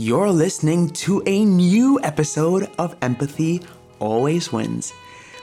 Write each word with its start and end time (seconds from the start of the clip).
You're 0.00 0.30
listening 0.30 0.90
to 0.90 1.24
a 1.26 1.44
new 1.44 1.98
episode 2.04 2.70
of 2.78 2.94
Empathy 3.02 3.62
Always 3.98 4.52
Wins. 4.52 4.92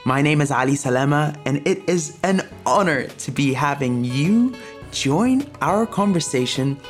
My 0.06 0.22
name 0.22 0.40
is 0.40 0.50
Ally 0.50 0.76
Salama, 0.76 1.36
and 1.44 1.58
it 1.68 1.86
is 1.86 2.18
an 2.22 2.40
honor 2.64 3.06
to 3.06 3.30
be 3.30 3.52
having 3.52 4.02
you 4.02 4.54
join 4.92 5.46
our 5.60 5.84
conversation 5.84 6.80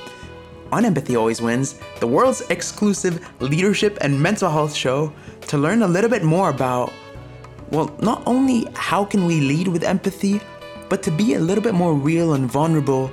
on 0.71 0.85
Empathy 0.85 1.17
Always 1.17 1.43
Wins, 1.43 1.81
the 1.99 2.07
world's 2.07 2.43
exclusive 2.51 3.29
leadership 3.41 3.99
and 4.01 4.23
mental 4.23 4.49
health 4.49 4.73
show, 4.73 5.13
to 5.49 5.59
learn 5.59 5.83
a 5.83 5.89
little 5.89 6.09
bit 6.09 6.23
more 6.23 6.51
about, 6.51 6.93
well, 7.73 7.93
not 8.01 8.23
only 8.27 8.69
how 8.77 9.05
can 9.05 9.27
we 9.27 9.41
lead 9.41 9.67
with 9.67 9.83
empathy, 9.83 10.41
but 10.89 11.03
to 11.03 11.11
be 11.11 11.35
a 11.35 11.41
little 11.41 11.65
bit 11.65 11.75
more 11.75 11.95
real 11.95 12.35
and 12.35 12.49
vulnerable 12.49 13.11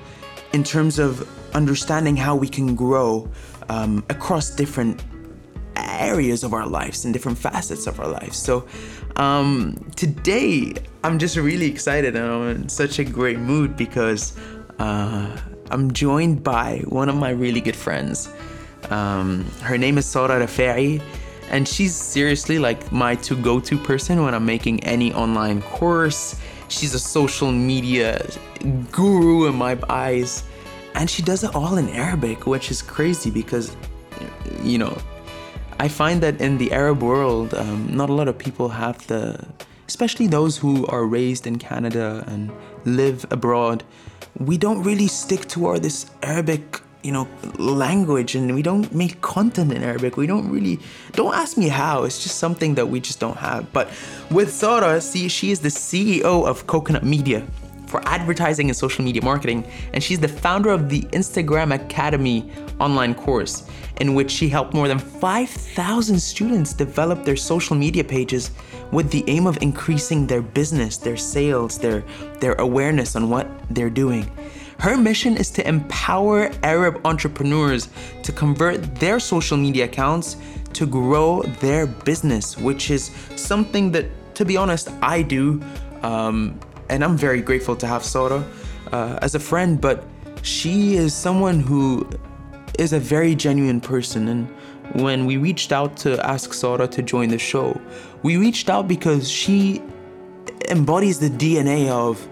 in 0.54 0.64
terms 0.64 1.00
of 1.00 1.28
understanding 1.56 2.16
how 2.16 2.36
we 2.36 2.48
can 2.48 2.76
grow 2.76 3.28
um, 3.70 4.04
across 4.10 4.50
different 4.50 5.04
areas 5.76 6.44
of 6.44 6.54
our 6.54 6.68
lives 6.68 7.06
and 7.06 7.14
different 7.14 7.38
facets 7.38 7.88
of 7.88 8.00
our 8.00 8.08
lives. 8.08 8.38
So 8.38 8.68
um, 9.16 9.76
today, 9.96 10.74
I'm 11.04 11.20
just 11.20 11.36
really 11.38 11.70
excited 11.70 12.16
and 12.16 12.26
I'm 12.26 12.50
in 12.50 12.70
such 12.70 13.00
a 13.00 13.04
great 13.04 13.40
mood 13.40 13.76
because 13.76 14.38
uh, 14.80 15.38
I'm 15.70 15.92
joined 15.92 16.44
by 16.44 16.84
one 16.88 17.10
of 17.10 17.16
my 17.16 17.30
really 17.30 17.62
good 17.62 17.76
friends. 17.76 18.30
Um, 18.90 19.46
her 19.62 19.78
name 19.78 19.98
is 19.98 20.06
Sarah 20.06 20.46
Refai, 20.46 21.02
and 21.50 21.68
she's 21.68 21.96
seriously 21.96 22.60
like 22.60 22.92
my 22.92 23.16
to 23.16 23.36
go 23.36 23.60
to 23.60 23.78
person 23.78 24.24
when 24.24 24.34
I'm 24.34 24.46
making 24.46 24.84
any 24.84 25.14
online 25.14 25.62
course. 25.62 26.40
She's 26.68 26.94
a 26.94 27.00
social 27.00 27.52
media 27.52 28.26
guru 28.92 29.48
in 29.48 29.56
my 29.56 29.78
eyes 29.90 30.44
and 30.96 31.10
she 31.10 31.22
does 31.22 31.44
it 31.44 31.56
all 31.56 31.78
in 31.78 31.90
Arabic, 31.90 32.46
which 32.46 32.72
is 32.72 32.82
crazy 32.82 33.32
because, 33.32 33.76
you 34.62 34.78
know, 34.78 34.96
I 35.80 35.88
find 35.88 36.22
that 36.22 36.40
in 36.40 36.58
the 36.58 36.72
Arab 36.72 37.02
world, 37.02 37.54
um, 37.56 37.96
not 37.96 38.10
a 38.10 38.14
lot 38.14 38.28
of 38.28 38.38
people 38.38 38.70
have 38.70 39.06
the, 39.08 39.46
especially 39.88 40.28
those 40.28 40.58
who 40.58 40.86
are 40.88 41.06
raised 41.06 41.48
in 41.48 41.58
Canada 41.58 42.24
and 42.28 42.52
live 42.86 43.26
abroad, 43.32 43.84
we 44.40 44.58
don't 44.58 44.84
really 44.84 45.08
stick 45.08 45.48
to 45.50 45.66
our 45.66 45.80
this 45.80 46.06
Arabic, 46.22 46.80
you 47.02 47.12
know, 47.12 47.28
language, 47.58 48.36
and 48.36 48.54
we 48.54 48.62
don't 48.62 48.94
make 48.94 49.22
content 49.22 49.74
in 49.74 49.84
Arabic. 49.84 50.16
We 50.16 50.28
don't 50.28 50.50
really, 50.50 50.80
don't 51.14 51.34
ask 51.34 51.58
me 51.58 51.68
how. 51.68 52.04
It's 52.04 52.24
just 52.24 52.38
something 52.38 52.76
that 52.76 52.88
we 52.88 53.00
just 53.00 53.20
don't 53.20 53.38
have. 53.38 53.72
But 53.74 53.90
with 54.32 54.54
Sarah, 54.54 55.02
see, 55.02 55.28
she 55.28 55.52
is 55.52 55.60
the 55.60 55.70
CEO 55.70 56.46
of 56.48 56.66
Coconut 56.68 57.04
Media 57.04 57.46
for 57.94 58.02
advertising 58.08 58.70
and 58.70 58.76
social 58.76 59.06
media 59.06 59.22
marketing, 59.24 59.64
and 59.94 60.04
she's 60.04 60.20
the 60.20 60.28
founder 60.28 60.72
of 60.72 60.90
the 60.90 61.02
Instagram 61.20 61.76
Academy 61.76 62.52
online 62.80 63.14
course, 63.14 63.68
in 64.02 64.16
which 64.16 64.32
she 64.32 64.50
helped 64.50 64.74
more 64.74 64.88
than 64.88 64.98
5,000 64.98 66.18
students 66.18 66.74
develop 66.74 67.24
their 67.24 67.36
social 67.36 67.76
media 67.76 68.04
pages 68.04 68.50
with 68.92 69.12
the 69.12 69.24
aim 69.28 69.46
of 69.46 69.62
increasing 69.62 70.26
their 70.26 70.42
business, 70.42 70.98
their 70.98 71.16
sales, 71.16 71.78
their, 71.78 72.04
their 72.40 72.56
awareness 72.56 73.16
on 73.16 73.30
what 73.30 73.48
they're 73.70 73.92
doing. 73.92 74.26
Her 74.80 74.98
mission 74.98 75.38
is 75.38 75.52
to 75.52 75.68
empower 75.68 76.50
Arab 76.64 77.00
entrepreneurs 77.06 77.90
to 78.24 78.32
convert 78.32 78.96
their 78.96 79.20
social 79.20 79.56
media 79.56 79.86
accounts 79.86 80.38
to 80.74 80.88
grow 80.88 81.44
their 81.62 81.86
business, 81.86 82.58
which 82.58 82.90
is 82.90 83.12
something 83.36 83.92
that, 83.92 84.06
to 84.34 84.46
be 84.46 84.58
honest, 84.58 84.90
I 85.04 85.22
do. 85.22 85.62
Um, 86.02 86.60
and 86.94 87.04
I'm 87.04 87.18
very 87.18 87.42
grateful 87.42 87.76
to 87.78 87.88
have 87.88 88.04
Sora 88.04 88.46
uh, 88.92 89.18
as 89.24 89.34
a 89.34 89.40
friend, 89.40 89.82
but 89.82 90.06
she 90.44 90.96
is 90.96 91.12
someone 91.12 91.60
who 91.60 92.08
is 92.78 92.94
a 92.94 93.00
very 93.00 93.34
genuine 93.34 93.82
person. 93.82 94.28
And 94.28 94.48
when 95.02 95.26
we 95.26 95.38
reached 95.38 95.72
out 95.72 95.98
to 95.98 96.24
ask 96.24 96.54
Sora 96.54 96.88
to 96.90 97.02
join 97.02 97.30
the 97.30 97.40
show, 97.40 97.82
we 98.22 98.38
reached 98.38 98.70
out 98.70 98.88
because 98.88 99.28
she 99.28 99.82
embodies 100.70 101.18
the 101.18 101.32
DNA 101.32 101.90
of 101.90 102.28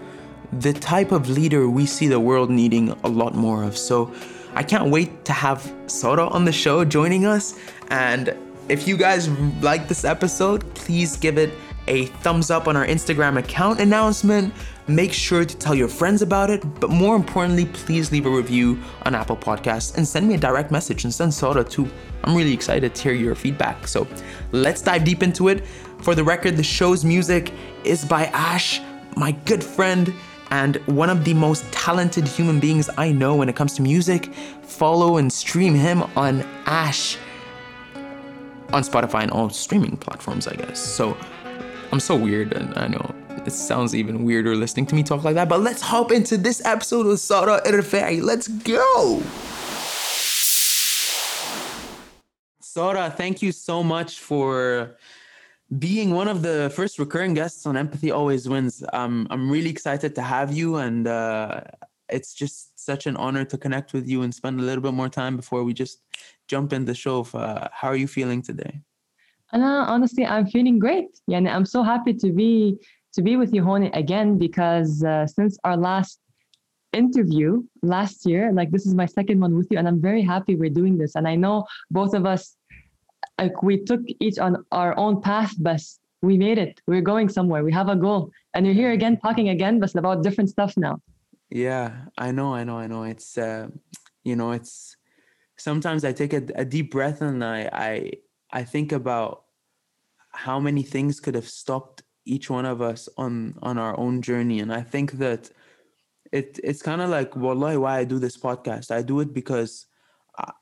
the 0.52 0.72
type 0.72 1.10
of 1.10 1.28
leader 1.28 1.68
we 1.68 1.84
see 1.84 2.06
the 2.06 2.20
world 2.20 2.48
needing 2.48 2.90
a 3.02 3.08
lot 3.08 3.34
more 3.34 3.64
of. 3.64 3.76
So 3.76 4.14
I 4.54 4.62
can't 4.62 4.90
wait 4.90 5.24
to 5.24 5.32
have 5.32 5.74
Sora 5.88 6.28
on 6.28 6.44
the 6.44 6.52
show 6.52 6.84
joining 6.84 7.26
us. 7.26 7.58
And 7.90 8.32
if 8.68 8.86
you 8.86 8.96
guys 8.96 9.28
like 9.60 9.88
this 9.88 10.04
episode, 10.04 10.62
please 10.74 11.16
give 11.16 11.36
it 11.36 11.52
a 11.92 12.06
thumbs 12.06 12.50
up 12.50 12.68
on 12.68 12.76
our 12.76 12.86
Instagram 12.86 13.38
account 13.38 13.78
announcement. 13.78 14.54
Make 14.88 15.12
sure 15.12 15.44
to 15.44 15.56
tell 15.58 15.74
your 15.74 15.88
friends 15.88 16.22
about 16.22 16.48
it, 16.48 16.62
but 16.80 16.88
more 16.88 17.14
importantly, 17.14 17.66
please 17.66 18.10
leave 18.10 18.24
a 18.24 18.30
review 18.30 18.80
on 19.02 19.14
Apple 19.14 19.36
Podcasts 19.36 19.96
and 19.96 20.08
send 20.08 20.26
me 20.26 20.34
a 20.34 20.38
direct 20.38 20.70
message 20.70 21.04
and 21.04 21.12
send 21.12 21.34
Sarah 21.34 21.62
too. 21.62 21.86
I'm 22.24 22.34
really 22.34 22.54
excited 22.54 22.94
to 22.94 23.02
hear 23.02 23.12
your 23.12 23.34
feedback. 23.34 23.86
So 23.86 24.08
let's 24.52 24.80
dive 24.80 25.04
deep 25.04 25.22
into 25.22 25.48
it. 25.48 25.66
For 26.00 26.14
the 26.14 26.24
record, 26.24 26.56
the 26.56 26.62
show's 26.62 27.04
music 27.04 27.52
is 27.84 28.06
by 28.06 28.24
Ash, 28.26 28.80
my 29.14 29.32
good 29.44 29.62
friend 29.62 30.12
and 30.50 30.76
one 30.86 31.10
of 31.10 31.24
the 31.24 31.34
most 31.34 31.70
talented 31.72 32.26
human 32.26 32.58
beings 32.58 32.88
I 32.96 33.12
know 33.12 33.36
when 33.36 33.50
it 33.50 33.56
comes 33.56 33.74
to 33.74 33.82
music. 33.82 34.32
Follow 34.62 35.18
and 35.18 35.30
stream 35.30 35.74
him 35.74 36.02
on 36.16 36.40
Ash 36.64 37.18
on 38.72 38.82
Spotify 38.82 39.22
and 39.22 39.30
all 39.30 39.50
streaming 39.50 39.98
platforms, 39.98 40.48
I 40.48 40.54
guess. 40.54 40.80
So 40.80 41.16
I'm 41.92 42.00
so 42.00 42.16
weird, 42.16 42.54
and 42.54 42.72
I 42.74 42.88
know 42.88 43.14
it 43.44 43.52
sounds 43.52 43.94
even 43.94 44.24
weirder 44.24 44.56
listening 44.56 44.86
to 44.86 44.94
me 44.94 45.02
talk 45.02 45.24
like 45.24 45.34
that. 45.34 45.50
But 45.50 45.60
let's 45.60 45.82
hop 45.82 46.10
into 46.10 46.38
this 46.38 46.64
episode 46.64 47.06
of 47.06 47.20
Sarah 47.20 47.60
Refai. 47.66 48.22
Let's 48.22 48.48
go. 48.48 49.22
Sarah, 52.60 53.10
thank 53.14 53.42
you 53.42 53.52
so 53.52 53.82
much 53.82 54.20
for 54.20 54.96
being 55.78 56.12
one 56.12 56.28
of 56.28 56.40
the 56.40 56.72
first 56.74 56.98
recurring 56.98 57.34
guests 57.34 57.66
on 57.66 57.76
Empathy 57.76 58.10
Always 58.10 58.48
Wins. 58.48 58.82
Um, 58.94 59.26
I'm 59.30 59.50
really 59.50 59.68
excited 59.68 60.14
to 60.14 60.22
have 60.22 60.50
you, 60.50 60.76
and 60.76 61.06
uh, 61.06 61.60
it's 62.08 62.32
just 62.32 62.78
such 62.80 63.06
an 63.06 63.16
honor 63.16 63.44
to 63.44 63.58
connect 63.58 63.92
with 63.92 64.08
you 64.08 64.22
and 64.22 64.34
spend 64.34 64.60
a 64.60 64.62
little 64.62 64.82
bit 64.82 64.94
more 64.94 65.10
time 65.10 65.36
before 65.36 65.62
we 65.62 65.74
just 65.74 66.00
jump 66.48 66.72
in 66.72 66.86
the 66.86 66.94
show. 66.94 67.26
Uh, 67.34 67.68
how 67.70 67.88
are 67.88 67.96
you 67.96 68.08
feeling 68.08 68.40
today? 68.40 68.80
And 69.52 69.62
uh, 69.62 69.84
honestly, 69.88 70.24
I'm 70.24 70.46
feeling 70.46 70.78
great. 70.78 71.08
Yeah, 71.26 71.38
and 71.38 71.48
I'm 71.48 71.66
so 71.66 71.82
happy 71.82 72.14
to 72.14 72.32
be 72.32 72.78
to 73.14 73.22
be 73.22 73.36
with 73.36 73.52
you, 73.52 73.62
Honi, 73.62 73.90
again 73.92 74.38
because 74.38 75.04
uh, 75.04 75.26
since 75.26 75.58
our 75.64 75.76
last 75.76 76.18
interview 76.92 77.62
last 77.82 78.26
year, 78.26 78.52
like 78.52 78.70
this 78.70 78.86
is 78.86 78.94
my 78.94 79.06
second 79.06 79.40
one 79.40 79.56
with 79.56 79.68
you, 79.70 79.78
and 79.78 79.86
I'm 79.86 80.00
very 80.00 80.22
happy 80.22 80.56
we're 80.56 80.70
doing 80.70 80.96
this. 80.96 81.14
And 81.14 81.28
I 81.28 81.34
know 81.34 81.66
both 81.90 82.14
of 82.14 82.24
us, 82.24 82.56
like 83.38 83.62
we 83.62 83.78
took 83.84 84.00
each 84.20 84.38
on 84.38 84.64
our 84.72 84.96
own 84.98 85.20
path, 85.20 85.54
but 85.58 85.82
we 86.22 86.38
made 86.38 86.58
it. 86.58 86.80
We're 86.86 87.02
going 87.02 87.28
somewhere. 87.28 87.64
We 87.64 87.72
have 87.72 87.88
a 87.88 87.96
goal, 87.96 88.30
and 88.54 88.64
you're 88.64 88.74
here 88.74 88.92
again, 88.92 89.18
talking 89.18 89.50
again, 89.50 89.80
but 89.80 89.94
about 89.94 90.22
different 90.22 90.50
stuff 90.50 90.76
now. 90.76 91.00
Yeah, 91.50 92.06
I 92.16 92.32
know, 92.32 92.54
I 92.54 92.64
know, 92.64 92.78
I 92.78 92.86
know. 92.86 93.02
It's 93.02 93.36
uh, 93.36 93.68
you 94.24 94.36
know, 94.36 94.52
it's 94.52 94.96
sometimes 95.58 96.04
I 96.04 96.12
take 96.12 96.32
a, 96.32 96.42
a 96.54 96.64
deep 96.64 96.90
breath 96.90 97.20
and 97.20 97.44
I 97.44 97.68
I 97.72 98.12
I 98.52 98.64
think 98.64 98.92
about 98.92 99.44
how 100.32 100.58
many 100.58 100.82
things 100.82 101.20
could 101.20 101.34
have 101.34 101.48
stopped 101.48 102.02
each 102.24 102.48
one 102.50 102.64
of 102.64 102.80
us 102.80 103.08
on 103.16 103.54
on 103.62 103.78
our 103.78 103.98
own 103.98 104.22
journey. 104.22 104.60
And 104.60 104.72
i 104.72 104.82
think 104.82 105.12
that 105.12 105.50
it 106.32 106.58
it's 106.62 106.82
kind 106.82 107.02
of 107.02 107.10
like 107.10 107.36
wallahi 107.36 107.76
why 107.76 107.98
i 107.98 108.04
do 108.04 108.18
this 108.18 108.36
podcast. 108.36 108.90
I 108.90 109.02
do 109.02 109.20
it 109.20 109.32
because 109.32 109.86
I, 110.38 110.52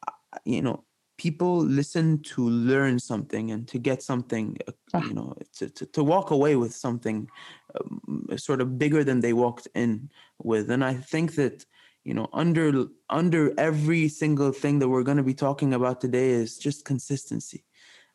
you 0.44 0.62
know 0.62 0.84
people 1.18 1.58
listen 1.58 2.18
to 2.22 2.48
learn 2.48 2.98
something 2.98 3.50
and 3.50 3.68
to 3.68 3.78
get 3.78 4.02
something 4.02 4.56
uh, 4.66 5.00
you 5.06 5.14
know 5.14 5.34
to, 5.52 5.68
to, 5.68 5.86
to 5.86 6.02
walk 6.02 6.30
away 6.30 6.56
with 6.56 6.74
something 6.74 7.28
um, 7.78 8.26
sort 8.36 8.60
of 8.62 8.78
bigger 8.78 9.04
than 9.04 9.20
they 9.20 9.34
walked 9.34 9.68
in 9.74 10.10
with. 10.42 10.70
And 10.70 10.82
i 10.82 10.94
think 10.94 11.34
that 11.34 11.66
you 12.04 12.14
know 12.14 12.28
under 12.32 12.86
under 13.10 13.52
every 13.58 14.08
single 14.08 14.52
thing 14.52 14.78
that 14.78 14.88
we're 14.88 15.02
going 15.02 15.18
to 15.18 15.22
be 15.22 15.34
talking 15.34 15.74
about 15.74 16.00
today 16.00 16.30
is 16.30 16.56
just 16.56 16.86
consistency 16.86 17.64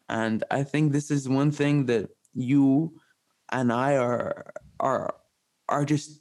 and 0.08 0.44
I 0.50 0.62
think 0.62 0.92
this 0.92 1.10
is 1.10 1.28
one 1.28 1.50
thing 1.50 1.86
that 1.86 2.10
you 2.34 3.00
and 3.52 3.72
I 3.72 3.96
are 3.96 4.52
are 4.78 5.14
are 5.68 5.84
just 5.84 6.20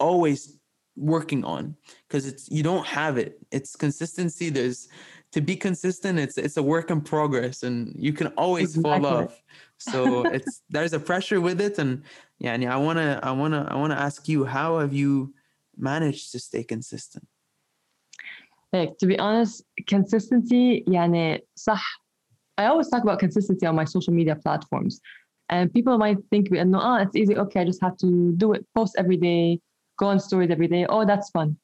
always 0.00 0.58
working 0.96 1.44
on 1.44 1.76
because 2.06 2.26
it's 2.26 2.50
you 2.50 2.62
don't 2.62 2.86
have 2.86 3.18
it. 3.18 3.38
It's 3.50 3.76
consistency. 3.76 4.50
There's 4.50 4.88
to 5.32 5.40
be 5.40 5.56
consistent, 5.56 6.18
it's 6.18 6.38
it's 6.38 6.56
a 6.56 6.62
work 6.62 6.90
in 6.90 7.00
progress 7.00 7.62
and 7.62 7.94
you 7.96 8.12
can 8.12 8.28
always 8.28 8.76
exactly. 8.76 9.00
fall 9.00 9.16
off. 9.24 9.42
So 9.78 10.22
it's 10.24 10.62
there's 10.70 10.92
a 10.92 11.00
pressure 11.00 11.40
with 11.40 11.60
it. 11.60 11.78
And 11.78 12.02
yeah, 12.38 12.54
and 12.54 12.64
I 12.64 12.76
wanna 12.76 13.20
I 13.22 13.32
wanna 13.32 13.66
I 13.70 13.76
wanna 13.76 13.94
ask 13.94 14.28
you, 14.28 14.44
how 14.44 14.78
have 14.78 14.92
you 14.92 15.34
managed 15.76 16.32
to 16.32 16.38
stay 16.38 16.64
consistent? 16.64 17.26
Like 18.72 18.96
to 18.98 19.06
be 19.06 19.18
honest, 19.18 19.64
consistency 19.86 20.84
يعني 20.88 21.40
صح 21.56 22.01
I 22.57 22.65
always 22.65 22.89
talk 22.89 23.03
about 23.03 23.19
consistency 23.19 23.65
on 23.65 23.75
my 23.75 23.85
social 23.85 24.13
media 24.13 24.35
platforms. 24.35 25.01
And 25.49 25.73
people 25.73 25.97
might 25.97 26.17
think, 26.29 26.51
no, 26.51 26.79
oh, 26.81 26.95
it's 26.95 27.15
easy. 27.15 27.35
Okay, 27.37 27.61
I 27.61 27.65
just 27.65 27.81
have 27.81 27.97
to 27.97 28.33
do 28.37 28.53
it, 28.53 28.65
post 28.75 28.95
every 28.97 29.17
day, 29.17 29.59
go 29.97 30.07
on 30.07 30.19
stories 30.19 30.49
every 30.49 30.67
day. 30.67 30.85
Oh, 30.87 31.05
that's 31.05 31.29
fun. 31.31 31.57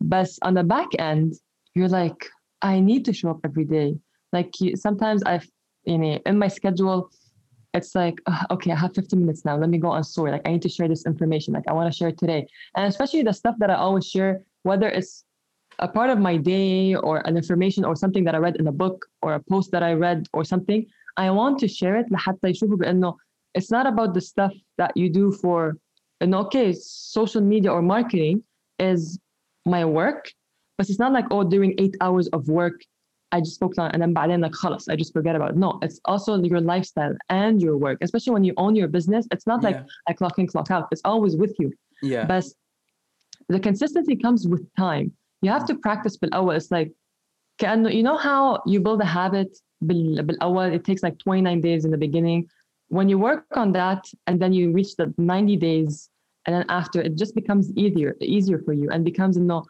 But 0.00 0.28
on 0.42 0.54
the 0.54 0.64
back 0.64 0.88
end, 0.98 1.34
you're 1.74 1.88
like, 1.88 2.28
I 2.62 2.80
need 2.80 3.04
to 3.04 3.12
show 3.12 3.30
up 3.30 3.40
every 3.44 3.64
day. 3.64 3.98
like 4.32 4.54
sometimes 4.74 5.22
i 5.24 5.40
you 5.84 5.98
know 5.98 6.18
in 6.26 6.38
my 6.38 6.48
schedule 6.48 7.10
it's 7.74 7.94
like 7.94 8.20
uh, 8.26 8.44
okay 8.50 8.72
i 8.72 8.74
have 8.76 8.94
15 8.94 9.20
minutes 9.20 9.44
now 9.44 9.56
let 9.56 9.70
me 9.70 9.78
go 9.78 9.88
on 9.88 10.04
story 10.04 10.30
like 10.30 10.46
i 10.46 10.50
need 10.52 10.62
to 10.62 10.68
share 10.68 10.88
this 10.88 11.06
information 11.06 11.54
like 11.54 11.64
i 11.68 11.72
want 11.72 11.92
to 11.92 11.96
share 11.96 12.12
today 12.12 12.46
and 12.76 12.86
especially 12.86 13.22
the 13.22 13.32
stuff 13.32 13.54
that 13.58 13.70
i 13.70 13.74
always 13.74 14.06
share 14.06 14.42
whether 14.62 14.88
it's 14.88 15.24
a 15.79 15.87
part 15.87 16.09
of 16.09 16.19
my 16.19 16.37
day 16.37 16.95
or 16.95 17.17
an 17.27 17.35
information 17.35 17.83
or 17.85 17.95
something 17.95 18.23
that 18.23 18.35
i 18.35 18.37
read 18.37 18.55
in 18.57 18.67
a 18.67 18.71
book 18.71 19.05
or 19.21 19.33
a 19.33 19.43
post 19.51 19.71
that 19.71 19.83
i 19.83 19.93
read 19.93 20.27
or 20.33 20.43
something 20.43 20.85
i 21.17 21.29
want 21.29 21.59
to 21.59 21.67
share 21.67 21.95
it 21.97 22.07
لحتى 22.11 22.47
يشوفوا 22.47 22.77
بانه 22.77 23.15
it's 23.57 23.71
not 23.71 23.85
about 23.87 24.13
the 24.13 24.21
stuff 24.21 24.53
that 24.77 24.91
you 24.95 25.09
do 25.09 25.31
for 25.31 25.77
and 26.21 26.35
okay 26.35 26.73
social 26.73 27.41
media 27.41 27.71
or 27.71 27.81
marketing 27.81 28.43
is 28.79 29.19
my 29.65 29.83
work 29.85 30.31
but 30.77 30.89
it's 30.89 30.99
not 30.99 31.11
like 31.11 31.25
oh 31.31 31.43
during 31.43 31.73
eight 31.77 31.95
hours 32.01 32.27
of 32.29 32.47
work 32.47 32.81
I 33.35 33.39
just 33.41 33.59
focus 33.59 33.79
on 33.79 33.89
and 33.91 34.01
then 34.01 34.13
بعدين 34.13 34.41
like 34.41 34.51
خلاص 34.51 34.89
I 34.89 34.95
just 34.95 35.11
forget 35.11 35.35
about 35.35 35.51
it. 35.51 35.57
No, 35.57 35.79
it's 35.81 35.99
also 36.05 36.39
your 36.43 36.61
lifestyle 36.61 37.15
and 37.29 37.59
your 37.59 37.77
work. 37.77 37.97
Especially 38.01 38.31
when 38.31 38.43
you 38.43 38.53
own 38.57 38.75
your 38.75 38.87
business, 38.87 39.27
it's 39.31 39.47
not 39.47 39.63
like 39.63 39.75
Yeah. 39.75 39.85
I 40.09 40.13
clock 40.13 40.37
in, 40.37 40.45
clock 40.45 40.69
out. 40.69 40.87
It's 40.91 41.01
always 41.03 41.35
with 41.35 41.53
you. 41.61 41.71
Yeah. 42.03 42.25
But 42.25 42.45
the 43.49 43.59
consistency 43.59 44.15
comes 44.25 44.41
with 44.47 44.63
time. 44.75 45.07
You 45.41 45.51
have 45.51 45.65
to 45.65 45.75
practice 45.75 46.17
بالأول. 46.17 46.55
It's 46.55 46.71
like 46.71 46.91
كأنه 47.57 47.93
you 47.93 48.03
know 48.03 48.17
how 48.17 48.61
you 48.65 48.79
build 48.79 49.01
a 49.01 49.05
habit 49.05 49.57
بال, 49.83 50.25
بالأول 50.25 50.73
it 50.73 50.83
takes 50.83 51.03
like 51.03 51.17
29 51.19 51.61
days 51.61 51.85
in 51.85 51.91
the 51.91 51.97
beginning. 51.97 52.47
When 52.89 53.09
you 53.09 53.17
work 53.17 53.45
on 53.55 53.71
that 53.73 54.05
and 54.27 54.39
then 54.41 54.53
you 54.53 54.71
reach 54.71 54.95
the 54.95 55.13
90 55.17 55.57
days 55.57 56.09
and 56.45 56.55
then 56.55 56.65
after 56.69 57.01
it 57.01 57.15
just 57.15 57.35
becomes 57.35 57.71
easier 57.75 58.15
easier 58.21 58.59
for 58.59 58.73
you 58.73 58.89
and 58.89 59.03
becomes 59.03 59.37
no 59.37 59.65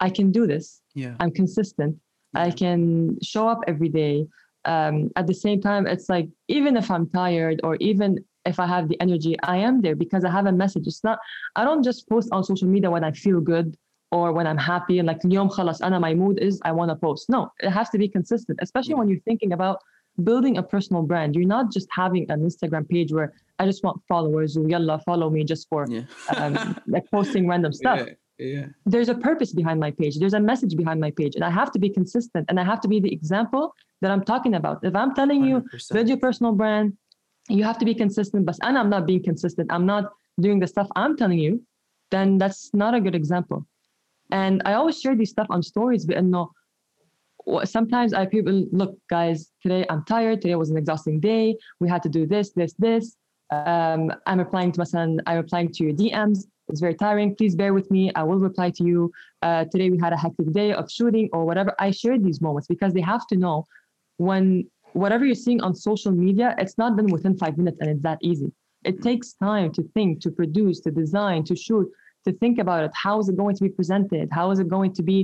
I 0.00 0.10
can 0.10 0.30
do 0.30 0.46
this. 0.46 0.80
yeah. 0.94 1.14
I'm 1.20 1.32
consistent. 1.32 1.96
I 2.34 2.50
can 2.50 3.18
show 3.22 3.48
up 3.48 3.60
every 3.66 3.88
day. 3.88 4.26
Um, 4.64 5.10
at 5.16 5.26
the 5.26 5.34
same 5.34 5.60
time, 5.60 5.86
it's 5.86 6.08
like 6.08 6.28
even 6.48 6.76
if 6.76 6.90
I'm 6.90 7.08
tired 7.08 7.60
or 7.64 7.76
even 7.76 8.18
if 8.44 8.60
I 8.60 8.66
have 8.66 8.88
the 8.88 9.00
energy, 9.00 9.36
I 9.42 9.56
am 9.58 9.80
there 9.80 9.96
because 9.96 10.24
I 10.24 10.30
have 10.30 10.46
a 10.46 10.52
message. 10.52 10.86
It's 10.86 11.02
not, 11.02 11.18
I 11.56 11.64
don't 11.64 11.82
just 11.82 12.08
post 12.08 12.28
on 12.32 12.44
social 12.44 12.68
media 12.68 12.90
when 12.90 13.04
I 13.04 13.12
feel 13.12 13.40
good 13.40 13.76
or 14.12 14.32
when 14.32 14.46
I'm 14.46 14.56
happy 14.58 14.98
and 14.98 15.06
like 15.08 15.20
اليوم 15.24 15.48
خلاص 15.48 15.82
أنا 15.82 15.98
my 16.00 16.14
mood 16.14 16.38
is 16.38 16.60
I 16.64 16.72
want 16.72 16.90
to 16.90 16.96
post. 16.96 17.28
No, 17.30 17.50
it 17.60 17.70
has 17.70 17.88
to 17.90 17.98
be 17.98 18.08
consistent, 18.08 18.58
especially 18.62 18.94
when 18.94 19.08
you're 19.08 19.20
thinking 19.30 19.52
about 19.52 19.78
building 20.24 20.56
a 20.58 20.62
personal 20.62 21.02
brand. 21.02 21.36
You're 21.36 21.46
not 21.58 21.70
just 21.76 21.88
having 22.02 22.24
an 22.30 22.40
Instagram 22.48 22.88
page 22.88 23.12
where 23.12 23.28
I 23.60 23.66
just 23.66 23.84
want 23.84 23.96
followers 24.08 24.54
who 24.54 24.62
yalla 24.68 24.96
follow 25.10 25.28
me 25.36 25.40
just 25.52 25.68
for 25.70 25.80
Yeah. 25.88 26.02
um, 26.36 26.54
like 26.94 27.04
posting 27.16 27.44
random 27.52 27.72
stuff 27.82 27.98
Yeah. 28.00 28.14
Yeah. 28.54 28.66
there's 28.92 29.10
a 29.16 29.18
purpose 29.28 29.50
behind 29.60 29.78
my 29.86 29.90
page 30.00 30.14
there's 30.20 30.38
a 30.42 30.44
message 30.52 30.74
behind 30.82 30.98
my 31.06 31.10
page 31.20 31.34
and 31.38 31.44
i 31.50 31.52
have 31.60 31.70
to 31.74 31.80
be 31.84 31.90
consistent 31.98 32.44
and 32.48 32.56
i 32.62 32.64
have 32.72 32.80
to 32.84 32.88
be 32.94 32.98
the 33.06 33.12
example 33.18 33.64
that 34.00 34.10
i'm 34.14 34.24
talking 34.32 34.54
about 34.60 34.76
if 34.90 34.94
i'm 35.00 35.12
telling 35.20 35.40
you 35.48 35.56
100%. 35.60 35.92
build 35.94 36.08
your 36.12 36.20
personal 36.26 36.52
brand 36.60 36.86
you 37.56 37.62
have 37.70 37.78
to 37.82 37.86
be 37.90 37.94
consistent 38.04 38.42
but 38.48 38.54
and 38.66 38.74
i'm 38.80 38.90
not 38.96 39.02
being 39.10 39.24
consistent 39.30 39.66
i'm 39.74 39.86
not 39.94 40.04
doing 40.46 40.58
the 40.62 40.68
stuff 40.74 40.88
i'm 41.02 41.14
telling 41.22 41.40
you 41.46 41.52
then 42.14 42.28
that's 42.42 42.60
not 42.82 42.92
a 42.98 43.00
good 43.06 43.16
example 43.22 43.58
and 44.31 44.61
i 44.65 44.73
always 44.73 44.99
share 44.99 45.15
these 45.15 45.29
stuff 45.29 45.47
on 45.49 45.61
stories 45.61 46.05
but 46.05 46.23
no 46.23 46.51
sometimes 47.63 48.13
i 48.13 48.25
people 48.25 48.65
look 48.71 48.97
guys 49.09 49.51
today 49.61 49.85
i'm 49.89 50.03
tired 50.05 50.41
today 50.41 50.55
was 50.55 50.69
an 50.69 50.77
exhausting 50.77 51.19
day 51.19 51.55
we 51.79 51.89
had 51.89 52.01
to 52.01 52.09
do 52.09 52.25
this 52.25 52.51
this 52.51 52.73
this 52.79 53.17
um, 53.51 54.11
i'm 54.25 54.39
replying 54.39 54.71
to 54.71 54.79
my 54.79 54.85
son 54.85 55.19
i'm 55.27 55.37
replying 55.37 55.71
to 55.71 55.83
your 55.83 55.93
dms 55.93 56.45
it's 56.69 56.79
very 56.79 56.95
tiring. 56.95 57.35
Please 57.35 57.55
bear 57.55 57.73
with 57.73 57.89
me. 57.91 58.11
I 58.15 58.23
will 58.23 58.39
reply 58.39 58.69
to 58.71 58.83
you. 58.83 59.11
Uh, 59.41 59.65
today 59.65 59.89
we 59.89 59.99
had 59.99 60.13
a 60.13 60.17
hectic 60.17 60.51
day 60.53 60.73
of 60.73 60.89
shooting 60.91 61.29
or 61.33 61.45
whatever. 61.45 61.75
I 61.79 61.91
share 61.91 62.17
these 62.17 62.41
moments 62.41 62.67
because 62.67 62.93
they 62.93 63.01
have 63.01 63.27
to 63.27 63.35
know 63.35 63.65
when 64.17 64.69
whatever 64.93 65.25
you're 65.25 65.35
seeing 65.35 65.61
on 65.61 65.75
social 65.75 66.11
media, 66.11 66.55
it's 66.57 66.77
not 66.77 66.95
done 66.95 67.07
within 67.07 67.37
five 67.37 67.57
minutes 67.57 67.77
and 67.81 67.89
it's 67.89 68.03
that 68.03 68.19
easy. 68.21 68.51
It 68.85 69.01
takes 69.01 69.33
time 69.33 69.71
to 69.73 69.83
think, 69.93 70.21
to 70.21 70.31
produce, 70.31 70.79
to 70.81 70.91
design, 70.91 71.43
to 71.45 71.55
shoot, 71.55 71.89
to 72.26 72.32
think 72.42 72.58
about 72.58 72.80
it. 72.86 72.90
How 73.04 73.14
is 73.20 73.26
it 73.28 73.36
going 73.42 73.54
to 73.58 73.62
be 73.66 73.70
presented? 73.78 74.28
How 74.38 74.46
is 74.52 74.58
it 74.58 74.68
going 74.76 74.92
to 74.94 75.02
be 75.02 75.18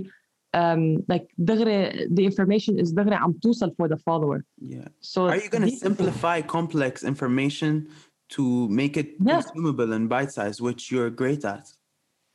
um, 0.54 0.82
like 1.08 1.26
دغري, 1.40 2.14
the 2.14 2.24
information 2.24 2.78
is 2.78 2.92
دغري 2.92 3.14
عم 3.16 3.32
توصل 3.44 3.74
for 3.76 3.88
the 3.88 3.96
follower. 3.96 4.44
Yeah. 4.60 4.86
So 5.00 5.26
Are 5.28 5.36
you 5.36 5.48
going 5.48 5.62
to 5.62 5.70
these- 5.70 5.80
simplify 5.80 6.40
complex 6.42 7.02
information 7.02 7.88
to 8.36 8.68
make 8.68 8.96
it 8.96 9.08
Yeah. 9.20 9.40
consumable 9.42 9.92
and 9.96 10.08
bite 10.08 10.30
sized, 10.32 10.60
which 10.60 10.82
you're 10.92 11.10
great 11.10 11.44
at? 11.44 11.64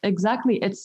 exactly 0.03 0.55
it's 0.67 0.81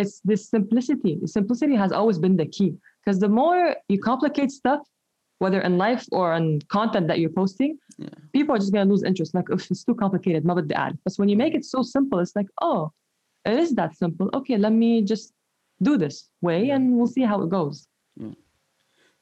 it's 0.00 0.14
this 0.30 0.42
simplicity 0.54 1.12
simplicity 1.38 1.76
has 1.84 1.90
always 1.98 2.18
been 2.24 2.36
the 2.42 2.46
key 2.56 2.70
because 3.00 3.18
the 3.24 3.28
more 3.40 3.60
you 3.92 3.98
complicate 4.12 4.50
stuff 4.60 4.80
whether 5.42 5.60
in 5.68 5.74
life 5.86 6.04
or 6.18 6.26
in 6.40 6.46
content 6.78 7.06
that 7.10 7.18
you're 7.20 7.36
posting 7.42 7.72
Yeah. 7.98 8.08
people 8.36 8.52
are 8.54 8.60
just 8.64 8.72
going 8.74 8.84
to 8.86 8.92
lose 8.94 9.04
interest 9.10 9.30
like 9.38 9.48
if 9.56 9.60
it's 9.70 9.84
too 9.88 9.96
complicated 10.04 10.44
ما 10.44 10.54
بدي 10.54 10.74
أعرف. 10.76 10.96
but 11.04 11.12
when 11.20 11.28
you 11.28 11.36
make 11.44 11.54
it 11.58 11.64
so 11.64 11.82
simple 11.82 12.18
it's 12.24 12.36
like 12.40 12.46
oh 12.62 12.80
it 13.45 13.59
is 13.59 13.73
that 13.75 13.95
simple 13.95 14.29
okay 14.33 14.57
let 14.57 14.73
me 14.73 15.01
just 15.01 15.33
do 15.81 15.97
this 15.97 16.29
way 16.41 16.65
Yeah. 16.65 16.75
and 16.75 16.95
we'll 16.95 17.07
see 17.07 17.23
how 17.23 17.41
it 17.41 17.49
goes 17.49 17.87
yeah. 18.15 18.33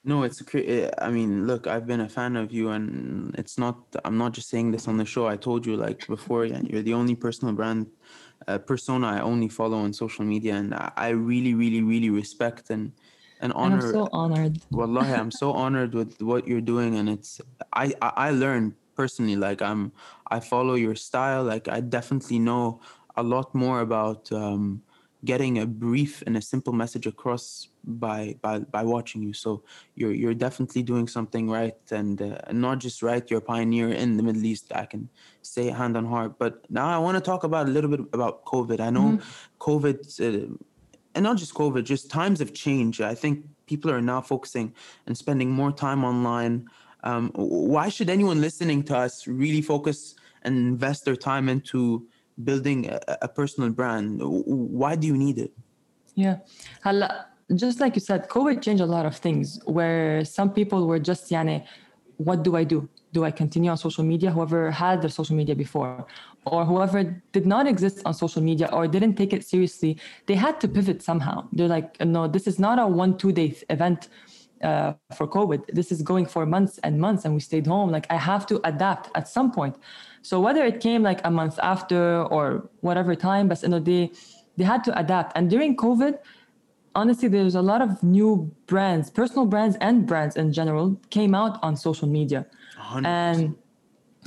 No, 0.03 0.23
it's 0.23 0.41
eh, 0.55 0.89
I 0.99 1.09
mean, 1.09 1.47
look, 1.47 1.67
I've 1.67 1.85
been 1.85 1.99
a 1.99 2.07
fan 2.07 2.37
of 2.37 2.53
you, 2.53 2.69
and 2.69 3.35
it's 3.37 3.57
not. 3.57 3.75
I'm 4.05 4.17
not 4.17 4.31
just 4.31 4.47
saying 4.47 4.71
this 4.71 4.87
on 4.87 4.95
the 4.95 5.03
show. 5.03 5.27
I 5.27 5.35
told 5.35 5.65
you 5.65 5.75
like 5.75 6.07
before, 6.07 6.45
you're 6.45 6.81
the 6.81 6.93
only 6.93 7.13
personal 7.13 7.53
brand 7.53 7.87
uh, 8.47 8.57
persona 8.57 9.07
I 9.07 9.19
only 9.19 9.49
follow 9.49 9.77
on 9.79 9.91
social 9.91 10.23
media, 10.23 10.55
and 10.55 10.73
I, 10.95 11.09
really, 11.09 11.53
really, 11.53 11.81
really 11.81 12.09
respect 12.09 12.69
and 12.69 12.93
and 13.41 13.51
and 13.51 13.53
honor. 13.53 13.75
i'm 13.75 13.91
so 13.93 14.09
honored 14.13 14.61
Wallahi, 14.71 15.13
I'm 15.13 15.31
so 15.31 15.51
honored 15.63 15.93
with 15.93 16.21
what 16.21 16.47
you're 16.47 16.61
doing, 16.61 16.95
and 16.95 17.09
it's 17.09 17.41
I 17.73 17.93
I, 18.01 18.11
I 18.27 18.31
learned 18.31 18.73
personally. 18.95 19.35
Like 19.35 19.61
I'm 19.61 19.91
I 20.31 20.39
follow 20.39 20.75
your 20.75 20.95
style. 20.95 21.43
Like 21.43 21.67
I 21.67 21.81
definitely 21.81 22.39
know 22.39 22.79
a 23.17 23.23
lot 23.23 23.53
more 23.53 23.81
about 23.81 24.31
um, 24.31 24.81
getting 25.25 25.59
a 25.59 25.65
brief 25.65 26.23
and 26.27 26.37
a 26.37 26.41
simple 26.41 26.73
message 26.73 27.07
across 27.07 27.69
by 27.83 28.35
by 28.41 28.59
by 28.59 28.83
watching 28.83 29.21
you. 29.21 29.33
So 29.33 29.63
you're 29.95 30.13
you're 30.13 30.33
definitely 30.33 30.83
doing 30.83 31.07
something 31.07 31.49
right, 31.49 31.77
and 31.91 32.21
uh, 32.21 32.37
not 32.51 32.79
just 32.79 33.01
right. 33.01 33.29
You're 33.29 33.39
a 33.39 33.49
pioneer 33.53 33.89
in 33.89 34.17
the 34.17 34.23
Middle 34.23 34.45
East. 34.45 34.71
I 34.73 34.85
can 34.85 35.09
say 35.41 35.69
hand 35.69 35.97
on 35.97 36.05
heart. 36.05 36.37
But 36.37 36.69
now 36.69 36.87
I 36.87 36.99
want 36.99 37.15
to 37.17 37.21
talk 37.21 37.43
about 37.43 37.67
a 37.67 37.71
little 37.71 37.89
bit 37.89 38.01
about 38.13 38.45
COVID. 38.45 38.79
I 38.79 38.89
know 38.89 39.19
COVID. 39.59 39.97
Uh, 40.19 40.55
and 41.15 41.23
not 41.23 41.37
just 41.37 41.55
COVID, 41.55 41.83
just 41.83 42.11
times 42.11 42.37
have 42.39 42.53
changed. 42.53 43.01
I 43.01 43.15
think 43.15 43.43
people 43.65 43.89
are 43.89 44.01
now 44.01 44.21
focusing 44.21 44.71
and 45.07 45.17
spending 45.17 45.49
more 45.49 45.71
time 45.71 46.03
online. 46.03 46.69
Um, 47.03 47.31
why 47.33 47.89
should 47.89 48.09
anyone 48.09 48.39
listening 48.39 48.83
to 48.83 48.97
us 48.97 49.25
really 49.25 49.63
focus 49.63 50.13
and 50.43 50.55
invest 50.55 51.05
their 51.05 51.15
time 51.15 51.49
into 51.49 52.07
building 52.42 52.88
a, 52.88 53.00
a 53.22 53.28
personal 53.28 53.70
brand? 53.70 54.20
Why 54.22 54.96
do 54.96 55.06
you 55.06 55.16
need 55.16 55.38
it? 55.38 55.52
Yeah. 56.14 56.36
هلا 56.82 57.32
just 57.54 57.80
like 57.80 57.94
you 57.94 58.00
said, 58.00 58.28
COVID 58.28 58.62
changed 58.62 58.82
a 58.82 58.86
lot 58.86 59.04
of 59.04 59.16
things 59.16 59.60
where 59.64 60.24
some 60.24 60.50
people 60.52 60.86
were 60.86 60.98
just 60.98 61.30
يعني, 61.30 61.64
what 62.16 62.42
do 62.42 62.56
I 62.56 62.64
do? 62.64 62.88
Do 63.12 63.24
I 63.24 63.30
continue 63.30 63.70
on 63.70 63.76
social 63.76 64.04
media? 64.04 64.30
Whoever 64.30 64.70
had 64.70 65.02
their 65.02 65.10
social 65.10 65.36
media 65.36 65.54
before, 65.54 66.06
or 66.46 66.64
whoever 66.64 67.04
did 67.32 67.46
not 67.46 67.66
exist 67.66 68.00
on 68.06 68.14
social 68.14 68.42
media 68.42 68.68
or 68.72 68.86
didn't 68.86 69.16
take 69.16 69.32
it 69.32 69.44
seriously, 69.44 69.98
they 70.26 70.34
had 70.34 70.60
to 70.60 70.68
pivot 70.68 71.02
somehow. 71.02 71.46
They're 71.52 71.68
like, 71.68 72.00
no, 72.00 72.26
this 72.26 72.46
is 72.46 72.58
not 72.58 72.78
a 72.78 72.86
one, 72.86 73.18
two 73.18 73.32
day 73.32 73.54
event 73.68 74.08
uh, 74.63 74.93
for 75.15 75.27
COVID. 75.27 75.65
This 75.73 75.91
is 75.91 76.01
going 76.01 76.25
for 76.25 76.45
months 76.45 76.79
and 76.83 76.99
months, 76.99 77.25
and 77.25 77.33
we 77.33 77.39
stayed 77.39 77.67
home. 77.67 77.91
Like 77.91 78.07
I 78.09 78.17
have 78.17 78.45
to 78.47 78.59
adapt 78.67 79.09
at 79.15 79.27
some 79.27 79.51
point. 79.51 79.75
So 80.21 80.39
whether 80.39 80.63
it 80.65 80.79
came 80.79 81.03
like 81.03 81.21
a 81.23 81.31
month 81.31 81.59
after 81.61 82.23
or 82.23 82.69
whatever 82.81 83.15
time, 83.15 83.47
but 83.47 83.61
you 83.61 83.69
know 83.69 83.79
they 83.79 84.11
they 84.57 84.63
had 84.63 84.83
to 84.85 84.99
adapt. 84.99 85.37
And 85.37 85.49
during 85.49 85.75
COVID, 85.75 86.19
honestly, 86.95 87.27
there 87.27 87.43
was 87.43 87.55
a 87.55 87.61
lot 87.61 87.81
of 87.81 88.01
new 88.03 88.51
brands, 88.65 89.09
personal 89.09 89.45
brands 89.45 89.77
and 89.79 90.05
brands 90.05 90.35
in 90.35 90.51
general, 90.51 90.99
came 91.09 91.33
out 91.35 91.59
on 91.61 91.75
social 91.75 92.07
media. 92.07 92.45
100%. 92.79 93.05
And 93.05 93.55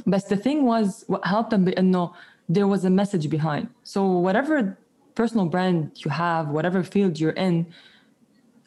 but 0.07 0.29
the 0.29 0.37
thing 0.37 0.65
was, 0.65 1.05
what 1.09 1.25
helped 1.27 1.51
them, 1.51 1.69
you 1.69 1.83
know, 1.83 2.15
there 2.49 2.67
was 2.67 2.85
a 2.85 2.91
message 2.91 3.29
behind. 3.29 3.69
So 3.83 4.07
whatever 4.07 4.79
personal 5.15 5.47
brand 5.47 5.93
you 5.97 6.11
have, 6.11 6.49
whatever 6.49 6.83
field 6.83 7.19
you're 7.21 7.39
in 7.49 7.67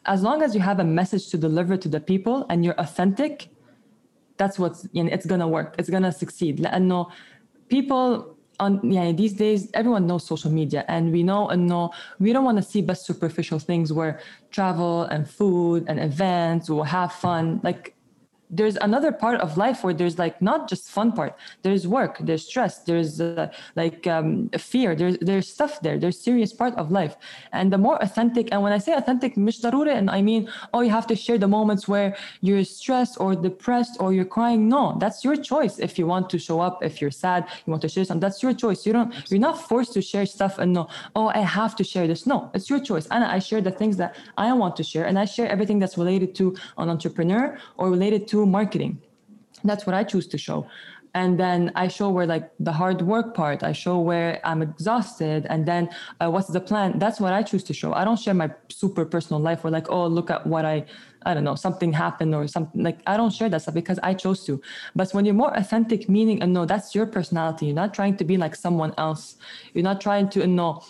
as 0.05 0.21
long 0.21 0.41
as 0.41 0.55
you 0.55 0.61
have 0.61 0.79
a 0.79 0.83
message 0.83 1.29
to 1.29 1.37
deliver 1.37 1.77
to 1.77 1.87
the 1.87 1.99
people 1.99 2.45
and 2.49 2.63
you're 2.63 2.79
authentic, 2.79 3.49
that's 4.37 4.57
what's 4.57 4.87
you 4.91 5.03
know, 5.03 5.09
it's 5.11 5.25
gonna 5.25 5.47
work. 5.47 5.75
It's 5.77 5.89
gonna 5.89 6.11
succeed. 6.11 6.59
لأنه 6.59 7.07
people 7.69 8.35
on 8.59 8.79
يعني 8.83 9.15
these 9.15 9.33
days 9.33 9.69
everyone 9.73 10.07
knows 10.07 10.23
social 10.23 10.51
media 10.51 10.85
and 10.87 11.11
we 11.11 11.23
know 11.23 11.49
انه 11.51 11.89
we 12.19 12.33
don't 12.33 12.43
want 12.43 12.57
to 12.57 12.63
see 12.63 12.81
best 12.81 13.05
superficial 13.05 13.59
things 13.59 13.93
where 13.93 14.19
travel 14.51 15.03
and 15.03 15.29
food 15.29 15.85
and 15.87 15.99
events 15.99 16.69
or 16.69 16.85
have 16.85 17.11
fun 17.11 17.59
like 17.63 17.95
there's 18.53 18.77
another 18.77 19.11
part 19.11 19.39
of 19.41 19.57
life 19.57 19.83
where 19.83 19.93
there's 19.93 20.17
like 20.17 20.41
not 20.41 20.67
just 20.67 20.89
fun 20.89 21.11
part 21.11 21.37
there's 21.61 21.87
work 21.87 22.17
there's 22.19 22.45
stress 22.45 22.79
there's 22.79 23.21
uh, 23.21 23.47
like 23.75 24.07
um, 24.07 24.49
fear 24.57 24.95
there's 24.95 25.17
there's 25.21 25.47
stuff 25.47 25.79
there 25.81 25.99
there's 25.99 26.19
serious 26.19 26.51
part 26.51 26.73
of 26.75 26.91
life 26.91 27.15
and 27.53 27.71
the 27.71 27.77
more 27.77 28.01
authentic 28.01 28.49
and 28.51 28.63
when 28.63 28.73
i 28.73 28.77
say 28.77 28.93
authentic 28.93 29.37
مش 29.37 29.61
ضروري 29.61 29.93
and 29.93 30.09
i 30.09 30.21
mean 30.21 30.49
oh 30.73 30.81
you 30.81 30.89
have 30.89 31.05
to 31.05 31.15
share 31.15 31.37
the 31.37 31.47
moments 31.47 31.87
where 31.87 32.17
you're 32.41 32.63
stressed 32.63 33.17
or 33.19 33.35
depressed 33.35 33.97
or 33.99 34.13
you're 34.13 34.31
crying 34.37 34.67
no 34.67 34.97
that's 34.99 35.23
your 35.23 35.35
choice 35.35 35.77
if 35.77 35.99
you 35.99 36.07
want 36.07 36.29
to 36.29 36.39
show 36.39 36.59
up 36.59 36.83
if 36.83 36.99
you're 37.01 37.11
sad 37.11 37.45
you 37.65 37.71
want 37.71 37.81
to 37.81 37.89
share 37.89 38.03
something 38.03 38.19
that's 38.19 38.41
your 38.41 38.53
choice 38.53 38.85
you 38.85 38.93
don't 38.93 39.13
you're 39.29 39.39
not 39.49 39.57
forced 39.69 39.93
to 39.93 40.01
share 40.01 40.25
stuff 40.25 40.57
and 40.57 40.73
no 40.73 40.87
oh 41.15 41.27
i 41.39 41.41
have 41.59 41.75
to 41.75 41.83
share 41.83 42.07
this 42.07 42.25
no 42.25 42.49
it's 42.55 42.67
your 42.69 42.79
choice 42.79 43.05
and 43.11 43.23
i 43.23 43.37
share 43.37 43.61
the 43.61 43.75
things 43.79 43.95
that 44.01 44.15
i 44.37 44.51
want 44.51 44.75
to 44.75 44.83
share 44.83 45.05
and 45.05 45.19
i 45.19 45.25
share 45.25 45.47
everything 45.55 45.77
that's 45.81 45.97
related 46.03 46.33
to 46.33 46.55
an 46.81 46.89
entrepreneur 46.89 47.45
or 47.77 47.85
related 47.91 48.27
to 48.27 48.39
marketing. 48.46 49.00
That's 49.62 49.86
what 49.86 49.94
i 49.94 50.04
choose 50.04 50.26
to 50.28 50.38
show. 50.38 50.66
And 51.14 51.38
then 51.38 51.70
i 51.74 51.86
show 51.88 52.10
where 52.10 52.26
like 52.26 52.50
the 52.58 52.72
hard 52.72 53.02
work 53.02 53.34
part. 53.34 53.62
I 53.62 53.72
show 53.72 53.98
where 53.98 54.40
i'm 54.44 54.62
exhausted. 54.62 55.46
And 55.48 55.66
then 55.66 55.88
uh, 56.20 56.30
what's 56.30 56.48
the 56.48 56.60
plan? 56.60 56.98
That's 56.98 57.20
what 57.20 57.32
i 57.32 57.42
choose 57.42 57.64
to 57.64 57.74
show. 57.74 57.92
I 57.92 58.04
don't 58.04 58.18
share 58.18 58.34
my 58.34 58.50
super 58.68 59.04
personal 59.04 59.40
life 59.40 59.64
or 59.64 59.70
like 59.70 59.88
oh 59.90 60.06
look 60.06 60.30
at 60.30 60.46
what 60.46 60.64
i 60.64 60.84
i 61.26 61.32
don't 61.32 61.44
know 61.44 61.54
something 61.54 61.92
happened 61.92 62.34
or 62.34 62.46
something 62.46 62.82
like 62.82 62.98
i 63.06 63.16
don't 63.16 63.32
share 63.32 63.48
that 63.48 63.62
stuff 63.62 63.74
because 63.74 63.98
i 64.02 64.12
chose 64.12 64.44
to. 64.46 64.60
But 64.94 65.10
when 65.12 65.24
you're 65.24 65.34
more 65.34 65.56
authentic 65.56 66.08
meaning 66.08 66.42
and 66.42 66.52
no 66.52 66.66
that's 66.66 66.94
your 66.94 67.06
personality. 67.06 67.66
You're 67.66 67.74
not 67.84 67.94
trying 67.94 68.16
to 68.18 68.24
be 68.24 68.36
like 68.36 68.54
someone 68.54 68.92
else. 68.98 69.36
You're 69.72 69.84
not 69.84 70.00
trying 70.00 70.28
to 70.30 70.46
know 70.46 70.82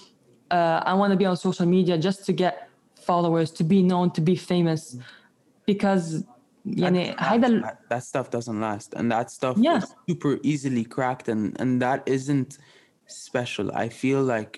uh, 0.50 0.80
i 0.84 0.92
want 0.94 1.10
to 1.10 1.16
be 1.16 1.24
on 1.24 1.36
social 1.36 1.66
media 1.66 1.96
just 1.98 2.24
to 2.26 2.32
get 2.32 2.68
followers 3.04 3.50
to 3.50 3.64
be 3.64 3.82
known 3.82 4.10
to 4.12 4.20
be 4.20 4.36
famous. 4.36 4.96
Because 5.66 6.24
يعني 6.65 7.15
هيدا 7.19 7.47
ال- 7.47 7.63
that, 7.63 7.77
that 7.89 8.03
stuff 8.03 8.29
doesn't 8.29 8.59
last 8.59 8.93
and 8.93 9.11
that 9.11 9.29
stuff 9.31 9.57
Yeah. 9.57 9.77
is 9.77 9.95
super 10.09 10.37
easily 10.43 10.83
cracked 10.95 11.27
and 11.33 11.59
and 11.61 11.81
that 11.81 11.99
isn't 12.17 12.51
special 13.07 13.67
i 13.85 13.87
feel 13.89 14.21
like 14.35 14.53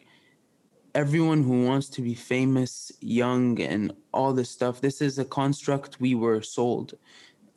everyone 1.04 1.42
who 1.48 1.56
wants 1.70 1.88
to 1.96 2.02
be 2.10 2.14
famous 2.36 2.92
young 3.22 3.48
and 3.62 3.84
all 4.18 4.32
this 4.40 4.50
stuff 4.58 4.76
this 4.88 4.98
is 5.08 5.14
a 5.20 5.26
construct 5.40 5.92
we 6.06 6.12
were 6.24 6.42
sold 6.58 6.88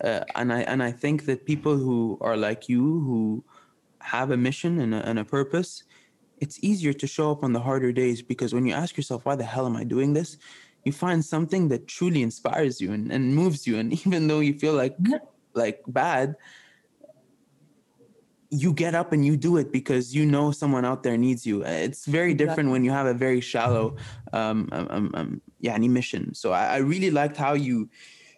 uh, 0.08 0.20
and 0.40 0.48
i 0.58 0.60
and 0.72 0.80
i 0.82 0.92
think 1.02 1.18
that 1.28 1.38
people 1.52 1.76
who 1.84 1.98
are 2.26 2.36
like 2.48 2.62
you 2.74 2.84
who 3.06 3.20
have 4.14 4.28
a 4.30 4.36
mission 4.48 4.72
and 4.84 4.92
a, 4.94 5.00
and 5.08 5.18
a 5.18 5.26
purpose 5.38 5.70
it's 6.44 6.56
easier 6.70 6.92
to 7.02 7.06
show 7.16 7.28
up 7.34 7.40
on 7.46 7.52
the 7.56 7.62
harder 7.68 7.92
days 8.02 8.18
because 8.32 8.50
when 8.56 8.64
you 8.68 8.74
ask 8.82 8.92
yourself 8.98 9.20
why 9.26 9.34
the 9.42 9.48
hell 9.54 9.66
am 9.70 9.76
i 9.82 9.84
doing 9.96 10.10
this 10.18 10.30
you 10.85 10.91
find 10.91 11.23
something 11.23 11.69
that 11.69 11.87
truly 11.87 12.21
inspires 12.21 12.79
you 12.79 12.91
and, 12.91 13.11
and 13.11 13.35
moves 13.35 13.67
you 13.67 13.77
and 13.77 13.93
even 14.05 14.27
though 14.27 14.39
you 14.39 14.53
feel 14.53 14.73
like 14.73 14.95
yeah. 15.07 15.19
like 15.53 15.81
bad 15.87 16.35
you 18.51 18.73
get 18.73 18.95
up 18.95 19.13
and 19.13 19.25
you 19.25 19.37
do 19.37 19.57
it 19.57 19.71
because 19.71 20.15
you 20.15 20.25
know 20.25 20.51
someone 20.51 20.83
out 20.83 21.03
there 21.03 21.17
needs 21.17 21.45
you. 21.45 21.63
Uh, 21.63 21.69
it's 21.69 22.05
very 22.05 22.31
exactly. 22.31 22.45
different 22.45 22.71
when 22.71 22.83
you 22.83 22.91
have 22.91 23.05
a 23.05 23.13
very 23.13 23.41
shallow, 23.41 23.95
um, 24.33 24.67
um, 24.71 24.87
um, 24.89 25.11
um, 25.13 25.41
yani 25.63 25.89
mission. 25.89 26.33
So 26.33 26.51
I, 26.51 26.65
I, 26.65 26.77
really 26.77 27.11
liked 27.11 27.37
how 27.37 27.53
you, 27.53 27.89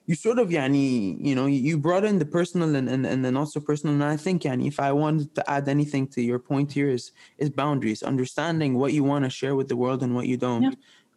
you 0.08 0.16
sort 0.16 0.38
of 0.38 0.50
yani, 0.50 1.16
you 1.26 1.34
know, 1.34 1.46
you 1.46 1.78
brought 1.78 2.04
in 2.04 2.20
the 2.20 2.26
personal 2.26 2.76
and 2.76 2.90
and, 2.90 3.06
and 3.06 3.24
then 3.24 3.38
also 3.38 3.62
personal. 3.62 3.96
And 3.96 4.04
I 4.04 4.18
think 4.18 4.42
yani, 4.42 4.68
if 4.68 4.80
I 4.82 4.92
wanted 4.92 5.34
to 5.36 5.50
add 5.50 5.70
anything 5.70 6.08
to 6.08 6.22
your 6.22 6.40
point 6.40 6.74
here 6.74 6.90
is 6.90 7.14
is 7.38 7.50
boundaries, 7.50 8.04
understanding 8.04 8.78
what 8.78 8.92
you 8.92 9.06
want 9.06 9.24
to 9.24 9.30
share 9.30 9.56
with 9.56 9.70
the 9.70 9.78
world 9.78 10.04
and 10.04 10.14
what 10.14 10.28
you 10.28 10.36
don't. 10.36 10.64
Yeah 10.64 10.72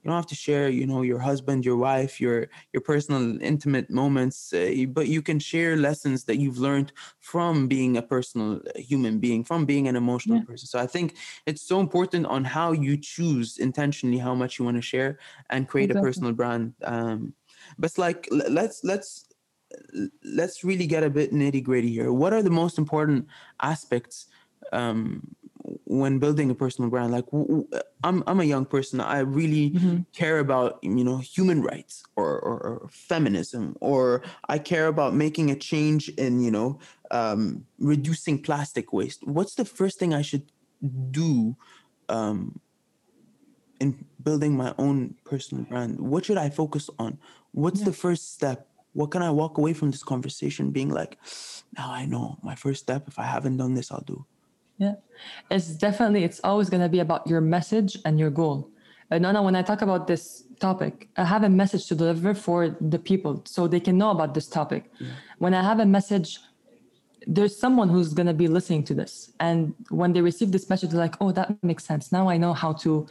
you 0.05 0.11
don't 0.11 0.17
have 0.17 0.27
to 0.27 0.35
share 0.35 0.69
you 0.69 0.87
know 0.87 1.03
your 1.03 1.19
husband 1.19 1.65
your 1.65 1.77
wife 1.77 2.21
your 2.21 2.49
your 2.73 2.83
personal 2.83 3.41
intimate 3.43 3.91
moments 3.91 4.53
uh, 4.53 4.85
but 4.89 5.09
you 5.09 5.23
can 5.23 5.39
share 5.39 5.77
lessons 5.77 6.25
that 6.25 6.37
you've 6.37 6.59
learned 6.59 6.93
from 7.21 7.67
being 7.69 7.97
a 7.97 8.03
personal 8.03 8.61
human 8.77 9.19
being 9.19 9.43
from 9.45 9.65
being 9.65 9.89
an 9.89 9.97
emotional 9.97 10.39
Yeah. 10.39 10.45
person. 10.45 10.67
So 10.67 10.79
i 10.79 10.87
think 10.87 11.17
it's 11.47 11.63
so 11.63 11.81
important 11.81 12.27
on 12.27 12.45
how 12.45 12.73
you 12.73 12.97
choose 12.97 13.59
intentionally 13.59 14.19
how 14.19 14.35
much 14.35 14.59
you 14.59 14.65
want 14.65 14.77
to 14.77 14.83
share 14.83 15.19
and 15.51 15.69
create 15.69 15.91
a 15.91 15.97
personal 15.97 16.33
brand 16.33 16.75
um 16.85 17.35
but 17.79 17.97
like 17.99 18.29
let's 18.31 18.85
let's 18.85 19.27
let's 20.25 20.65
really 20.65 20.87
get 20.87 21.03
a 21.03 21.11
bit 21.11 21.33
nitty 21.33 21.63
gritty 21.63 21.91
here. 21.93 22.13
What 22.13 22.33
are 22.33 22.43
the 22.43 22.51
most 22.51 22.79
important 22.79 23.27
aspects 23.61 24.27
um 24.73 25.35
when 25.85 26.19
building 26.19 26.51
a 26.51 26.55
personal 26.55 26.91
brand 26.91 27.11
like 27.13 27.25
i'm 28.03 28.23
i'm 28.27 28.41
a 28.41 28.45
young 28.45 28.67
person. 28.67 29.01
I 29.01 29.21
really 29.21 29.71
Mhm. 29.71 30.07
care 30.13 30.39
about 30.39 30.79
you 30.83 31.05
know 31.05 31.19
human 31.19 31.63
rights 31.63 32.03
or, 32.17 32.39
or, 32.41 32.57
or 32.67 32.89
feminism 32.93 33.77
or 33.81 34.23
i 34.49 34.59
care 34.59 34.87
about 34.89 35.15
making 35.15 35.51
a 35.51 35.57
change 35.57 36.09
in 36.11 36.41
you 36.41 36.51
know 36.51 36.79
um 37.11 37.67
reducing 37.79 38.43
plastic 38.43 38.93
waste. 38.93 39.21
What's 39.27 39.55
the 39.55 39.65
first 39.65 39.99
thing 39.99 40.13
i 40.15 40.23
should 40.23 40.53
do 41.11 41.57
um 42.09 42.61
in 43.81 44.05
building 44.23 44.57
my 44.57 44.75
own 44.79 45.15
personal 45.25 45.65
brand? 45.65 45.99
What 46.01 46.25
should 46.25 46.39
i 46.39 46.51
focus 46.51 46.89
on? 46.99 47.19
What's 47.53 47.81
Yeah. 47.81 47.87
the 47.87 47.93
first 47.93 48.35
step? 48.35 48.69
What 48.93 49.11
can 49.11 49.23
i 49.23 49.31
walk 49.31 49.59
away 49.59 49.73
from 49.73 49.91
this 49.91 50.05
conversation 50.05 50.71
being 50.71 50.91
like 50.91 51.19
now 51.79 51.91
i 51.91 52.05
know 52.07 52.39
my 52.43 52.55
first 52.55 52.81
step. 52.83 53.09
If 53.09 53.19
i 53.19 53.25
haven't 53.25 53.57
done 53.57 53.75
this 53.75 53.91
i'll 53.91 54.05
do 54.07 54.27
Yeah, 54.79 54.95
it's 55.51 55.69
definitely 55.69 56.25
it's 56.25 56.41
always 56.43 56.69
going 56.69 56.83
to 56.83 56.89
be 56.89 56.99
about 56.99 57.27
your 57.27 57.41
message 57.41 57.97
and 58.05 58.19
your 58.19 58.31
goal. 58.31 58.71
Uh, 59.11 59.19
Nana, 59.19 59.43
when 59.43 59.55
I 59.55 59.63
talk 59.63 59.83
about 59.83 60.07
this 60.07 60.45
topic, 60.59 61.09
I 61.17 61.25
have 61.25 61.45
a 61.45 61.49
message 61.49 61.87
to 61.89 61.95
deliver 61.95 62.35
for 62.35 62.77
the 62.81 62.99
people 62.99 63.43
so 63.47 63.69
they 63.69 63.81
can 63.81 63.97
know 63.99 64.11
about 64.11 64.35
this 64.35 64.49
topic. 64.49 64.91
When 65.39 65.55
I 65.55 65.63
have 65.63 65.79
a 65.79 65.87
message, 65.87 66.41
there's 67.27 67.57
someone 67.57 67.89
who's 67.89 68.13
going 68.13 68.27
to 68.27 68.35
be 68.35 68.49
listening 68.49 68.83
to 68.85 68.95
this, 68.95 69.31
and 69.41 69.75
when 69.91 70.13
they 70.13 70.21
receive 70.21 70.51
this 70.53 70.69
message, 70.69 70.91
they're 70.91 71.01
like, 71.01 71.17
"Oh, 71.21 71.33
that 71.33 71.63
makes 71.63 71.85
sense. 71.85 72.11
Now 72.11 72.29
I 72.29 72.37
know 72.37 72.53
how 72.53 72.73
to 72.85 73.07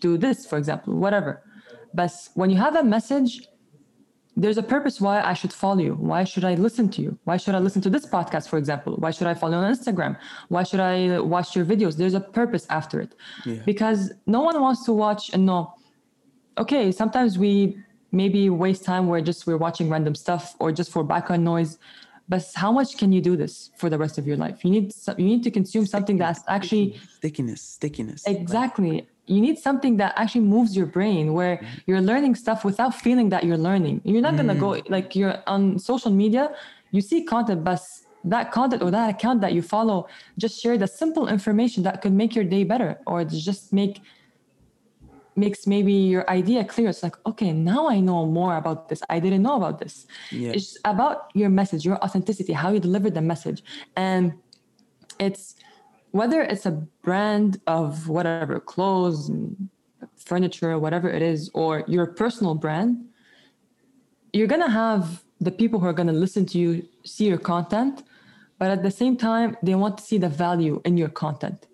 do 0.00 0.16
this, 0.16 0.46
for 0.46 0.56
example, 0.56 0.94
whatever." 0.94 1.42
But 1.92 2.12
when 2.34 2.48
you 2.50 2.56
have 2.56 2.76
a 2.76 2.84
message, 2.84 3.48
there's 4.38 4.56
a 4.56 4.62
purpose 4.62 5.00
why 5.00 5.20
I 5.20 5.34
should 5.34 5.52
follow 5.52 5.80
you. 5.80 5.94
Why 5.94 6.22
should 6.22 6.44
I 6.44 6.54
listen 6.54 6.88
to 6.90 7.02
you? 7.02 7.18
Why 7.24 7.36
should 7.36 7.56
I 7.56 7.58
listen 7.58 7.82
to 7.82 7.90
this 7.90 8.06
podcast, 8.06 8.48
for 8.48 8.56
example? 8.56 8.94
Why 8.94 9.10
should 9.10 9.26
I 9.26 9.34
follow 9.34 9.58
you 9.58 9.64
on 9.64 9.74
Instagram? 9.74 10.16
Why 10.46 10.62
should 10.62 10.78
I 10.78 11.18
watch 11.18 11.56
your 11.56 11.64
videos? 11.64 11.96
There's 11.96 12.14
a 12.14 12.20
purpose 12.20 12.64
after 12.70 13.00
it. 13.00 13.16
Yeah. 13.44 13.62
Because 13.66 14.12
no 14.26 14.42
one 14.42 14.58
wants 14.60 14.84
to 14.84 14.92
watch 14.92 15.30
and 15.34 15.44
know, 15.44 15.74
okay, 16.56 16.92
sometimes 16.92 17.36
we 17.36 17.78
maybe 18.12 18.48
waste 18.48 18.84
time 18.84 19.08
where 19.08 19.20
just 19.20 19.44
we're 19.48 19.56
watching 19.56 19.90
random 19.90 20.14
stuff 20.14 20.54
or 20.60 20.70
just 20.70 20.92
for 20.92 21.02
background 21.02 21.42
noise. 21.44 21.78
But 22.28 22.44
how 22.54 22.70
much 22.70 22.96
can 22.96 23.10
you 23.10 23.20
do 23.20 23.36
this 23.36 23.70
for 23.76 23.90
the 23.90 23.98
rest 23.98 24.18
of 24.18 24.26
your 24.26 24.36
life? 24.36 24.64
You 24.64 24.70
need 24.70 24.94
you 25.16 25.24
need 25.24 25.42
to 25.44 25.50
consume 25.50 25.84
something 25.86 26.16
that's 26.16 26.42
actually 26.46 27.00
stickiness 27.16 27.62
stickiness 27.62 28.26
Exactly. 28.26 29.08
You 29.28 29.40
need 29.40 29.58
something 29.58 29.96
that 29.98 30.14
actually 30.16 30.46
moves 30.54 30.76
your 30.76 30.86
brain 30.86 31.32
where 31.32 31.56
mm-hmm. 31.56 31.78
you're 31.86 32.00
learning 32.00 32.34
stuff 32.34 32.64
without 32.64 32.94
feeling 32.94 33.28
that 33.28 33.44
you're 33.44 33.62
learning. 33.70 34.00
You're 34.04 34.22
not 34.22 34.36
gonna 34.36 34.54
go 34.54 34.70
mm. 34.70 34.90
like 34.90 35.14
you're 35.14 35.42
on 35.46 35.78
social 35.78 36.10
media, 36.10 36.54
you 36.90 37.00
see 37.00 37.24
content, 37.24 37.64
but 37.64 37.80
that 38.24 38.50
content 38.50 38.82
or 38.82 38.90
that 38.90 39.10
account 39.10 39.40
that 39.42 39.52
you 39.52 39.62
follow 39.62 40.08
just 40.38 40.60
share 40.60 40.76
the 40.76 40.86
simple 40.86 41.28
information 41.28 41.82
that 41.84 42.02
could 42.02 42.12
make 42.12 42.34
your 42.34 42.44
day 42.44 42.64
better 42.64 42.98
or 43.06 43.24
just 43.24 43.72
make 43.72 44.00
makes 45.38 45.66
maybe 45.66 45.92
your 45.92 46.28
idea 46.28 46.64
clear. 46.64 46.88
It's 46.88 47.02
like, 47.02 47.16
okay, 47.24 47.52
now 47.52 47.88
I 47.88 48.00
know 48.00 48.26
more 48.26 48.56
about 48.56 48.88
this. 48.88 49.00
I 49.08 49.20
didn't 49.20 49.42
know 49.42 49.56
about 49.56 49.78
this. 49.78 50.06
Yeah. 50.30 50.50
It's 50.50 50.76
about 50.84 51.30
your 51.34 51.48
message, 51.48 51.84
your 51.84 52.02
authenticity, 52.04 52.52
how 52.52 52.72
you 52.72 52.80
deliver 52.80 53.08
the 53.08 53.22
message. 53.22 53.62
And 53.96 54.32
it's 55.20 55.54
whether 56.10 56.42
it's 56.42 56.66
a 56.66 56.72
brand 57.02 57.60
of 57.66 58.08
whatever 58.08 58.60
clothes 58.60 59.30
furniture 60.16 60.78
whatever 60.78 61.08
it 61.08 61.22
is 61.22 61.50
or 61.54 61.84
your 61.86 62.06
personal 62.06 62.54
brand 62.54 63.04
you're 64.32 64.46
going 64.46 64.62
to 64.62 64.70
have 64.70 65.22
the 65.40 65.50
people 65.50 65.80
who 65.80 65.86
are 65.86 65.92
going 65.92 66.06
to 66.08 66.12
listen 66.12 66.44
to 66.44 66.58
you 66.58 66.86
see 67.04 67.26
your 67.26 67.38
content 67.38 68.02
but 68.58 68.70
at 68.70 68.82
the 68.82 68.90
same 68.90 69.16
time 69.16 69.56
they 69.62 69.74
want 69.74 69.98
to 69.98 70.04
see 70.04 70.18
the 70.18 70.28
value 70.28 70.82
in 70.84 70.96
your 70.96 71.08
content. 71.08 71.66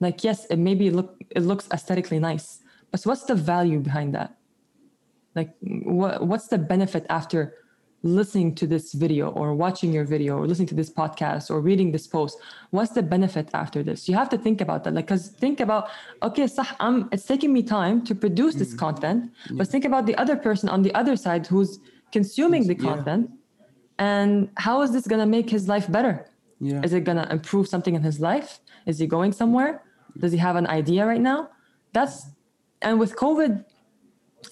Like 0.00 0.24
yes 0.24 0.46
it 0.46 0.58
maybe 0.58 0.90
look 0.90 1.20
it 1.30 1.42
looks 1.42 1.68
aesthetically 1.72 2.18
nice 2.18 2.60
but 2.90 3.02
what's 3.04 3.24
the 3.24 3.34
value 3.34 3.80
behind 3.80 4.14
that? 4.14 4.36
Like 5.34 5.54
what 5.60 6.26
what's 6.26 6.48
the 6.48 6.58
benefit 6.58 7.06
after 7.08 7.54
listening 8.02 8.54
to 8.54 8.66
this 8.66 8.92
video 8.92 9.28
or 9.30 9.54
watching 9.54 9.92
your 9.92 10.04
video 10.04 10.36
or 10.36 10.46
listening 10.46 10.66
to 10.68 10.74
this 10.74 10.90
podcast 10.90 11.50
or 11.50 11.60
reading 11.60 11.92
this 11.92 12.06
post 12.06 12.38
what's 12.70 12.92
the 12.92 13.02
benefit 13.02 13.48
after 13.54 13.82
this? 13.82 14.08
You 14.08 14.16
have 14.16 14.28
to 14.30 14.38
think 14.38 14.60
about 14.60 14.82
that. 14.84 14.94
Like 14.94 15.06
because 15.06 15.28
think 15.28 15.60
about 15.60 15.88
okay 16.22 16.46
صح, 16.46 16.74
I'm, 16.80 17.08
it's 17.12 17.26
taking 17.26 17.52
me 17.52 17.62
time 17.62 18.04
to 18.06 18.14
produce 18.14 18.54
this 18.56 18.70
mm-hmm. 18.70 18.78
content 18.78 19.32
but 19.52 19.68
think 19.68 19.84
about 19.84 20.06
the 20.06 20.16
other 20.16 20.36
person 20.36 20.68
on 20.68 20.82
the 20.82 20.92
other 20.94 21.16
side 21.16 21.46
who's 21.46 21.78
consuming 22.10 22.66
the 22.66 22.74
Yeah. 22.74 22.94
content 22.94 23.30
and 23.98 24.50
how 24.56 24.82
is 24.82 24.90
this 24.92 25.06
going 25.06 25.20
to 25.20 25.26
make 25.26 25.48
his 25.50 25.68
life 25.68 25.90
better? 25.90 26.26
Yeah. 26.60 26.82
is 26.84 26.92
it 26.92 27.04
going 27.04 27.18
to 27.18 27.28
improve 27.30 27.66
something 27.68 27.94
in 27.94 28.02
his 28.02 28.20
life? 28.20 28.60
Is 28.86 28.98
he 28.98 29.06
going 29.06 29.32
somewhere? 29.32 29.82
Does 30.18 30.32
he 30.32 30.38
have 30.38 30.56
an 30.56 30.66
idea 30.66 31.06
right 31.06 31.20
now? 31.20 31.50
That's 31.92 32.26
and 32.82 32.98
with 32.98 33.16
covid 33.16 33.64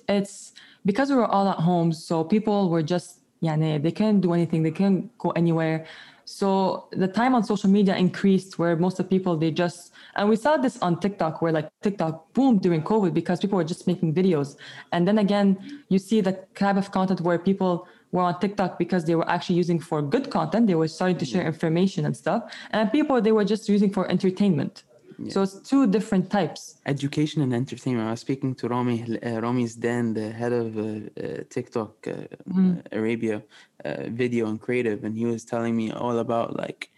it's 0.08 0.52
because 0.86 1.10
we 1.10 1.16
were 1.16 1.26
all 1.26 1.48
at 1.48 1.58
home 1.58 1.92
so 1.92 2.24
people 2.24 2.70
were 2.70 2.82
just 2.82 3.19
يعني 3.41 3.81
they 3.81 3.91
couldn't 3.91 4.21
do 4.21 4.33
anything 4.33 4.63
they 4.63 4.71
couldn't 4.71 5.17
go 5.17 5.31
anywhere 5.31 5.85
so 6.25 6.87
the 6.91 7.07
time 7.07 7.35
on 7.35 7.43
social 7.43 7.69
media 7.69 7.95
increased 7.95 8.57
where 8.57 8.75
most 8.75 8.99
of 8.99 9.05
the 9.05 9.09
people 9.09 9.37
they 9.37 9.51
just 9.51 9.93
and 10.15 10.29
we 10.29 10.35
saw 10.35 10.57
this 10.57 10.77
on 10.81 10.99
TikTok 10.99 11.41
where 11.41 11.51
like 11.51 11.69
TikTok 11.81 12.33
boomed 12.33 12.61
during 12.61 12.81
COVID 12.81 13.13
because 13.13 13.39
people 13.39 13.57
were 13.57 13.65
just 13.65 13.85
making 13.85 14.13
videos. 14.13 14.55
And 14.93 15.05
then 15.07 15.19
again, 15.19 15.83
you 15.89 15.99
see 15.99 16.21
the 16.21 16.33
type 16.55 16.77
of 16.77 16.91
content 16.91 17.19
where 17.21 17.37
people 17.37 17.87
were 18.13 18.21
on 18.21 18.39
TikTok 18.39 18.79
because 18.79 19.03
they 19.03 19.15
were 19.15 19.29
actually 19.29 19.57
using 19.57 19.77
for 19.79 20.01
good 20.01 20.31
content. 20.31 20.67
They 20.67 20.75
were 20.75 20.87
starting 20.87 21.17
to 21.17 21.25
share 21.25 21.45
information 21.45 22.05
and 22.05 22.15
stuff. 22.15 22.43
And 22.71 22.89
people 22.91 23.21
they 23.21 23.33
were 23.33 23.43
just 23.43 23.67
using 23.67 23.91
for 23.91 24.09
entertainment. 24.09 24.83
Yeah. 25.22 25.32
So 25.32 25.42
it's 25.42 25.60
two 25.60 25.86
different 25.86 26.30
types. 26.30 26.76
Education 26.86 27.42
and 27.42 27.52
entertainment. 27.52 28.08
I 28.08 28.12
was 28.12 28.20
speaking 28.20 28.54
to 28.54 28.68
Rami, 28.68 29.18
uh, 29.22 29.40
Rami 29.40 29.64
Zdan, 29.64 30.14
the 30.14 30.30
head 30.30 30.52
of 30.52 30.78
uh, 30.78 30.82
uh, 30.82 31.42
TikTok 31.50 31.92
uh, 32.06 32.12
mm-hmm. 32.48 32.80
Arabia 32.90 33.42
uh, 33.84 34.04
video 34.08 34.48
and 34.48 34.58
creative, 34.58 35.04
and 35.04 35.14
he 35.16 35.26
was 35.26 35.44
telling 35.44 35.76
me 35.76 35.92
all 35.92 36.18
about 36.20 36.56
like, 36.56 36.90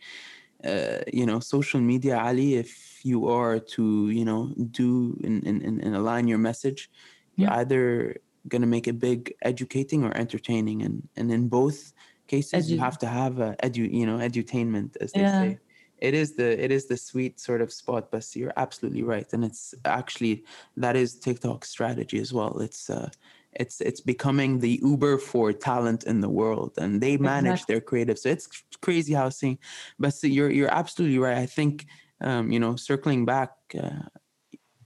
uh, 0.64 0.99
you 1.12 1.26
know, 1.26 1.41
social 1.41 1.81
media, 1.81 2.17
Ally. 2.17 2.55
If 2.64 3.05
you 3.05 3.29
are 3.29 3.59
to, 3.59 4.11
you 4.11 4.25
know, 4.25 4.55
do 4.71 5.19
and, 5.25 5.45
and, 5.45 5.83
and 5.83 5.97
align 5.97 6.29
your 6.29 6.38
message, 6.38 6.91
yeah. 7.35 7.49
you're 7.49 7.59
either 7.59 8.17
gonna 8.47 8.67
make 8.67 8.87
it 8.87 9.00
big, 9.00 9.35
educating 9.43 10.05
or 10.05 10.17
entertaining, 10.17 10.83
and 10.83 11.09
and 11.17 11.33
in 11.33 11.49
both 11.49 11.93
cases, 12.29 12.67
Edu- 12.67 12.75
you 12.75 12.79
have 12.79 12.99
to 12.99 13.09
have 13.09 13.41
a 13.41 13.57
edu, 13.64 13.93
you 13.93 14.07
know, 14.07 14.19
edutainment, 14.19 14.97
as 15.00 15.11
they 15.11 15.23
yeah. 15.23 15.41
say 15.41 15.59
it 16.02 16.14
is 16.14 16.35
the 16.35 16.62
it 16.62 16.71
is 16.73 16.87
the 16.87 16.97
sweet 16.97 17.38
sort 17.38 17.61
of 17.62 17.73
spot 17.73 18.11
but 18.11 18.26
you're 18.35 18.52
absolutely 18.56 19.04
right 19.04 19.32
and 19.32 19.44
it's 19.44 19.75
actually 19.85 20.44
that 20.76 20.97
is 20.97 21.18
tiktok's 21.18 21.71
strategy 21.71 22.18
as 22.18 22.32
well 22.32 22.59
it's 22.59 22.90
uh 22.90 23.09
it's 23.52 23.80
it's 23.80 24.00
becoming 24.00 24.59
the 24.59 24.80
uber 24.82 25.16
for 25.16 25.52
talent 25.52 26.04
in 26.04 26.21
the 26.21 26.28
world 26.28 26.73
and 26.78 27.00
they 27.00 27.16
manage 27.16 27.52
exactly. 27.52 27.75
their 27.75 27.80
creative 27.80 28.18
so 28.18 28.28
it's 28.30 28.49
crazy 28.80 29.14
how 29.14 29.28
seeing 29.28 29.59
but 29.99 30.12
so 30.12 30.26
you're 30.26 30.50
you're 30.50 30.75
absolutely 30.75 31.18
right 31.18 31.38
i 31.38 31.47
think 31.47 31.87
um 32.21 32.50
you 32.50 32.59
know 32.59 32.75
circling 32.75 33.25
back 33.25 33.52
uh, 33.80 34.06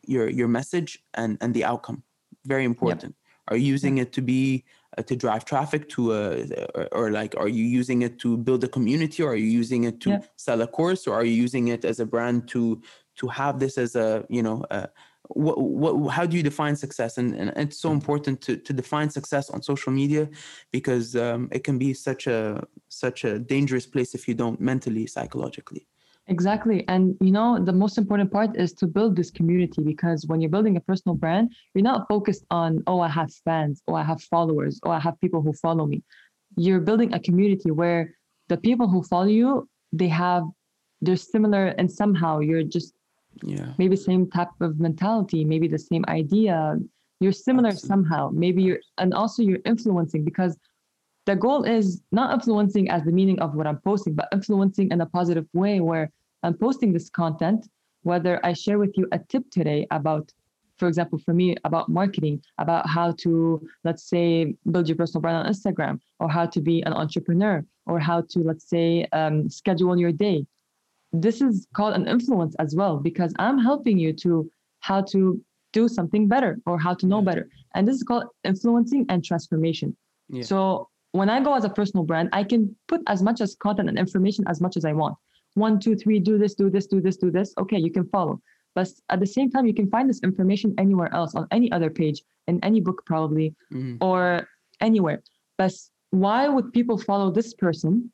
your 0.07 0.29
your 0.29 0.49
message 0.49 1.03
and 1.15 1.39
and 1.41 1.55
the 1.55 1.65
outcome 1.65 2.03
very 2.45 2.65
important 2.65 3.15
yep. 3.15 3.49
are 3.49 3.57
you 3.57 3.67
using 3.67 3.99
it 3.99 4.13
to 4.13 4.21
be 4.21 4.65
to 5.03 5.17
drive 5.17 5.45
traffic 5.45 5.89
to 5.91 6.13
a 6.15 6.47
or, 6.75 6.89
or, 6.93 7.11
like 7.11 7.35
are 7.37 7.49
you 7.49 7.65
using 7.65 8.03
it 8.03 8.19
to 8.19 8.37
build 8.37 8.65
a 8.65 8.69
community 8.69 9.23
or 9.23 9.33
are 9.33 9.37
you 9.37 9.47
using 9.47 9.85
it 9.85 10.01
to 10.01 10.21
sell 10.37 10.63
a 10.63 10.67
course 10.67 11.07
or 11.07 11.15
are 11.15 11.25
you 11.25 11.35
using 11.35 11.69
it 11.69 11.85
as 11.85 12.01
a 12.01 12.07
brand 12.07 12.49
to 12.49 12.81
to 13.17 13.29
have 13.29 13.59
this 13.59 13.79
as 13.79 13.95
a 13.97 14.25
you 14.29 14.43
know 14.43 14.65
uh, 14.71 14.87
what, 15.29 15.59
what 15.59 16.11
how 16.11 16.27
do 16.27 16.37
you 16.37 16.43
define 16.43 16.77
success? 16.77 17.19
And, 17.19 17.35
and 17.35 17.53
it's 17.57 17.81
so 17.81 17.91
important 17.91 18.41
to, 18.43 18.57
to 18.57 18.73
define 18.73 19.11
success 19.11 19.51
on 19.51 19.63
social 19.63 19.93
media 19.93 20.29
because 20.71 21.17
um, 21.17 21.49
it 21.51 21.65
can 21.65 21.79
be 21.79 21.95
such 21.95 22.27
a 22.27 22.63
such 22.89 23.25
a 23.25 23.39
dangerous 23.39 23.87
place 23.87 24.15
if 24.15 24.29
you 24.29 24.35
don't 24.35 24.61
mentally 24.61 25.07
psychologically 25.07 25.87
Exactly. 26.29 26.85
And 26.89 27.17
you 27.21 27.31
know, 27.31 27.63
the 27.63 27.73
most 27.73 27.99
important 27.99 28.33
part 28.33 28.57
is 28.57 28.73
to 28.75 28.87
build 28.87 29.15
this 29.15 29.31
community 29.31 29.83
because 29.83 30.27
when 30.27 30.41
you're 30.41 30.51
building 30.51 30.77
a 30.77 30.81
personal 30.81 31.15
brand, 31.15 31.53
you're 31.75 31.85
not 31.85 32.09
focused 32.09 32.45
on, 32.51 32.83
oh, 32.89 33.01
I 33.01 33.09
have 33.09 33.33
fans, 33.45 33.81
oh, 33.87 33.95
I 33.95 34.03
have 34.03 34.21
followers, 34.23 34.81
oh, 34.83 34.91
I 34.91 34.99
have 34.99 35.21
people 35.21 35.41
who 35.41 35.53
follow 35.53 35.87
me. 35.87 36.03
You're 36.57 36.81
building 36.81 37.15
a 37.15 37.21
community 37.21 37.71
where 37.71 38.15
the 38.49 38.57
people 38.57 38.89
who 38.89 39.03
follow 39.03 39.27
you, 39.27 39.69
they 39.93 40.09
have 40.09 40.45
they're 41.01 41.17
similar 41.17 41.67
and 41.79 41.91
somehow 41.91 42.39
you're 42.41 42.63
just 42.63 42.95
yeah 43.43 43.73
maybe 43.79 43.95
same 43.97 44.29
type 44.31 44.49
of 44.61 44.81
mentality, 44.81 45.45
maybe 45.45 45.69
the 45.69 45.79
same 45.79 46.05
idea. 46.09 46.77
You're 47.21 47.33
similar 47.33 47.69
Absolutely. 47.69 47.89
somehow. 47.89 48.31
Maybe 48.33 48.63
you're 48.63 48.81
and 48.99 49.15
also 49.15 49.43
you're 49.43 49.61
influencing 49.65 50.25
because 50.25 50.59
the 51.27 51.37
goal 51.37 51.65
is 51.65 52.03
not 52.13 52.33
influencing 52.33 52.89
as 52.89 53.03
the 53.05 53.13
meaning 53.13 53.39
of 53.41 53.55
what 53.55 53.67
I'm 53.67 53.79
posting, 53.79 54.15
but 54.15 54.29
influencing 54.33 54.91
in 54.91 55.01
a 55.01 55.07
positive 55.07 55.47
way 55.53 55.81
where 55.81 56.11
I'm 56.47 56.55
posting 56.55 56.93
this 56.93 57.11
content, 57.11 57.69
whether 58.05 58.35
I 58.47 58.53
share 58.53 58.79
with 58.79 58.97
you 58.97 59.09
a 59.11 59.19
tip 59.19 59.51
today 59.51 59.85
about, 59.91 60.33
for 60.79 60.87
example, 60.87 61.19
for 61.19 61.35
me, 61.35 61.57
about 61.65 61.89
marketing, 61.89 62.41
about 62.59 62.89
how 62.89 63.11
to, 63.23 63.61
let's 63.83 64.05
say, 64.09 64.55
build 64.71 64.87
your 64.89 64.97
personal 64.97 65.23
brand 65.23 65.39
on 65.39 65.53
Instagram, 65.53 65.99
or 66.21 66.29
how 66.29 66.47
to 66.47 66.61
be 66.61 66.83
an 66.83 66.93
entrepreneur, 66.93 67.65
or 67.87 67.99
how 67.99 68.21
to, 68.31 68.39
let's 68.51 68.69
say, 68.71 69.09
um, 69.13 69.51
schedule 69.51 69.99
your 69.99 70.13
day. 70.13 70.47
This 71.13 71.41
is 71.41 71.67
called 71.75 71.95
an 71.95 72.07
influence 72.07 72.55
as 72.61 72.77
well, 72.77 72.97
because 72.99 73.35
I'm 73.41 73.59
helping 73.59 73.99
you 73.99 74.13
to 74.25 74.49
how 74.81 75.01
to 75.13 75.43
do 75.73 75.89
something 75.89 76.29
better 76.29 76.61
or 76.65 76.79
how 76.79 76.95
to 76.95 77.07
know 77.07 77.23
better. 77.23 77.49
And 77.75 77.89
this 77.89 77.97
is 77.97 78.05
called 78.05 78.27
influencing 78.45 79.05
and 79.09 79.25
transformation. 79.25 79.97
Yeah. 80.29 80.45
So 80.45 80.89
when 81.11 81.29
I 81.29 81.41
go 81.43 81.55
as 81.55 81.65
a 81.65 81.71
personal 81.71 82.05
brand, 82.05 82.29
I 82.33 82.45
can 82.45 82.77
put 82.87 83.01
as 83.09 83.21
much 83.21 83.41
as 83.41 83.57
content 83.57 83.89
and 83.89 83.99
information 83.99 84.45
as 84.47 84.61
much 84.61 84.77
as 84.77 84.85
I 84.85 84.93
want. 84.93 85.17
One, 85.57 85.81
two, 85.81 85.97
three, 85.97 86.21
do 86.21 86.37
this, 86.37 86.55
do 86.55 86.69
this, 86.69 86.87
do 86.87 87.01
this, 87.01 87.17
do 87.17 87.31
this. 87.31 87.55
Okay, 87.59 87.79
you 87.79 87.91
can 87.91 88.07
follow. 88.09 88.41
But 88.75 88.89
at 89.09 89.21
the 89.21 89.27
same 89.27 89.51
time, 89.51 89.67
you 89.67 89.73
can 89.73 89.89
find 89.89 90.09
this 90.09 90.21
information 90.23 90.75
anywhere 90.77 91.13
else 91.15 91.35
on 91.35 91.49
any 91.51 91.73
other 91.73 91.89
page, 91.89 92.23
in 92.47 92.63
any 92.63 92.81
book, 92.83 93.03
probably, 93.07 93.55
mm. 93.73 93.97
or 94.03 94.47
anywhere. 94.83 95.23
But 95.57 95.73
why 96.11 96.47
would 96.47 96.75
people 96.75 96.99
follow 96.99 97.31
this 97.31 97.55
person 97.55 98.13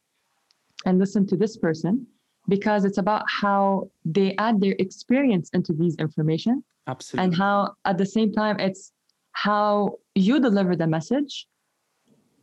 and 0.87 1.01
listen 1.01 1.27
to 1.27 1.37
this 1.37 1.57
person? 1.57 2.07
Because 2.49 2.85
it's 2.85 2.99
about 2.99 3.25
how 3.29 3.91
they 4.05 4.37
add 4.39 4.61
their 4.61 4.77
experience 4.79 5.51
into 5.53 5.73
these 5.73 5.97
information. 5.97 6.63
Absolutely. 6.87 7.25
And 7.25 7.35
how, 7.35 7.75
at 7.85 7.99
the 7.99 8.07
same 8.07 8.33
time, 8.33 8.61
it's 8.61 8.93
how 9.33 9.99
you 10.15 10.39
deliver 10.39 10.77
the 10.77 10.87
message 10.87 11.49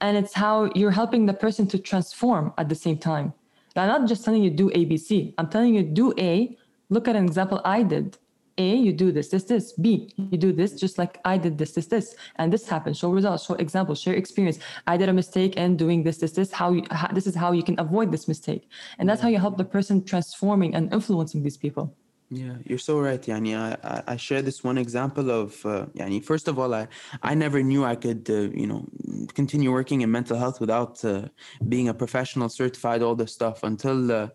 and 0.02 0.18
it's 0.18 0.34
how 0.34 0.70
you're 0.76 0.92
helping 0.92 1.26
the 1.26 1.34
person 1.34 1.68
to 1.68 1.80
transform 1.80 2.54
at 2.58 2.68
the 2.68 2.76
same 2.76 2.98
time. 2.98 3.34
I'm 3.80 3.88
not 3.88 4.08
just 4.08 4.26
telling 4.26 4.44
you 4.44 4.50
do 4.50 4.70
ABC. 4.72 5.34
I'm 5.38 5.50
telling 5.50 5.76
you 5.76 5.84
do 5.84 6.14
A. 6.18 6.58
Look 6.90 7.08
at 7.08 7.16
an 7.16 7.26
example 7.26 7.62
I 7.64 7.84
did. 7.84 8.18
A, 8.60 8.76
you 8.76 8.92
do 8.92 9.12
this, 9.14 9.30
this, 9.30 9.46
this. 9.46 9.72
B, 9.72 10.14
you 10.18 10.38
do 10.38 10.52
this, 10.52 10.74
just 10.74 10.98
like 10.98 11.22
I 11.24 11.38
did 11.38 11.58
this, 11.58 11.72
this, 11.72 11.88
this, 11.88 12.16
and 12.36 12.52
this 12.52 12.68
happened. 12.68 12.98
Show 12.98 13.10
results, 13.10 13.46
show 13.46 13.54
examples, 13.54 14.02
share 14.02 14.16
experience. 14.16 14.60
I 14.86 14.98
did 14.98 15.08
a 15.08 15.14
mistake 15.14 15.54
and 15.56 15.80
doing 15.80 16.04
this, 16.04 16.18
this, 16.18 16.34
this. 16.34 16.52
How, 16.52 16.74
you, 16.74 16.84
how 16.92 17.08
this 17.08 17.26
is 17.26 17.36
how 17.36 17.54
you 17.54 17.64
can 17.64 17.80
avoid 17.80 18.12
this 18.12 18.28
mistake, 18.28 18.68
and 18.98 19.08
that's 19.08 19.22
how 19.22 19.30
you 19.30 19.40
help 19.40 19.58
the 19.58 19.64
person 19.64 20.04
transforming 20.04 20.76
and 20.76 20.94
influencing 20.94 21.42
these 21.42 21.56
people. 21.56 21.96
Yeah, 22.32 22.58
you're 22.64 22.78
so 22.78 23.00
right. 23.00 23.22
Yani, 23.22 23.56
I, 23.58 24.04
I 24.06 24.16
share 24.16 24.44
this 24.44 24.64
one 24.64 24.78
example 24.78 25.32
of, 25.32 25.66
uh, 25.66 25.88
yani, 25.96 26.24
first 26.24 26.48
of 26.48 26.60
all, 26.60 26.76
I, 26.76 26.88
I 27.24 27.34
never 27.34 27.64
knew 27.64 27.84
I 27.84 27.96
could, 27.96 28.30
uh, 28.30 28.52
you 28.56 28.68
know, 28.68 28.86
continue 29.34 29.72
working 29.72 30.02
in 30.02 30.12
mental 30.12 30.38
health 30.38 30.60
without 30.62 31.04
uh, 31.04 31.30
being 31.68 31.90
a 31.90 31.94
professional, 31.94 32.48
certified, 32.50 33.02
all 33.02 33.16
this 33.16 33.34
stuff 33.34 33.64
until 33.64 34.12
uh, 34.12 34.28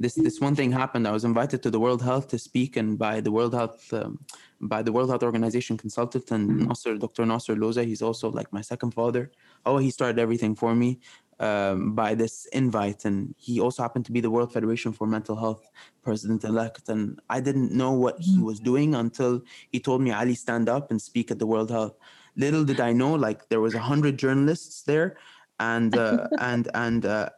this 0.00 0.14
this 0.14 0.40
one 0.40 0.56
thing 0.56 0.72
happened. 0.72 1.06
I 1.06 1.12
was 1.12 1.24
invited 1.24 1.62
to 1.62 1.70
the 1.70 1.78
World 1.78 2.02
Health 2.02 2.28
to 2.28 2.38
speak, 2.38 2.76
and 2.76 2.98
by 2.98 3.20
the 3.20 3.30
World 3.30 3.54
Health, 3.54 3.92
um, 3.92 4.18
by 4.60 4.82
the 4.82 4.90
World 4.90 5.10
Health 5.10 5.22
Organization 5.22 5.76
consultant 5.76 6.30
and 6.30 6.48
mm-hmm. 6.48 6.68
Nasser, 6.68 6.96
Dr. 6.96 7.26
Nasser 7.26 7.54
Loza, 7.54 7.84
he's 7.84 8.02
also 8.02 8.30
like 8.30 8.50
my 8.50 8.62
second 8.62 8.92
father. 8.94 9.30
Oh, 9.66 9.76
he 9.76 9.90
started 9.90 10.18
everything 10.18 10.54
for 10.56 10.74
me 10.74 11.00
um, 11.42 11.92
by 11.92 12.14
this 12.14 12.46
invite, 12.52 13.04
and 13.04 13.34
he 13.36 13.60
also 13.60 13.82
happened 13.82 14.06
to 14.06 14.12
be 14.12 14.20
the 14.20 14.30
World 14.30 14.52
Federation 14.52 14.92
for 14.92 15.08
Mental 15.08 15.34
Health 15.34 15.68
president 16.02 16.44
elect. 16.44 16.88
And 16.88 17.20
I 17.28 17.40
didn't 17.40 17.72
know 17.72 17.90
what 17.90 18.20
he 18.20 18.38
mm. 18.38 18.44
was 18.44 18.60
doing 18.60 18.94
until 18.94 19.42
he 19.72 19.80
told 19.80 20.02
me, 20.02 20.12
Ally, 20.12 20.34
stand 20.34 20.68
up 20.68 20.92
and 20.92 21.02
speak 21.02 21.32
at 21.32 21.40
the 21.40 21.46
World 21.46 21.70
Health. 21.70 21.96
Little 22.36 22.64
did 22.64 22.80
I 22.80 22.92
know, 22.92 23.14
like 23.14 23.48
there 23.48 23.60
was 23.60 23.74
a 23.74 23.80
hundred 23.80 24.18
journalists 24.18 24.82
there, 24.82 25.16
and 25.58 25.96
uh, 25.98 26.28
and 26.38 26.68
and 26.74 27.04
uh, 27.04 27.30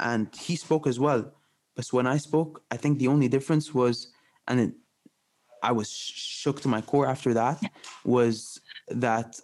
and 0.00 0.34
he 0.34 0.56
spoke 0.56 0.86
as 0.86 0.98
well. 0.98 1.30
But 1.76 1.86
when 1.92 2.06
I 2.06 2.16
spoke, 2.16 2.62
I 2.70 2.78
think 2.78 2.98
the 2.98 3.08
only 3.08 3.28
difference 3.28 3.74
was, 3.74 4.08
and 4.48 4.60
it, 4.60 4.72
I 5.62 5.72
was 5.72 5.90
shook 5.90 6.62
to 6.62 6.68
my 6.68 6.80
core 6.80 7.06
after 7.06 7.34
that, 7.34 7.60
was 8.04 8.60
that 8.88 9.38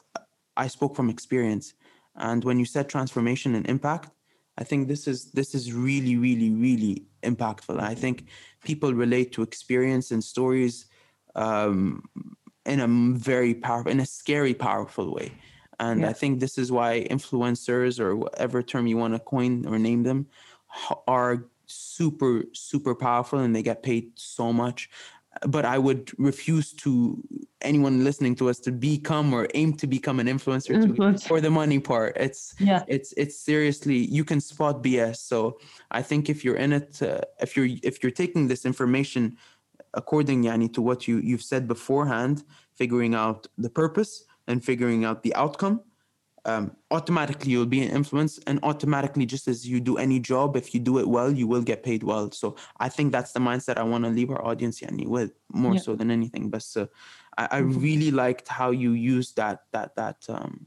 I 0.57 0.67
spoke 0.67 0.97
from 0.97 1.11
experience 1.11 1.75
and 2.19 2.45
when 2.45 2.59
you 2.59 2.65
said 2.65 2.89
transformation 2.89 3.55
and 3.55 3.67
impact, 3.69 4.11
I 4.59 4.65
think 4.65 4.89
this 4.89 5.07
is 5.07 5.31
this 5.33 5.55
is 5.55 5.73
really, 5.73 6.17
really, 6.17 6.51
really 6.51 7.05
impactful. 7.23 7.81
I 7.81 7.95
think 7.95 8.27
people 8.65 8.93
relate 8.93 9.33
to 9.33 9.43
experience 9.43 10.11
and 10.11 10.23
stories 10.23 10.87
um, 11.37 12.03
in 12.67 12.81
a 12.81 12.89
very 13.19 13.55
powerful, 13.55 13.93
in 13.93 14.01
a 14.01 14.07
scary, 14.07 14.55
powerful 14.55 15.15
way. 15.15 15.33
And 15.81 16.01
yeah. 16.01 16.09
I 16.09 16.13
think 16.13 16.41
this 16.41 16.59
is 16.59 16.73
why 16.73 17.07
influencers 17.09 18.01
or 18.01 18.17
whatever 18.17 18.63
term 18.63 18.89
you 18.89 18.97
want 18.97 19.15
to 19.15 19.21
coin 19.21 19.65
or 19.65 19.79
name 19.79 20.03
them 20.03 20.27
are 21.07 21.47
super, 21.67 22.45
super 22.53 22.95
powerful 22.95 23.39
and 23.39 23.55
they 23.55 23.63
get 23.63 23.83
paid 23.83 24.11
so 24.17 24.53
much 24.53 24.91
but 25.47 25.65
I 25.65 25.79
would 25.79 26.11
refuse 26.19 26.73
to 26.75 27.23
anyone 27.61 28.05
listening 28.05 28.35
to 28.37 28.49
us 28.49 28.59
to 28.61 28.73
become 28.73 29.33
or 29.33 29.49
aim 29.55 29.73
to 29.75 29.87
become 29.87 30.21
an 30.21 30.27
influencer, 30.27 30.75
influencer. 30.75 31.23
To, 31.23 31.29
for 31.29 31.41
the 31.41 31.51
money 31.51 31.79
part. 31.79 32.17
It's 32.17 32.55
yeah. 32.59 32.85
it's 32.89 33.13
it's 33.17 33.39
seriously 33.39 33.97
you 33.97 34.25
can 34.25 34.41
spot 34.41 34.83
BS. 34.83 35.17
So 35.17 35.59
I 35.91 36.03
think 36.03 36.29
if 36.29 36.45
you're 36.45 36.57
in 36.57 36.73
it, 36.73 37.03
uh, 37.03 37.21
if 37.41 37.57
you're 37.57 37.69
if 37.83 38.03
you're 38.03 38.13
taking 38.13 38.49
this 38.49 38.65
information 38.65 39.37
according 39.95 40.45
yani, 40.45 40.73
to 40.75 40.83
what 40.83 41.09
you 41.09 41.19
you've 41.19 41.43
said 41.43 41.69
beforehand, 41.69 42.45
figuring 42.75 43.15
out 43.15 43.47
the 43.57 43.71
purpose 43.71 44.25
and 44.47 44.65
figuring 44.65 45.05
out 45.05 45.23
the 45.23 45.35
outcome, 45.35 45.81
um, 46.45 46.77
automatically 46.91 47.51
you'll 47.53 47.67
be 47.67 47.83
an 47.83 47.91
influence 47.91 48.39
and 48.47 48.59
automatically 48.63 49.27
just 49.27 49.49
as 49.49 49.67
you 49.69 49.81
do 49.81 49.97
any 49.99 50.19
job 50.21 50.57
if 50.57 50.75
you 50.75 50.81
do 50.81 50.99
it 50.99 51.09
well 51.09 51.31
you 51.31 51.47
will 51.47 51.63
get 51.63 51.83
paid 51.83 52.03
well 52.03 52.31
so 52.31 52.57
i 52.81 52.89
think 52.89 53.13
that's 53.13 53.33
the 53.33 53.41
mindset 53.41 53.77
i 53.79 53.83
want 53.83 54.05
to 54.05 54.11
leave 54.11 54.31
our 54.31 54.45
audience 54.45 54.81
yani, 54.81 55.07
with 55.07 55.33
more 55.53 55.75
Yeah. 55.75 55.81
so 55.81 55.95
than 55.97 56.11
anything 56.11 56.49
but 56.51 56.65
uh, 56.77 56.87
i, 57.37 57.49
I 57.59 57.61
Mhm. 57.63 57.83
really 57.83 58.11
liked 58.11 58.49
how 58.49 58.71
you 58.71 58.93
used 58.93 59.37
that 59.37 59.65
that 59.73 59.95
that 59.97 60.25
um, 60.29 60.67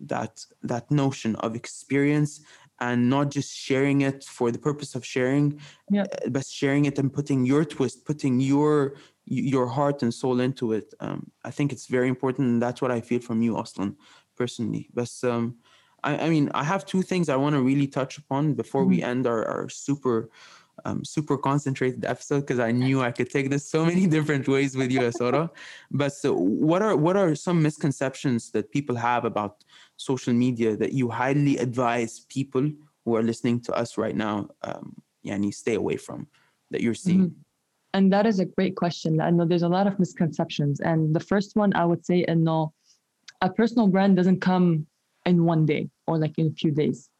that 0.00 0.44
that 0.62 0.90
notion 0.90 1.36
of 1.36 1.54
experience 1.54 2.40
and 2.80 3.10
not 3.10 3.30
just 3.30 3.54
sharing 3.54 4.00
it 4.00 4.24
for 4.24 4.50
the 4.50 4.58
purpose 4.58 4.94
of 4.94 5.04
sharing 5.04 5.60
Yeah. 5.90 6.04
uh, 6.04 6.28
but 6.30 6.46
sharing 6.46 6.86
it 6.86 6.98
and 6.98 7.12
putting 7.12 7.44
your 7.44 7.64
twist 7.64 8.04
putting 8.04 8.40
your 8.40 8.94
your 9.26 9.66
heart 9.66 10.02
and 10.02 10.12
soul 10.12 10.40
into 10.40 10.72
it 10.72 10.92
um, 11.00 11.30
i 11.44 11.50
think 11.50 11.72
it's 11.72 11.86
very 11.86 12.08
important 12.08 12.48
and 12.48 12.62
that's 12.62 12.80
what 12.82 12.90
i 12.90 13.00
feel 13.00 13.20
from 13.20 13.42
you 13.42 13.56
Aslan 13.58 13.96
personally 14.40 14.82
but 14.98 15.12
um 15.32 15.44
I, 16.08 16.12
I 16.24 16.26
mean 16.34 16.46
i 16.62 16.64
have 16.72 16.82
two 16.92 17.02
things 17.10 17.26
i 17.28 17.38
want 17.42 17.54
to 17.56 17.62
really 17.70 17.88
touch 17.98 18.14
upon 18.22 18.42
before 18.62 18.84
we 18.90 18.96
end 19.12 19.22
our, 19.32 19.42
our 19.52 19.68
super 19.68 20.16
um, 20.84 21.04
super 21.04 21.36
concentrated 21.36 22.04
episode 22.04 22.40
because 22.40 22.58
I 22.58 22.70
knew 22.70 23.02
I 23.02 23.12
could 23.12 23.30
take 23.30 23.50
this 23.50 23.68
so 23.68 23.84
many 23.84 24.06
different 24.16 24.48
ways 24.48 24.76
with 24.76 24.90
you, 24.90 25.00
Asora. 25.00 25.50
but 25.90 26.12
so 26.12 26.34
what 26.34 26.82
are 26.82 26.96
what 26.96 27.16
are 27.16 27.34
some 27.34 27.62
misconceptions 27.62 28.50
that 28.52 28.70
people 28.70 28.96
have 28.96 29.24
about 29.24 29.64
social 29.96 30.32
media 30.32 30.76
that 30.76 30.92
you 30.92 31.10
highly 31.10 31.58
advise 31.58 32.20
people 32.28 32.70
who 33.04 33.16
are 33.16 33.22
listening 33.22 33.60
to 33.66 33.72
us 33.72 33.98
right 33.98 34.16
now, 34.16 34.48
um, 34.62 34.94
yani 35.24 35.52
stay 35.52 35.74
away 35.74 35.96
from 35.96 36.26
that 36.70 36.80
you're 36.80 36.94
seeing? 36.94 37.34
And 37.92 38.12
that 38.12 38.24
is 38.24 38.38
a 38.38 38.44
great 38.44 38.76
question. 38.76 39.20
I 39.20 39.30
know 39.30 39.44
there's 39.44 39.62
a 39.62 39.68
lot 39.68 39.86
of 39.88 39.98
misconceptions. 39.98 40.80
And 40.80 41.14
the 41.14 41.20
first 41.20 41.56
one 41.56 41.74
I 41.74 41.84
would 41.84 42.06
say, 42.06 42.24
and 42.28 42.44
no, 42.44 42.72
a 43.40 43.50
personal 43.50 43.88
brand 43.88 44.16
doesn't 44.16 44.40
come 44.40 44.86
in 45.26 45.44
one 45.44 45.66
day 45.66 45.90
or 46.06 46.18
like 46.18 46.38
in 46.38 46.48
a 46.48 46.52
few 46.52 46.70
days. 46.70 47.10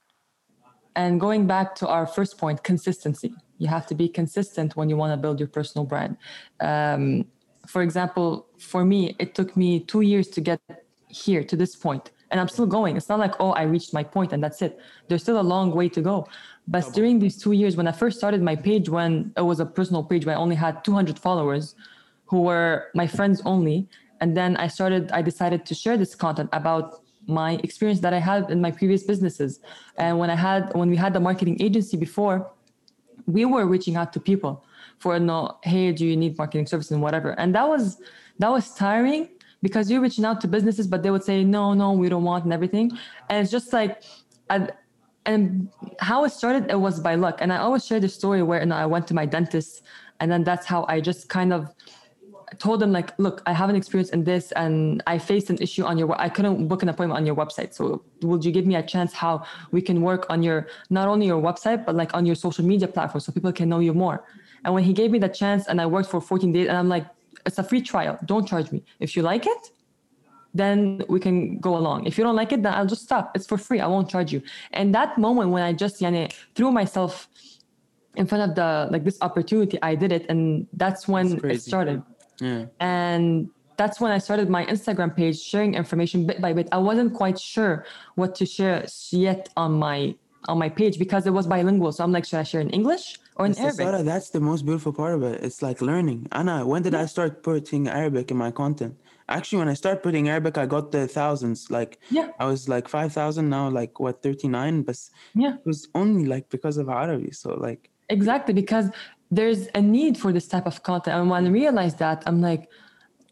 And 0.96 1.20
going 1.20 1.46
back 1.46 1.74
to 1.76 1.88
our 1.88 2.06
first 2.06 2.38
point, 2.38 2.62
consistency. 2.62 3.32
You 3.58 3.68
have 3.68 3.86
to 3.88 3.94
be 3.94 4.08
consistent 4.08 4.76
when 4.76 4.88
you 4.88 4.96
want 4.96 5.12
to 5.12 5.16
build 5.16 5.38
your 5.38 5.48
personal 5.48 5.84
brand. 5.84 6.16
Um, 6.60 7.26
for 7.66 7.82
example, 7.82 8.46
for 8.58 8.84
me, 8.84 9.14
it 9.18 9.34
took 9.34 9.56
me 9.56 9.80
two 9.80 10.00
years 10.00 10.28
to 10.28 10.40
get 10.40 10.60
here 11.08 11.44
to 11.44 11.56
this 11.56 11.76
point, 11.76 12.10
and 12.30 12.40
I'm 12.40 12.48
still 12.48 12.66
going. 12.66 12.96
It's 12.96 13.08
not 13.08 13.18
like, 13.18 13.34
oh, 13.38 13.50
I 13.52 13.62
reached 13.62 13.92
my 13.92 14.02
point 14.02 14.32
and 14.32 14.42
that's 14.42 14.62
it. 14.62 14.78
There's 15.08 15.22
still 15.22 15.40
a 15.40 15.42
long 15.54 15.72
way 15.72 15.88
to 15.90 16.00
go. 16.00 16.26
But 16.66 16.92
during 16.94 17.18
these 17.18 17.36
two 17.36 17.52
years, 17.52 17.76
when 17.76 17.86
I 17.86 17.92
first 17.92 18.18
started 18.18 18.42
my 18.42 18.56
page, 18.56 18.88
when 18.88 19.32
it 19.36 19.42
was 19.42 19.60
a 19.60 19.66
personal 19.66 20.04
page, 20.04 20.24
where 20.24 20.36
I 20.36 20.38
only 20.38 20.56
had 20.56 20.84
200 20.84 21.18
followers, 21.18 21.74
who 22.26 22.42
were 22.42 22.88
my 22.94 23.06
friends 23.06 23.42
only, 23.44 23.88
and 24.20 24.36
then 24.36 24.56
I 24.56 24.68
started, 24.68 25.10
I 25.12 25.22
decided 25.22 25.64
to 25.66 25.74
share 25.74 25.96
this 25.96 26.14
content 26.14 26.50
about 26.52 27.02
my 27.26 27.60
experience 27.62 28.00
that 28.00 28.12
I 28.12 28.18
had 28.18 28.50
in 28.50 28.60
my 28.60 28.70
previous 28.70 29.02
businesses. 29.02 29.60
And 29.96 30.18
when 30.18 30.30
I 30.30 30.34
had, 30.34 30.74
when 30.74 30.90
we 30.90 30.96
had 30.96 31.12
the 31.12 31.20
marketing 31.20 31.56
agency 31.60 31.96
before, 31.96 32.50
we 33.26 33.44
were 33.44 33.66
reaching 33.66 33.96
out 33.96 34.12
to 34.14 34.20
people 34.20 34.64
for 34.98 35.18
no 35.18 35.58
hey 35.62 35.92
do 35.92 36.06
you 36.06 36.16
need 36.16 36.36
marketing 36.36 36.66
services 36.66 36.92
and 36.92 37.02
whatever? 37.02 37.30
And 37.38 37.54
that 37.54 37.66
was 37.68 38.00
that 38.38 38.50
was 38.50 38.74
tiring 38.74 39.28
because 39.62 39.90
you're 39.90 40.00
reaching 40.00 40.24
out 40.24 40.40
to 40.42 40.48
businesses 40.48 40.86
but 40.86 41.02
they 41.02 41.10
would 41.10 41.24
say 41.24 41.44
no 41.44 41.74
no 41.74 41.92
we 41.92 42.08
don't 42.08 42.24
want 42.24 42.44
and 42.44 42.52
everything. 42.52 42.90
And 43.28 43.42
it's 43.42 43.50
just 43.50 43.72
like 43.72 44.02
I, 44.48 44.68
and 45.26 45.68
how 46.00 46.24
it 46.24 46.30
started 46.30 46.70
it 46.70 46.80
was 46.80 47.00
by 47.00 47.14
luck. 47.14 47.38
And 47.40 47.52
i 47.52 47.58
always 47.58 47.84
share 47.86 48.00
the 48.00 48.08
story 48.08 48.42
where 48.42 48.60
you 48.60 48.66
know, 48.66 48.76
i 48.76 48.86
went 48.86 49.06
to 49.08 49.14
my 49.14 49.26
dentist 49.26 49.82
and 50.20 50.30
then 50.30 50.44
that's 50.44 50.66
how 50.66 50.84
i 50.88 51.00
just 51.00 51.28
kind 51.28 51.52
of 51.52 51.72
told 52.58 52.80
them 52.80 52.92
like 52.92 53.16
look 53.18 53.42
i 53.46 53.52
have 53.52 53.68
an 53.68 53.76
experience 53.76 54.10
in 54.10 54.24
this 54.24 54.52
and 54.52 55.02
i 55.06 55.16
faced 55.18 55.50
an 55.50 55.58
issue 55.58 55.84
on 55.84 55.96
your 55.98 56.20
i 56.20 56.28
couldn't 56.28 56.68
book 56.68 56.82
an 56.82 56.88
appointment 56.88 57.18
on 57.18 57.26
your 57.26 57.36
website 57.36 57.72
so 57.72 58.02
would 58.22 58.44
you 58.44 58.52
give 58.52 58.66
me 58.66 58.76
a 58.76 58.82
chance 58.82 59.12
how 59.12 59.44
we 59.70 59.80
can 59.80 60.02
work 60.02 60.26
on 60.30 60.42
your 60.42 60.66
not 60.90 61.08
only 61.08 61.26
your 61.26 61.40
website 61.40 61.84
but 61.86 61.94
like 61.94 62.12
on 62.14 62.26
your 62.26 62.34
social 62.34 62.64
media 62.64 62.88
platform 62.88 63.20
so 63.20 63.30
people 63.32 63.52
can 63.52 63.68
know 63.68 63.78
you 63.78 63.94
more 63.94 64.24
and 64.64 64.74
when 64.74 64.82
he 64.82 64.92
gave 64.92 65.10
me 65.10 65.18
the 65.18 65.28
chance 65.28 65.66
and 65.68 65.80
i 65.80 65.86
worked 65.86 66.10
for 66.10 66.20
14 66.20 66.52
days 66.52 66.68
and 66.68 66.76
i'm 66.76 66.88
like 66.88 67.06
it's 67.46 67.58
a 67.58 67.62
free 67.62 67.80
trial 67.80 68.18
don't 68.24 68.46
charge 68.46 68.72
me 68.72 68.82
if 68.98 69.16
you 69.16 69.22
like 69.22 69.46
it 69.46 69.70
then 70.54 71.02
we 71.08 71.20
can 71.20 71.58
go 71.58 71.76
along. 71.76 72.06
If 72.06 72.18
you 72.18 72.24
don't 72.24 72.36
like 72.36 72.52
it, 72.52 72.62
then 72.62 72.74
I'll 72.74 72.86
just 72.86 73.02
stop. 73.02 73.36
It's 73.36 73.46
for 73.46 73.56
free. 73.56 73.80
I 73.80 73.86
won't 73.86 74.10
charge 74.10 74.32
you. 74.32 74.42
And 74.72 74.94
that 74.94 75.16
moment 75.16 75.50
when 75.50 75.62
I 75.62 75.72
just 75.72 76.00
yani, 76.00 76.32
threw 76.54 76.72
myself 76.72 77.28
in 78.16 78.26
front 78.26 78.50
of 78.50 78.56
the 78.56 78.88
like 78.90 79.04
this 79.04 79.18
opportunity, 79.20 79.78
I 79.82 79.94
did 79.94 80.12
it, 80.12 80.26
and 80.28 80.66
that's 80.72 81.06
when 81.06 81.36
That's 81.36 81.44
it 81.44 81.62
started. 81.62 82.02
Yeah. 82.40 82.66
And 82.80 83.48
that's 83.76 84.00
when 84.00 84.12
I 84.12 84.18
started 84.18 84.48
my 84.50 84.66
Instagram 84.66 85.14
page, 85.16 85.40
sharing 85.40 85.74
information 85.74 86.26
bit 86.26 86.40
by 86.40 86.52
bit. 86.52 86.68
I 86.72 86.78
wasn't 86.78 87.14
quite 87.14 87.38
sure 87.38 87.84
what 88.14 88.34
to 88.36 88.44
share 88.46 88.84
yet 89.10 89.48
on 89.56 89.72
my 89.72 90.14
on 90.48 90.58
my 90.58 90.68
page 90.68 90.98
because 90.98 91.26
it 91.26 91.30
was 91.38 91.46
bilingual. 91.46 91.92
So 91.92 92.02
I'm 92.04 92.12
like, 92.12 92.24
should 92.24 92.38
I 92.38 92.42
share 92.44 92.60
in 92.62 92.70
English 92.70 93.18
or 93.36 93.44
in 93.46 93.52
It's 93.52 93.60
Arabic? 93.60 93.86
Sarah, 93.86 94.02
that's 94.02 94.30
the 94.30 94.40
most 94.40 94.64
beautiful 94.64 94.92
part 94.92 95.14
of 95.14 95.22
it. 95.22 95.42
It's 95.44 95.60
like 95.62 95.80
learning. 95.82 96.28
Anna, 96.32 96.66
when 96.66 96.82
did 96.82 96.94
I 96.94 97.06
start 97.06 97.42
putting 97.42 97.88
Arabic 97.88 98.30
in 98.30 98.36
my 98.36 98.50
content? 98.50 98.96
Actually, 99.28 99.58
when 99.58 99.68
I 99.68 99.74
started 99.74 100.02
putting 100.02 100.28
Arabic, 100.28 100.58
I 100.58 100.66
got 100.66 100.90
the 100.92 101.06
thousands. 101.06 101.70
Like, 101.70 101.98
Yeah. 102.10 102.28
I 102.38 102.46
was 102.46 102.68
like 102.68 102.88
5,000, 102.88 103.48
now 103.48 103.68
like 103.68 104.00
what, 104.00 104.22
39? 104.22 104.82
But 104.82 104.98
Yeah. 105.34 105.54
it 105.54 105.66
was 105.66 105.88
only 105.94 106.24
like 106.26 106.48
because 106.48 106.76
of 106.78 106.88
Arabic. 106.88 107.34
So, 107.34 107.54
like, 107.54 107.90
Exactly, 108.08 108.52
because 108.54 108.90
there's 109.30 109.68
a 109.74 109.80
need 109.80 110.18
for 110.18 110.32
this 110.32 110.48
type 110.48 110.66
of 110.66 110.82
content. 110.82 111.16
And 111.16 111.30
when 111.30 111.46
I 111.46 111.48
realized 111.48 111.98
that, 111.98 112.22
I'm 112.26 112.40
like, 112.40 112.68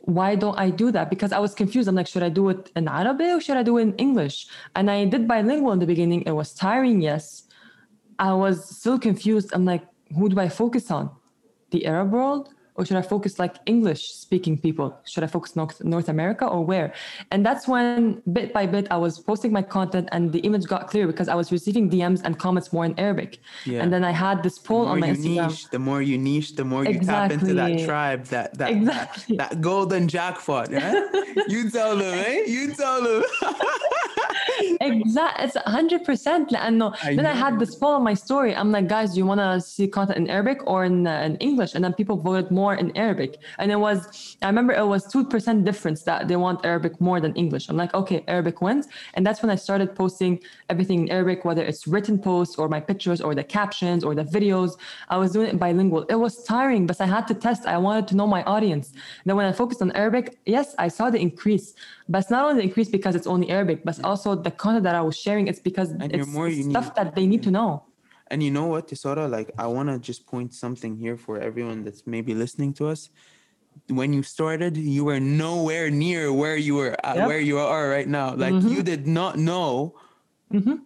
why 0.01 0.37
don't 0.37 0.59
I 0.59 0.71
do 0.71 0.91
that? 0.93 1.11
Because 1.11 1.33
I 1.33 1.39
was 1.39 1.55
confused. 1.55 1.89
I'm 1.89 1.95
like, 1.95 2.07
should 2.07 2.23
I 2.23 2.29
do 2.29 2.49
it 2.49 2.71
in 2.77 2.89
Arabic 2.89 3.27
or 3.27 3.41
should 3.41 3.57
I 3.57 3.63
do 3.63 3.77
it 3.79 3.83
in 3.83 3.95
English? 3.97 4.47
And 4.75 4.91
I 4.91 5.05
did 5.05 5.29
bilingual 5.29 5.73
in 5.73 5.81
the 5.81 5.87
beginning. 5.87 6.23
It 6.23 6.31
was 6.31 6.55
tiring, 6.55 7.03
yes. 7.03 7.45
I 8.19 8.33
was 8.33 8.77
still 8.77 8.99
confused. 8.99 9.51
I'm 9.53 9.65
like, 9.65 9.83
who 10.17 10.29
do 10.29 10.41
I 10.41 10.49
focus 10.49 10.91
on? 10.91 11.11
The 11.71 11.85
Arab 11.87 12.13
world? 12.13 12.55
Or 12.79 12.85
should 12.87 12.97
I 12.97 13.03
focus 13.03 13.41
like 13.41 13.57
English 13.67 14.03
speaking 14.13 14.57
people? 14.57 14.97
Should 15.05 15.25
I 15.25 15.27
focus 15.27 15.57
North, 15.57 15.83
North 15.83 16.09
America 16.09 16.47
or 16.47 16.65
where? 16.65 16.95
And 17.33 17.45
that's 17.45 17.67
when 17.67 18.23
bit 18.33 18.53
by 18.53 18.67
bit 18.67 18.87
I 18.93 18.97
was 18.97 19.19
posting 19.19 19.53
my 19.53 19.63
content 19.63 20.09
and 20.13 20.33
the 20.33 20.39
image 20.41 20.65
got 20.67 20.87
clear 20.87 21.09
because 21.09 21.29
I 21.29 21.35
was 21.35 21.51
receiving 21.51 21.91
DMs 21.91 22.21
and 22.25 22.39
comments 22.39 22.73
more 22.73 22.85
in 22.85 22.95
Arabic. 22.97 23.41
Yeah. 23.67 23.83
And 23.83 23.93
then 23.93 24.05
I 24.05 24.13
had 24.13 24.45
this 24.45 24.61
poll 24.61 24.87
on 24.87 25.01
my 25.01 25.09
you 25.09 25.15
Instagram. 25.15 25.49
niche, 25.49 25.71
the 25.71 25.79
more 25.81 26.01
you 26.03 26.19
niche, 26.19 26.55
the 26.55 26.65
more 26.65 26.85
you 26.85 27.01
tap 27.01 27.33
into 27.33 27.53
that 27.55 27.85
tribe, 27.85 28.25
that 28.27 28.57
that, 28.59 28.71
Exactly. 28.71 29.37
that, 29.37 29.51
that 29.51 29.61
golden 29.61 30.07
jackpot. 30.07 30.71
Yeah? 30.71 31.03
you 31.49 31.71
tell 31.71 31.97
them, 31.97 32.15
eh? 32.15 32.45
You 32.47 32.75
tell 32.75 33.03
them. 33.03 33.25
Exactly, 34.82 35.46
it's 35.46 35.58
hundred 35.66 36.04
percent. 36.04 36.50
لأنه 36.52 36.94
I 37.04 37.16
then 37.16 37.26
I 37.26 37.34
had 37.34 37.54
know. 37.54 37.60
this 37.60 37.76
poll 37.76 37.94
on 38.00 38.04
my 38.04 38.14
story. 38.14 38.56
I'm 38.56 38.72
like, 38.72 38.88
guys, 38.88 39.14
do 39.14 39.18
you 39.22 39.26
want 39.26 39.40
to 39.40 39.62
see 39.62 39.88
content 39.88 40.18
in 40.18 40.30
Arabic 40.30 40.60
or 40.68 40.86
in, 40.86 41.08
uh, 41.08 41.28
in 41.28 41.38
English? 41.38 41.76
And 41.76 41.84
then 41.84 41.94
people 41.94 42.18
voted 42.18 42.52
more 42.52 42.74
in 42.76 42.96
Arabic. 42.98 43.32
And 43.60 43.72
it 43.72 43.80
was, 43.88 43.98
I 44.42 44.48
remember 44.48 44.74
it 44.74 44.88
was 44.96 45.02
two 45.14 45.24
percent 45.34 45.66
difference 45.66 46.04
that 46.04 46.28
they 46.28 46.36
want 46.36 46.66
Arabic 46.66 46.94
more 47.00 47.20
than 47.20 47.34
English. 47.36 47.64
I'm 47.70 47.78
like, 47.78 47.94
okay, 48.02 48.24
Arabic 48.28 48.62
wins. 48.62 48.88
And 49.16 49.26
that's 49.26 49.42
when 49.44 49.52
I 49.56 49.56
started 49.56 49.96
posting 49.96 50.40
everything 50.70 51.00
in 51.04 51.08
Arabic, 51.18 51.46
whether 51.46 51.64
it's 51.70 51.84
written 51.88 52.18
posts 52.20 52.56
or 52.60 52.68
my 52.76 52.80
pictures 52.80 53.20
or 53.26 53.32
the 53.36 53.44
captions 53.44 54.04
or 54.04 54.12
the 54.16 54.26
videos. 54.38 54.72
I 55.10 55.18
was 55.18 55.32
doing 55.36 55.48
it 55.52 55.60
bilingual. 55.60 56.04
It 56.04 56.20
was 56.26 56.44
tiring, 56.44 56.84
but 56.90 57.00
I 57.02 57.08
had 57.16 57.26
to 57.32 57.36
test. 57.48 57.62
I 57.66 57.78
wanted 57.78 58.08
to 58.10 58.16
know 58.16 58.28
my 58.28 58.44
audience. 58.56 58.94
then 59.26 59.36
when 59.38 59.46
I 59.46 59.52
focused 59.52 59.82
on 59.82 59.92
Arabic, 60.04 60.26
yes, 60.46 60.68
I 60.78 60.88
saw 60.88 61.10
the 61.10 61.20
increase. 61.20 61.74
But 62.10 62.18
it's 62.22 62.32
not 62.36 62.44
only 62.46 62.56
the 62.62 62.68
increase 62.70 62.90
because 62.90 63.16
it's 63.16 63.28
only 63.28 63.50
Arabic, 63.50 63.84
but 63.88 63.96
also 64.04 64.36
the 64.45 64.51
content 64.51 64.85
that 64.85 64.95
I 64.95 65.01
was 65.01 65.17
sharing. 65.17 65.47
It's 65.49 65.61
because 65.61 65.91
And 65.93 66.13
it's 66.15 66.27
more 66.27 66.49
unique. 66.49 66.71
stuff 66.77 66.95
that 66.95 67.15
they 67.15 67.27
need 67.27 67.43
to 67.45 67.51
know. 67.51 67.85
And 68.31 68.43
you 68.43 68.51
know 68.51 68.67
what, 68.67 68.89
Tesora? 68.89 69.31
Like, 69.31 69.51
I 69.59 69.67
want 69.67 69.89
to 69.89 69.99
just 69.99 70.27
point 70.27 70.53
something 70.55 70.97
here 70.97 71.17
for 71.17 71.39
everyone 71.41 71.83
that's 71.85 72.07
maybe 72.07 72.35
listening 72.35 72.73
to 72.75 72.89
us. 72.89 73.09
When 73.89 74.13
you 74.13 74.23
started, 74.23 74.77
you 74.77 75.05
were 75.05 75.21
nowhere 75.21 75.89
near 75.91 76.33
where 76.33 76.57
you 76.57 76.75
were 76.75 76.95
at, 77.05 77.17
Yep. 77.17 77.27
where 77.29 77.41
you 77.41 77.59
are 77.59 77.89
right 77.89 78.09
now. 78.09 78.35
Like, 78.35 78.63
you 78.75 78.83
did 78.83 79.07
not 79.07 79.39
know 79.39 79.95
Mhm. 80.53 80.83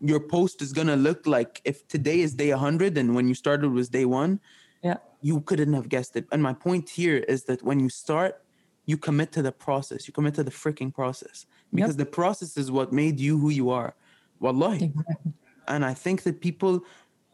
your 0.00 0.20
post 0.20 0.60
is 0.60 0.72
gonna 0.72 0.96
look 0.96 1.26
like 1.26 1.62
if 1.64 1.86
today 1.88 2.20
is 2.20 2.34
day 2.34 2.50
100 2.52 2.98
and 2.98 3.14
when 3.14 3.28
you 3.28 3.34
started 3.34 3.70
was 3.70 3.88
day 3.88 4.04
one. 4.04 4.40
Yeah. 4.82 4.98
You 5.22 5.40
couldn't 5.40 5.72
have 5.72 5.88
guessed 5.88 6.14
it. 6.16 6.26
And 6.32 6.42
my 6.42 6.52
point 6.52 6.90
here 6.90 7.18
is 7.34 7.44
that 7.44 7.62
when 7.62 7.80
you 7.80 7.88
start, 7.88 8.42
you 8.84 8.98
commit 8.98 9.32
to 9.32 9.40
the 9.40 9.52
process. 9.52 10.06
You 10.06 10.12
commit 10.12 10.34
to 10.34 10.42
the 10.44 10.50
freaking 10.50 10.92
process 10.92 11.46
because 11.74 11.96
the 11.96 12.06
process 12.06 12.56
is 12.56 12.70
what 12.70 12.92
made 12.92 13.18
you 13.20 13.38
who 13.38 13.50
you 13.50 13.70
are. 13.70 13.94
Wallahi. 14.40 14.86
Exactly. 14.86 15.32
And 15.68 15.84
I 15.84 15.94
think 15.94 16.22
that 16.24 16.40
people 16.40 16.84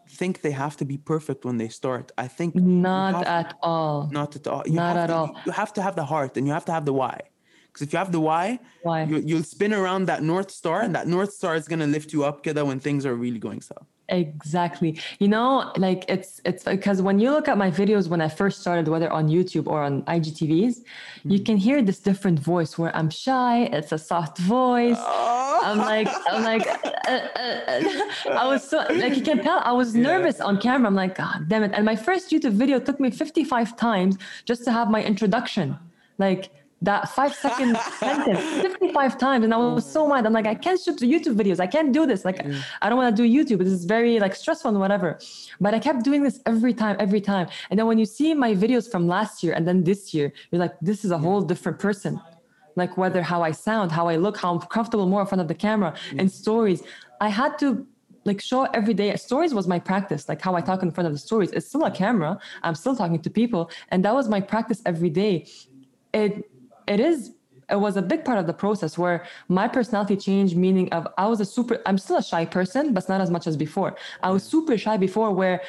think 0.08 0.40
they 0.42 0.50
have 0.50 0.76
to 0.78 0.84
be 0.84 0.96
perfect 0.98 1.44
when 1.44 1.56
they 1.58 1.68
start. 1.68 2.12
I 2.18 2.26
think 2.28 2.54
Not 2.54 3.26
at 3.26 3.56
all. 3.62 4.08
not 4.10 4.34
at 4.36 4.46
all. 4.46 4.62
You 4.66 4.74
Not 4.74 4.96
have 4.96 5.04
at 5.04 5.06
to, 5.08 5.14
all. 5.14 5.36
You 5.46 5.52
have 5.52 5.72
to 5.74 5.82
have 5.82 5.96
the 5.96 6.04
heart 6.04 6.36
and 6.36 6.46
you 6.46 6.52
have 6.52 6.64
to 6.66 6.72
have 6.72 6.84
the 6.84 6.92
why. 6.92 7.20
Because 7.66 7.82
if 7.86 7.92
you 7.92 7.98
have 7.98 8.10
the 8.10 8.20
why, 8.20 8.58
Why? 8.82 9.04
You, 9.04 9.18
you'll 9.18 9.44
spin 9.44 9.72
around 9.72 10.06
that 10.06 10.22
north 10.24 10.50
star, 10.50 10.80
and 10.82 10.92
that 10.96 11.06
north 11.06 11.32
star 11.32 11.54
is 11.54 11.68
gonna 11.68 11.86
lift 11.86 12.12
you 12.12 12.24
up, 12.24 12.42
kida, 12.44 12.66
when 12.66 12.80
things 12.80 13.06
are 13.06 13.14
really 13.14 13.38
going 13.38 13.60
south. 13.60 13.86
Exactly. 14.10 14.98
You 15.20 15.28
know, 15.28 15.72
like 15.76 16.04
it's 16.08 16.40
it's 16.44 16.64
because 16.64 17.00
when 17.00 17.20
you 17.20 17.30
look 17.30 17.46
at 17.46 17.56
my 17.56 17.70
videos 17.70 18.08
when 18.08 18.20
I 18.20 18.28
first 18.28 18.60
started, 18.60 18.88
whether 18.88 19.10
on 19.10 19.28
YouTube 19.28 19.66
or 19.68 19.82
on 19.82 20.02
IGTVs, 20.02 20.82
you 21.24 21.40
can 21.40 21.56
hear 21.56 21.80
this 21.80 22.00
different 22.00 22.38
voice 22.40 22.76
where 22.76 22.94
I'm 22.96 23.08
shy. 23.08 23.68
It's 23.72 23.92
a 23.92 23.98
soft 23.98 24.38
voice. 24.38 24.98
I'm 24.98 25.78
like, 25.78 26.08
I'm 26.28 26.42
like, 26.42 26.66
uh, 26.66 27.10
uh, 27.10 27.60
uh. 27.68 27.82
I 28.30 28.46
was 28.48 28.68
so 28.68 28.78
like 28.90 29.16
you 29.16 29.22
can 29.22 29.42
tell 29.42 29.60
I 29.60 29.72
was 29.72 29.94
nervous 29.94 30.40
on 30.40 30.60
camera. 30.60 30.88
I'm 30.88 30.96
like, 30.96 31.16
God 31.16 31.48
damn 31.48 31.62
it! 31.62 31.70
And 31.72 31.84
my 31.84 31.96
first 31.96 32.30
YouTube 32.30 32.52
video 32.52 32.80
took 32.80 32.98
me 32.98 33.10
55 33.10 33.76
times 33.76 34.18
just 34.44 34.64
to 34.64 34.72
have 34.72 34.90
my 34.90 35.02
introduction. 35.02 35.78
Like 36.18 36.50
that 36.82 37.08
five 37.10 37.34
second 37.34 37.76
sentence 37.98 38.40
55 38.40 39.18
times 39.18 39.44
and 39.44 39.52
i 39.52 39.56
was 39.56 39.90
so 39.90 40.08
mad. 40.08 40.24
I'm 40.26 40.32
like 40.32 40.46
i 40.46 40.54
can't 40.54 40.80
shoot 40.80 40.98
the 40.98 41.06
youtube 41.06 41.36
videos. 41.36 41.60
I 41.60 41.66
can't 41.66 41.92
do 41.92 42.06
this. 42.06 42.24
Like 42.24 42.44
i 42.80 42.88
don't 42.88 42.96
want 42.96 43.14
to 43.14 43.22
do 43.22 43.28
youtube. 43.28 43.58
This 43.58 43.72
is 43.72 43.84
very 43.84 44.18
like 44.18 44.34
stressful 44.34 44.70
and 44.70 44.80
whatever. 44.80 45.18
But 45.60 45.74
i 45.74 45.78
kept 45.78 46.04
doing 46.04 46.22
this 46.22 46.40
every 46.46 46.72
time 46.72 46.96
every 46.98 47.20
time. 47.20 47.48
And 47.68 47.78
then 47.78 47.86
when 47.86 47.98
you 47.98 48.06
see 48.06 48.32
my 48.34 48.54
videos 48.54 48.90
from 48.90 49.06
last 49.06 49.42
year 49.42 49.52
and 49.52 49.66
then 49.68 49.84
this 49.84 50.14
year 50.14 50.32
you're 50.50 50.60
like 50.60 50.74
this 50.80 51.04
is 51.04 51.10
a 51.10 51.18
whole 51.18 51.42
different 51.42 51.78
person. 51.78 52.20
Like 52.76 52.96
whether 52.96 53.22
how 53.22 53.42
i 53.42 53.50
sound 53.50 53.92
how 53.92 54.08
i 54.08 54.16
look 54.16 54.38
how 54.38 54.54
i'm 54.54 54.60
comfortable 54.60 55.06
more 55.06 55.20
in 55.20 55.26
front 55.26 55.42
of 55.42 55.48
the 55.48 55.54
camera 55.54 55.94
and 56.16 56.30
stories. 56.32 56.82
I 57.20 57.28
had 57.28 57.58
to 57.58 57.86
like 58.24 58.40
show 58.40 58.64
every 58.64 58.94
day. 58.94 59.14
Stories 59.16 59.52
was 59.52 59.66
my 59.66 59.78
practice 59.78 60.28
like 60.30 60.40
how 60.40 60.54
i 60.54 60.62
talk 60.62 60.82
in 60.82 60.90
front 60.90 61.06
of 61.08 61.12
the 61.12 61.18
stories. 61.18 61.50
It's 61.50 61.66
still 61.66 61.84
a 61.84 61.90
camera. 61.90 62.38
I'm 62.62 62.74
still 62.74 62.96
talking 62.96 63.20
to 63.20 63.28
people. 63.28 63.70
And 63.90 64.02
that 64.06 64.14
was 64.14 64.30
my 64.30 64.40
practice 64.40 64.80
every 64.86 65.10
day. 65.10 65.46
It 66.12 66.49
it 66.90 67.00
is 67.00 67.32
it 67.70 67.80
was 67.86 67.96
a 67.96 68.02
big 68.02 68.24
part 68.24 68.38
of 68.42 68.46
the 68.50 68.52
process 68.64 68.98
where 68.98 69.24
my 69.48 69.66
personality 69.76 70.16
changed 70.16 70.56
meaning 70.56 70.86
of 70.92 71.06
i 71.16 71.26
was 71.32 71.40
a 71.40 71.44
super 71.44 71.74
i'm 71.86 71.98
still 72.04 72.18
a 72.18 72.22
shy 72.22 72.44
person 72.44 72.92
but 72.92 73.08
not 73.08 73.20
as 73.20 73.30
much 73.30 73.46
as 73.46 73.56
before 73.56 73.90
i 74.22 74.30
was 74.30 74.42
super 74.42 74.76
shy 74.76 74.96
before 74.96 75.30
where 75.32 75.62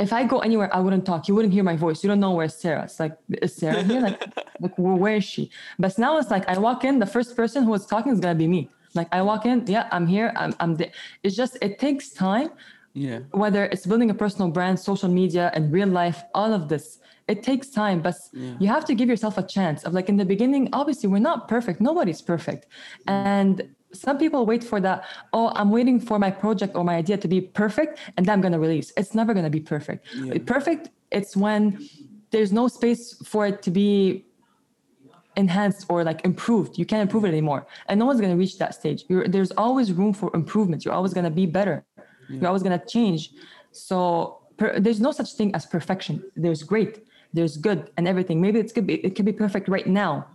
if 0.00 0.14
I 0.14 0.24
go 0.24 0.38
anywhere, 0.38 0.74
I 0.74 0.80
wouldn't 0.80 1.04
talk. 1.04 1.28
You 1.28 1.34
wouldn't 1.34 1.52
hear 1.52 1.62
my 1.62 1.76
voice. 1.76 2.02
You 2.02 2.08
don't 2.08 2.20
know 2.20 2.32
where 2.32 2.48
Sarah. 2.48 2.84
It's 2.84 2.98
like, 2.98 3.16
is 3.42 3.54
Sarah 3.54 3.82
here? 3.82 4.00
Like, 4.00 4.18
like 4.60 4.78
where, 4.78 4.94
where 4.94 5.16
is 5.16 5.24
she? 5.24 5.50
But 5.78 5.96
now 5.98 6.16
it's 6.16 6.30
like 6.30 6.48
I 6.48 6.56
walk 6.58 6.84
in, 6.84 6.98
the 6.98 7.06
first 7.06 7.36
person 7.36 7.64
who 7.64 7.74
is 7.74 7.84
talking 7.84 8.10
is 8.10 8.18
gonna 8.18 8.34
be 8.34 8.48
me. 8.48 8.70
Like 8.94 9.08
I 9.12 9.20
walk 9.20 9.44
in, 9.44 9.66
yeah, 9.66 9.88
I'm 9.92 10.06
here. 10.06 10.32
I'm, 10.36 10.54
I'm 10.58 10.74
there. 10.74 10.90
It's 11.22 11.36
just 11.36 11.58
it 11.60 11.78
takes 11.78 12.10
time. 12.10 12.48
Yeah. 12.94 13.20
Whether 13.32 13.66
it's 13.66 13.86
building 13.86 14.10
a 14.10 14.14
personal 14.14 14.50
brand, 14.50 14.80
social 14.80 15.08
media, 15.08 15.52
and 15.54 15.70
real 15.70 15.88
life, 15.88 16.22
all 16.34 16.52
of 16.54 16.68
this, 16.68 16.98
it 17.30 17.42
takes 17.42 17.66
time. 17.82 17.98
But 18.02 18.16
you 18.32 18.68
have 18.68 18.84
to 18.86 18.94
give 18.94 19.08
yourself 19.08 19.38
a 19.38 19.46
chance. 19.56 19.78
Of 19.84 19.92
like 19.92 20.08
in 20.08 20.16
the 20.16 20.28
beginning, 20.34 20.68
obviously 20.72 21.08
we're 21.08 21.28
not 21.32 21.48
perfect. 21.48 21.80
Nobody's 21.80 22.22
perfect, 22.22 22.66
mm. 23.06 23.12
and 23.12 23.54
some 23.92 24.16
people 24.18 24.46
wait 24.46 24.62
for 24.62 24.80
that 24.80 25.04
oh 25.32 25.50
i'm 25.56 25.68
waiting 25.68 25.98
for 25.98 26.16
my 26.16 26.30
project 26.30 26.76
or 26.76 26.84
my 26.84 26.94
idea 26.94 27.16
to 27.16 27.26
be 27.26 27.40
perfect 27.40 27.98
and 28.16 28.24
then 28.24 28.34
i'm 28.34 28.40
going 28.40 28.52
to 28.52 28.58
release. 28.60 28.92
It's 28.96 29.16
never 29.16 29.34
going 29.34 29.48
to 29.50 29.50
be 29.50 29.64
perfect. 29.74 30.06
Perfect 30.46 30.90
it's 31.10 31.36
when 31.36 31.88
there's 32.30 32.52
no 32.52 32.68
space 32.68 33.14
for 33.24 33.46
it 33.46 33.62
to 33.62 33.70
be 33.70 34.24
enhanced 35.36 35.86
or 35.88 36.04
like 36.04 36.24
improved. 36.24 36.78
You 36.78 36.86
can't 36.86 37.02
improve 37.02 37.24
it 37.24 37.28
anymore. 37.28 37.66
And 37.88 37.98
no 37.98 38.06
one's 38.06 38.20
going 38.20 38.32
to 38.32 38.38
reach 38.38 38.58
that 38.58 38.74
stage. 38.74 39.04
You're, 39.08 39.26
there's 39.28 39.52
always 39.52 39.92
room 39.92 40.12
for 40.12 40.30
improvement. 40.34 40.84
You're 40.84 40.94
always 40.94 41.14
going 41.14 41.24
to 41.24 41.30
be 41.30 41.46
better. 41.46 41.84
You're 42.28 42.46
always 42.46 42.62
going 42.62 42.78
to 42.78 42.86
change. 42.86 43.32
So 43.72 44.42
per, 44.56 44.78
there's 44.78 45.00
no 45.00 45.10
such 45.10 45.32
thing 45.32 45.52
as 45.54 45.66
perfection. 45.66 46.22
There's 46.36 46.62
great 46.62 47.04
there's 47.32 47.56
good 47.56 47.90
and 47.96 48.08
everything. 48.08 48.40
Maybe 48.40 48.58
it's 48.58 48.72
could 48.72 48.86
be 48.86 48.94
it 48.94 49.14
could 49.16 49.26
be 49.26 49.32
perfect 49.32 49.68
right 49.68 49.86
now 49.86 50.26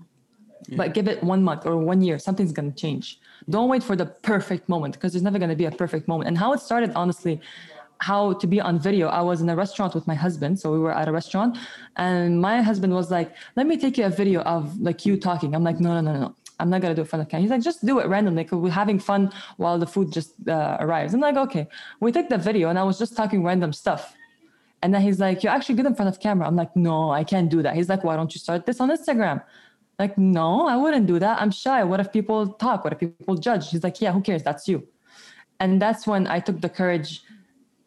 but 0.69 0.93
give 0.93 1.07
it 1.07 1.23
one 1.23 1.43
month 1.43 1.65
or 1.65 1.77
one 1.77 2.01
year 2.01 2.17
something's 2.19 2.51
going 2.51 2.71
to 2.71 2.77
change. 2.77 3.19
Don't 3.49 3.69
wait 3.69 3.83
for 3.83 3.95
the 3.95 4.05
perfect 4.05 4.67
moment 4.69 4.95
because 4.95 5.13
there's 5.13 5.23
never 5.23 5.37
going 5.37 5.49
to 5.49 5.55
be 5.55 5.65
a 5.65 5.71
perfect 5.71 6.07
moment. 6.07 6.27
And 6.27 6.37
how 6.37 6.53
it 6.53 6.59
started 6.59 6.91
honestly 6.95 7.41
how 7.99 8.33
to 8.33 8.45
be 8.45 8.59
on 8.59 8.77
video 8.77 9.07
i 9.07 9.21
was 9.21 9.39
in 9.39 9.47
a 9.47 9.55
restaurant 9.55 9.95
with 9.95 10.05
my 10.05 10.13
husband 10.13 10.59
so 10.59 10.69
we 10.69 10.77
were 10.77 10.93
at 10.93 11.07
a 11.07 11.11
restaurant 11.13 11.57
and 11.95 12.41
my 12.41 12.61
husband 12.61 12.93
was 12.93 13.09
like 13.09 13.33
let 13.55 13.65
me 13.65 13.77
take 13.77 13.97
you 13.97 14.03
a 14.03 14.09
video 14.09 14.41
of 14.41 14.77
like 14.81 15.05
you 15.05 15.15
talking. 15.15 15.55
I'm 15.55 15.63
like 15.63 15.79
no 15.79 16.01
no 16.01 16.01
no 16.01 16.19
no 16.19 16.35
i'm 16.59 16.69
not 16.69 16.81
going 16.81 16.91
to 16.91 16.95
do 16.95 17.03
it 17.03 17.07
front 17.07 17.23
of 17.23 17.29
camera 17.29 17.43
he's 17.43 17.51
like 17.51 17.61
just 17.61 17.85
do 17.85 17.99
it 17.99 18.07
randomly 18.07 18.43
because 18.43 18.59
we're 18.59 18.69
having 18.69 18.99
fun 18.99 19.31
while 19.55 19.79
the 19.79 19.87
food 19.87 20.11
just 20.11 20.33
uh, 20.49 20.75
arrives. 20.81 21.13
I'm 21.13 21.21
like 21.21 21.37
okay. 21.37 21.67
We 22.01 22.11
took 22.11 22.27
the 22.27 22.37
video 22.37 22.67
and 22.67 22.77
i 22.77 22.83
was 22.83 22.99
just 22.99 23.15
talking 23.15 23.41
random 23.45 23.71
stuff 23.71 24.13
and 24.85 24.93
then 24.93 25.01
he's 25.01 25.19
like 25.19 25.43
you're 25.43 25.55
actually 25.57 25.75
good 25.79 25.89
in 25.91 25.95
front 25.99 26.09
of 26.13 26.19
camera 26.27 26.45
i'm 26.47 26.55
like 26.63 26.73
no 26.75 26.97
i 27.19 27.23
can't 27.31 27.49
do 27.49 27.59
that 27.65 27.75
he's 27.75 27.89
like 27.93 28.03
why 28.07 28.15
don't 28.15 28.33
you 28.35 28.39
start 28.47 28.65
this 28.67 28.79
on 28.79 28.89
instagram 28.97 29.41
like, 29.97 30.17
no, 30.17 30.67
I 30.67 30.75
wouldn't 30.75 31.07
do 31.07 31.19
that. 31.19 31.41
I'm 31.41 31.51
shy. 31.51 31.83
What 31.83 31.99
if 31.99 32.11
people 32.11 32.47
talk? 32.47 32.83
What 32.83 32.93
if 32.93 32.99
people 32.99 33.35
judge? 33.35 33.69
He's 33.71 33.83
like, 33.83 34.01
yeah, 34.01 34.11
who 34.11 34.21
cares? 34.21 34.43
That's 34.43 34.67
you. 34.67 34.87
And 35.59 35.81
that's 35.81 36.05
when 36.05 36.27
I 36.27 36.39
took 36.39 36.59
the 36.59 36.69
courage 36.69 37.23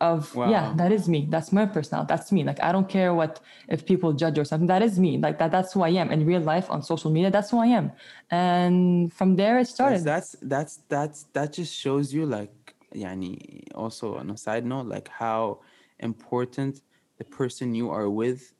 of, 0.00 0.34
Wow. 0.34 0.48
yeah, 0.50 0.72
that 0.76 0.90
is 0.90 1.08
me. 1.08 1.26
That's 1.28 1.52
my 1.52 1.66
personality. 1.66 2.08
That's 2.08 2.32
me. 2.32 2.44
Like, 2.44 2.62
I 2.62 2.72
don't 2.72 2.88
care 2.88 3.12
what 3.12 3.40
if 3.68 3.84
people 3.84 4.12
judge 4.14 4.38
or 4.38 4.44
something. 4.44 4.68
That 4.68 4.82
is 4.82 4.98
me. 4.98 5.18
Like 5.18 5.38
that. 5.38 5.50
That's 5.50 5.72
who 5.74 5.82
I 5.82 5.90
am 5.90 6.10
in 6.10 6.24
real 6.24 6.40
life 6.40 6.70
on 6.70 6.82
social 6.82 7.10
media. 7.10 7.30
That's 7.30 7.50
who 7.50 7.58
I 7.58 7.66
am. 7.66 7.92
And 8.30 9.12
from 9.12 9.36
there 9.36 9.58
it 9.58 9.66
started. 9.66 10.04
That's 10.04 10.36
that's 10.40 10.80
that's 10.88 11.24
that 11.34 11.52
just 11.52 11.74
shows 11.74 12.14
you 12.14 12.24
like 12.24 12.74
yani 12.94 13.64
also 13.74 14.16
on 14.16 14.30
a 14.30 14.36
side 14.36 14.64
note 14.64 14.86
like 14.86 15.08
how 15.08 15.60
important 15.98 16.80
the 17.17 17.25
person 17.25 17.73
you 17.75 17.89
are 17.89 18.09
with 18.09 18.53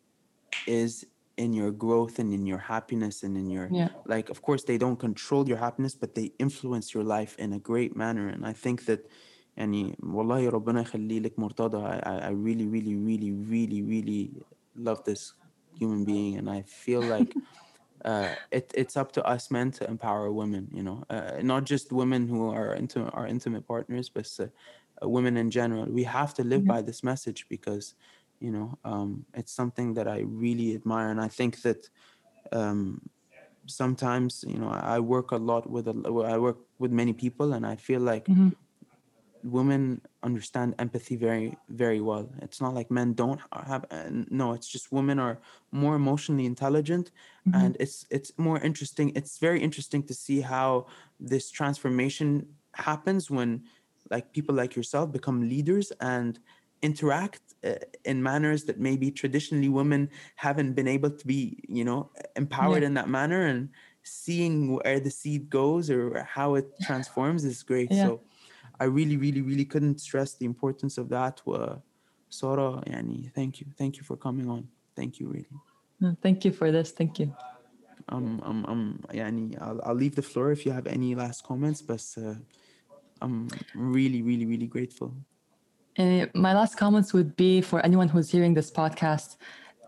is 0.65 1.05
in 1.38 1.53
your 1.53 1.71
growth 1.71 2.19
and 2.19 2.33
in 2.33 2.45
your 2.45 2.59
happiness 2.59 3.23
and 3.23 3.36
in 3.38 3.49
your 3.49 3.69
Yeah. 3.71 3.89
like 4.05 4.29
of 4.29 4.41
course 4.41 4.63
they 4.63 4.77
don't 4.77 4.99
control 4.99 5.47
your 5.47 5.57
happiness 5.57 5.95
but 5.95 6.13
they 6.15 6.31
influence 6.39 6.93
your 6.93 7.03
life 7.03 7.36
in 7.39 7.53
a 7.53 7.59
great 7.59 7.95
manner 7.95 8.27
and 8.27 8.45
I 8.45 8.53
think 8.53 8.86
that 8.86 9.09
يعني 9.57 9.95
والله 10.03 10.49
ربنا 10.49 10.81
يخلي 10.81 11.19
لك 11.19 11.39
مرتضى 11.39 11.77
I, 11.77 11.99
I 12.05 12.17
I 12.27 12.29
really 12.29 12.67
really 12.67 12.95
really 12.95 13.31
really 13.31 13.81
really 13.83 14.33
love 14.75 15.03
this 15.03 15.33
human 15.73 16.05
being 16.05 16.38
and 16.38 16.49
I 16.49 16.63
feel 16.63 17.01
like 17.03 17.38
uh, 18.05 18.36
it, 18.51 18.71
it's 18.75 18.97
up 18.97 19.12
to 19.13 19.23
us 19.25 19.49
men 19.49 19.71
to 19.71 19.88
empower 19.88 20.31
women, 20.31 20.67
you 20.73 20.83
know, 20.83 21.03
uh, 21.09 21.39
not 21.41 21.63
just 21.63 21.91
women 21.91 22.27
who 22.27 22.49
are 22.49 22.73
into 22.75 23.09
our 23.12 23.27
intimate 23.27 23.65
partners, 23.65 24.09
but 24.09 24.29
uh, 24.39 24.47
uh, 25.01 25.07
women 25.09 25.38
in 25.38 25.49
general. 25.49 25.86
We 25.86 26.03
have 26.03 26.33
to 26.36 26.43
live 26.43 26.67
by 26.67 26.81
this 26.81 27.03
message 27.03 27.47
because, 27.49 27.95
you 28.40 28.51
know, 28.51 28.79
um, 28.85 29.27
it's 29.35 29.53
something 29.53 29.94
that 29.94 30.09
I 30.09 30.20
really 30.20 30.74
admire, 30.74 31.11
and 31.11 31.20
I 31.20 31.29
think 31.29 31.62
that 31.62 31.88
um, 32.53 33.11
sometimes, 33.66 34.44
you 34.46 34.59
know, 34.59 34.68
I 34.70 35.01
work 35.01 35.33
a 35.33 35.37
lot 35.38 35.70
with 35.70 35.88
a, 35.88 35.94
I 36.27 36.38
work 36.38 36.59
with 36.79 36.92
many 36.92 37.14
people, 37.14 37.53
and 37.55 37.66
I 37.66 37.77
feel 37.77 38.01
like 38.01 38.29
Mhm. 38.29 38.53
women 39.42 40.03
understand 40.24 40.74
empathy 40.81 41.14
very 41.14 41.61
very 41.68 42.01
well 42.01 42.29
it's 42.42 42.61
not 42.61 42.74
like 42.74 42.90
men 42.90 43.14
don't 43.14 43.40
have 43.53 43.85
uh, 43.92 44.09
no 44.31 44.53
it's 44.53 44.66
just 44.66 44.90
women 44.90 45.20
are 45.20 45.40
more 45.70 45.94
emotionally 45.94 46.44
intelligent 46.44 47.12
and 47.53 47.77
it's 47.79 48.05
it's 48.11 48.37
more 48.37 48.59
interesting 48.59 49.12
it's 49.14 49.38
very 49.38 49.62
interesting 49.62 50.05
to 50.05 50.12
see 50.12 50.40
how 50.40 50.87
this 51.20 51.53
transformation 51.53 52.57
happens 52.74 53.31
when 53.31 53.62
like 54.11 54.33
people 54.33 54.55
like 54.57 54.74
yourself 54.74 55.12
become 55.12 55.48
leaders 55.48 55.92
and 56.01 56.40
interact 56.83 57.47
uh, 57.64 57.74
in 58.04 58.22
manners 58.22 58.64
that 58.64 58.78
maybe 58.78 59.10
traditionally 59.10 59.68
women 59.68 60.10
haven't 60.36 60.74
been 60.74 60.88
able 60.88 61.10
to 61.10 61.26
be 61.26 61.58
you 61.68 61.84
know 61.84 62.10
empowered 62.36 62.82
in 62.82 62.94
that 62.94 63.08
manner 63.08 63.46
and 63.46 63.68
seeing 64.02 64.74
where 64.76 65.00
the 65.00 65.10
seed 65.10 65.50
goes 65.50 65.90
or 65.90 66.22
how 66.22 66.54
it 66.54 66.66
transforms 66.82 67.44
is 67.44 67.62
great 67.62 67.90
Yeah. 67.90 68.06
so 68.06 68.20
I 68.80 68.84
really, 68.84 69.16
really, 69.16 69.42
really 69.42 69.64
couldn't 69.64 70.00
stress 70.00 70.34
the 70.34 70.46
importance 70.46 70.98
of 70.98 71.08
that. 71.08 71.40
Uh, 71.46 71.76
Sora, 72.28 72.82
yani, 72.86 73.32
thank 73.34 73.60
you. 73.60 73.66
Thank 73.76 73.96
you 73.96 74.04
for 74.04 74.16
coming 74.16 74.48
on. 74.48 74.68
Thank 74.94 75.18
you, 75.18 75.28
really. 75.28 75.48
No, 76.00 76.16
Thank 76.22 76.44
you 76.44 76.52
for 76.52 76.70
this. 76.70 76.92
Thank 76.92 77.18
you. 77.18 77.34
Um, 78.10 78.40
um, 78.44 78.64
um, 78.68 79.04
yani, 79.12 79.60
I'll, 79.60 79.80
I'll 79.84 79.94
leave 79.94 80.14
the 80.14 80.22
floor 80.22 80.52
if 80.52 80.64
you 80.64 80.72
have 80.72 80.86
any 80.86 81.14
last 81.14 81.44
comments, 81.44 81.82
but 81.82 82.04
uh, 82.16 82.34
I'm 83.20 83.48
really, 83.74 84.22
really, 84.22 84.46
really 84.46 84.66
grateful. 84.66 85.12
And 85.98 86.30
my 86.32 86.54
last 86.54 86.76
comments 86.76 87.12
would 87.12 87.37
be 87.37 87.61
for 87.61 87.84
anyone 87.84 88.08
who's 88.08 88.30
hearing 88.30 88.54
this 88.54 88.70
podcast. 88.70 89.37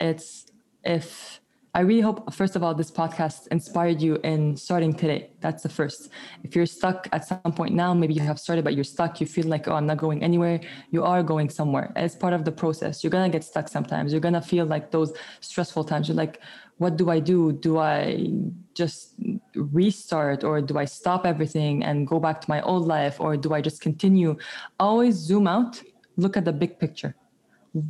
It's 0.00 0.46
if 0.84 1.40
I 1.72 1.82
really 1.82 2.00
hope, 2.00 2.34
first 2.34 2.56
of 2.56 2.64
all, 2.64 2.74
this 2.74 2.90
podcast 2.90 3.46
inspired 3.52 4.02
you 4.02 4.16
in 4.24 4.56
starting 4.56 4.92
today. 4.92 5.30
That's 5.38 5.62
the 5.62 5.68
first. 5.68 6.10
If 6.42 6.56
you're 6.56 6.66
stuck 6.66 7.06
at 7.12 7.24
some 7.24 7.52
point 7.52 7.74
now, 7.74 7.94
maybe 7.94 8.12
you 8.12 8.22
have 8.22 8.40
started, 8.40 8.64
but 8.64 8.74
you're 8.74 8.82
stuck, 8.82 9.20
you 9.20 9.26
feel 9.28 9.46
like, 9.46 9.68
oh, 9.68 9.74
I'm 9.74 9.86
not 9.86 9.98
going 9.98 10.24
anywhere. 10.24 10.58
You 10.90 11.04
are 11.04 11.22
going 11.22 11.48
somewhere. 11.48 11.92
It's 11.94 12.16
part 12.16 12.32
of 12.32 12.44
the 12.44 12.50
process. 12.50 13.04
You're 13.04 13.12
going 13.12 13.30
to 13.30 13.32
get 13.32 13.44
stuck 13.44 13.68
sometimes. 13.68 14.10
You're 14.10 14.20
going 14.20 14.34
to 14.34 14.40
feel 14.40 14.66
like 14.66 14.90
those 14.90 15.12
stressful 15.38 15.84
times. 15.84 16.08
You're 16.08 16.16
like, 16.16 16.40
what 16.78 16.96
do 16.96 17.08
I 17.08 17.20
do? 17.20 17.52
Do 17.52 17.78
I 17.78 18.26
just 18.74 19.14
restart 19.54 20.42
or 20.42 20.60
do 20.60 20.76
I 20.76 20.86
stop 20.86 21.24
everything 21.24 21.84
and 21.84 22.04
go 22.04 22.18
back 22.18 22.40
to 22.40 22.50
my 22.50 22.62
old 22.62 22.88
life 22.88 23.20
or 23.20 23.36
do 23.36 23.54
I 23.54 23.60
just 23.60 23.80
continue? 23.80 24.36
Always 24.80 25.14
zoom 25.14 25.46
out, 25.46 25.80
look 26.20 26.36
at 26.36 26.44
the 26.44 26.52
big 26.52 26.78
picture. 26.78 27.14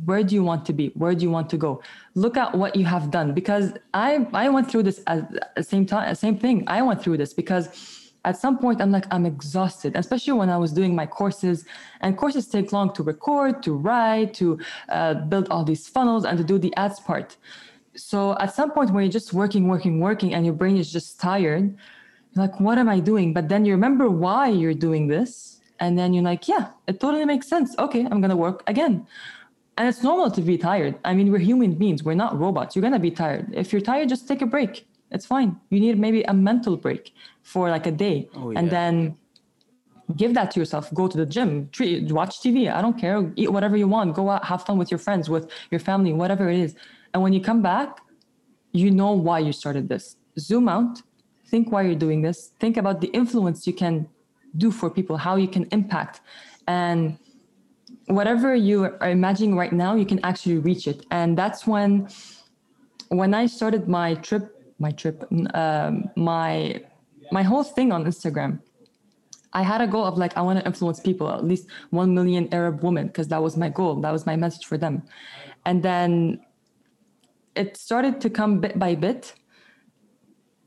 Where 0.05 0.23
do 0.23 0.35
you 0.35 0.43
want 0.43 0.65
to 0.67 0.73
be? 0.73 0.89
Where 0.89 1.15
do 1.15 1.23
you 1.23 1.31
want 1.31 1.49
to 1.49 1.57
go? 1.57 1.81
Look 2.13 2.37
at 2.37 2.55
what 2.55 2.75
you 2.75 2.85
have 2.85 3.09
done 3.09 3.33
because 3.33 3.73
i 3.93 4.27
i 4.33 4.47
went 4.47 4.69
through 4.69 4.83
this 4.83 5.01
at 5.07 5.19
the 5.55 5.63
same 5.63 5.85
time 5.85 6.13
same 6.15 6.37
thing. 6.37 6.63
I 6.67 6.81
went 6.83 7.01
through 7.01 7.17
this 7.17 7.33
because 7.33 7.65
at 8.23 8.37
some 8.37 8.59
point 8.59 8.79
i'm 8.79 8.91
like 8.91 9.07
i'm 9.09 9.25
exhausted 9.25 9.95
especially 9.95 10.33
when 10.33 10.47
i 10.47 10.55
was 10.55 10.71
doing 10.71 10.93
my 10.95 11.07
courses. 11.07 11.65
And 12.01 12.15
courses 12.15 12.47
take 12.47 12.71
long 12.71 12.93
to 12.93 13.01
record 13.03 13.63
to 13.63 13.71
write 13.73 14.35
to 14.35 14.59
uh, 14.89 15.15
build 15.31 15.47
all 15.49 15.63
these 15.63 15.87
funnels 15.87 16.25
and 16.25 16.37
to 16.37 16.43
do 16.43 16.59
the 16.59 16.71
ads 16.77 16.99
part. 16.99 17.37
So 17.95 18.37
at 18.39 18.53
some 18.53 18.69
point 18.71 18.91
when 18.91 19.03
you're 19.03 19.17
just 19.19 19.33
working 19.33 19.67
working 19.67 19.99
working 19.99 20.35
and 20.35 20.45
your 20.45 20.57
brain 20.61 20.77
is 20.77 20.91
just 20.91 21.19
tired 21.19 21.75
like 22.35 22.59
what 22.59 22.77
am 22.77 22.87
i 22.87 22.99
doing? 22.99 23.33
But 23.33 23.49
then 23.49 23.65
you 23.65 23.73
remember 23.73 24.09
why 24.09 24.49
you're 24.49 24.79
doing 24.87 25.07
this 25.07 25.60
and 25.81 25.97
then 25.99 26.13
you're 26.13 26.23
like 26.23 26.47
yeah 26.47 26.69
it 26.87 26.99
totally 27.01 27.25
makes 27.25 27.47
sense. 27.47 27.75
Okay 27.77 28.07
i'm 28.09 28.21
gonna 28.21 28.41
work 28.47 28.63
again. 28.67 29.05
And 29.77 29.87
it's 29.89 30.03
normal 30.03 30.29
to 30.31 30.41
be 30.41 30.57
tired. 30.57 30.95
I 31.03 31.13
mean 31.13 31.31
we're 31.31 31.45
human 31.51 31.73
beings. 31.73 32.03
We're 32.03 32.21
not 32.25 32.37
robots. 32.39 32.75
You're 32.75 32.83
gonna 32.87 33.05
be 33.09 33.11
tired. 33.11 33.45
If 33.61 33.73
you're 33.73 33.81
tired 33.81 34.07
just 34.09 34.27
take 34.27 34.41
a 34.41 34.45
break. 34.45 34.87
It's 35.15 35.25
fine. 35.25 35.59
You 35.69 35.79
need 35.79 35.99
maybe 35.99 36.21
a 36.23 36.33
mental 36.33 36.77
break 36.77 37.13
for 37.41 37.69
like 37.69 37.85
a 37.85 37.91
day. 37.91 38.29
Oh, 38.35 38.51
and 38.57 38.69
then 38.69 39.17
give 40.15 40.33
that 40.35 40.51
to 40.51 40.59
yourself. 40.61 40.93
Go 40.93 41.07
to 41.07 41.17
the 41.17 41.25
gym. 41.25 41.67
Treat, 41.71 42.11
watch 42.11 42.39
tv 42.43 42.71
i 42.71 42.81
don't 42.81 42.97
care. 43.05 43.17
Eat 43.35 43.51
whatever 43.51 43.75
you 43.75 43.87
want. 43.87 44.15
Go 44.15 44.29
out 44.29 44.45
have 44.45 44.61
fun 44.67 44.77
with 44.77 44.89
your 44.93 45.01
friends 45.07 45.29
with 45.29 45.45
your 45.71 45.79
family 45.89 46.13
whatever 46.13 46.49
it 46.49 46.59
is. 46.59 46.75
And 47.13 47.23
when 47.23 47.33
you 47.33 47.41
come 47.41 47.61
back 47.61 47.89
you 48.73 48.89
know 48.89 49.11
why 49.11 49.39
you 49.39 49.51
started 49.51 49.89
this. 49.89 50.15
Zoom 50.39 50.69
out. 50.69 51.01
Think 51.51 51.71
why 51.71 51.81
you're 51.81 52.03
doing 52.07 52.21
this. 52.21 52.51
Think 52.59 52.77
about 52.77 53.01
the 53.01 53.07
influence 53.07 53.67
you 53.67 53.73
can 53.73 54.07
do 54.57 54.71
for 54.71 54.89
people 54.89 55.17
how 55.17 55.35
you 55.35 55.47
can 55.47 55.67
impact. 55.71 56.21
And 56.67 57.17
whatever 58.07 58.55
you 58.55 58.83
are 58.85 59.09
imagining 59.09 59.55
right 59.55 59.73
now 59.73 59.95
you 59.95 60.05
can 60.05 60.19
actually 60.23 60.57
reach 60.57 60.87
it. 60.87 61.05
And 61.11 61.37
that's 61.37 61.67
when 61.67 62.07
when 63.11 63.33
i 63.33 63.45
started 63.45 63.87
my 63.89 64.15
trip 64.15 64.55
my 64.79 64.91
trip 64.91 65.25
um, 65.53 66.09
my 66.15 66.81
my 67.31 67.43
whole 67.43 67.63
thing 67.63 67.91
on 67.91 68.05
instagram 68.05 68.59
i 69.51 69.61
had 69.61 69.81
a 69.81 69.87
goal 69.87 70.05
of 70.05 70.17
like 70.17 70.35
i 70.37 70.41
want 70.41 70.57
to 70.57 70.65
influence 70.65 70.99
people 70.99 71.29
at 71.29 71.43
least 71.43 71.67
1 71.89 72.13
million 72.13 72.47
arab 72.53 72.81
women 72.81 73.07
because 73.07 73.27
that 73.27 73.41
was 73.43 73.57
my 73.57 73.69
goal. 73.69 73.99
That 73.99 74.11
was 74.11 74.25
my 74.25 74.35
message 74.35 74.65
for 74.65 74.77
them. 74.77 75.03
And 75.65 75.83
then 75.83 76.39
it 77.55 77.75
started 77.75 78.21
to 78.21 78.29
come 78.29 78.61
bit 78.61 78.79
by 78.79 78.95
bit. 78.95 79.33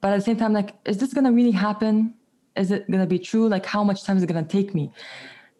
But 0.03 0.13
at 0.13 0.17
the 0.19 0.25
same 0.25 0.37
time 0.37 0.53
like 0.53 0.75
is 0.85 0.99
this 0.99 1.15
going 1.15 1.25
to 1.25 1.33
really 1.33 1.57
happen 1.69 2.15
is 2.57 2.71
it 2.71 2.89
going 2.91 3.01
to 3.01 3.07
be 3.07 3.19
true? 3.19 3.49
Like 3.49 3.67
how 3.67 3.85
much 3.85 4.05
time 4.05 4.17
is 4.17 4.23
it 4.23 4.27
going 4.27 4.45
to 4.45 4.51
take 4.51 4.75
me? 4.75 4.93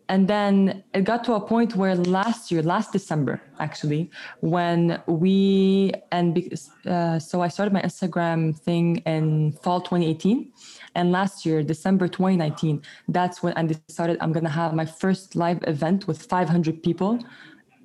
And 0.09 0.29
then 0.29 0.85
it 0.93 1.05
got 1.05 1.25
to 1.25 1.33
a 1.33 1.41
point 1.41 1.77
where 1.77 1.95
last 1.95 2.51
year 2.51 2.63
last 2.63 2.93
december 2.93 3.41
actually 3.59 4.11
when 4.41 5.03
we 5.07 5.95
and 6.13 6.35
because 6.35 6.71
uh, 6.85 7.19
so 7.19 7.41
i 7.41 7.49
started 7.49 7.73
my 7.73 7.81
instagram 7.81 8.55
thing 8.55 8.97
in 9.07 9.53
fall 9.63 9.81
2018 9.81 10.53
and 10.95 11.11
last 11.11 11.47
year 11.47 11.63
december 11.63 12.07
2019 12.07 12.83
that's 13.09 13.43
when 13.43 13.55
i 13.55 13.65
decided 13.65 14.19
i'm 14.21 14.31
going 14.31 14.45
to 14.45 14.51
have 14.51 14.75
my 14.75 14.85
first 14.85 15.37
live 15.37 15.59
event 15.67 16.07
with 16.07 16.21
500 16.21 16.83
people 16.83 17.19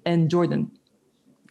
in 0.05 0.27
jordan. 0.27 0.69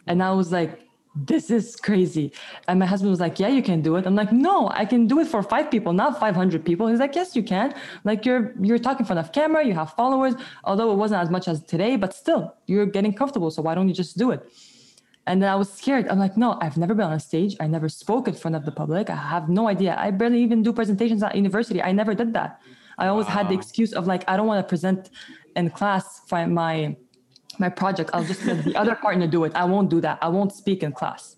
And 0.07 0.23
i 0.23 0.31
was 0.33 0.53
like 0.53 0.88
this 1.15 1.51
is 1.51 1.77
crazy. 1.77 2.33
And 2.69 2.79
my 2.79 2.87
husband 2.87 3.11
was 3.11 3.21
like, 3.21 3.39
Yeah, 3.39 3.49
you 3.49 3.63
can 3.63 3.83
do 3.83 3.97
it. 3.97 4.07
I'm 4.07 4.15
like, 4.15 4.33
No, 4.33 4.69
I 4.71 4.85
can 4.85 5.07
do 5.07 5.21
it 5.21 5.27
for 5.27 5.43
five 5.43 5.71
people, 5.71 5.93
not 5.93 6.21
500 6.21 6.65
people. 6.65 6.87
He's 6.87 7.01
like, 7.01 7.15
Yes, 7.15 7.35
you 7.35 7.43
can. 7.43 7.75
Like 8.05 8.25
you're 8.25 8.55
you're 8.61 8.79
talking 8.79 9.01
in 9.01 9.07
front 9.07 9.21
of 9.21 9.33
camera, 9.33 9.65
you 9.65 9.75
have 9.75 9.93
followers, 9.95 10.35
although 10.65 10.93
it 10.93 10.97
wasn't 10.97 11.23
as 11.23 11.31
much 11.31 11.49
as 11.49 11.63
today, 11.65 11.97
but 11.97 12.15
still, 12.15 12.55
you're 12.67 12.87
getting 12.87 13.13
comfortable. 13.13 13.51
So 13.51 13.63
why 13.63 13.75
don't 13.75 13.89
you 13.89 13.95
just 13.95 14.17
do 14.19 14.31
it? 14.31 14.43
And 15.27 15.43
then 15.43 15.51
I 15.51 15.57
was 15.57 15.71
scared. 15.71 16.09
I'm 16.09 16.19
like, 16.19 16.39
no, 16.39 16.59
I've 16.63 16.79
never 16.79 16.95
been 16.95 17.05
on 17.05 17.13
a 17.13 17.21
stage. 17.21 17.55
I 17.61 17.67
never 17.67 17.89
spoke 17.91 18.29
in 18.29 18.35
front 18.35 18.57
of 18.57 18.65
the 18.65 18.73
public. 18.73 19.11
I 19.11 19.17
have 19.17 19.51
no 19.51 19.69
idea. 19.69 19.95
I 19.99 20.11
barely 20.11 20.43
even 20.43 20.63
do 20.63 20.73
presentations 20.73 21.23
at 21.23 21.35
university. 21.35 21.83
I 21.83 21.93
never 21.93 22.15
did 22.15 22.33
that. 22.33 22.63
I 22.97 23.09
always 23.09 23.27
had 23.27 23.49
the 23.51 23.55
excuse 23.55 23.93
of 23.93 24.07
like, 24.07 24.25
I 24.27 24.39
don't 24.39 24.47
want 24.47 24.65
to 24.65 24.69
present 24.69 25.11
in 25.55 25.69
class 25.69 26.23
for 26.27 26.47
my 26.47 26.97
my 27.59 27.69
project. 27.69 28.11
I'll 28.13 28.25
just 28.25 28.45
let 28.45 28.65
the 28.65 28.77
other 28.77 28.95
partner 28.95 29.27
do 29.27 29.45
it. 29.45 29.53
I 29.55 29.65
won't 29.65 29.91
do 29.91 30.01
that. 30.01 30.19
I 30.23 30.29
won't 30.29 30.53
speak 30.53 30.83
in 30.83 30.93
class. 30.93 31.37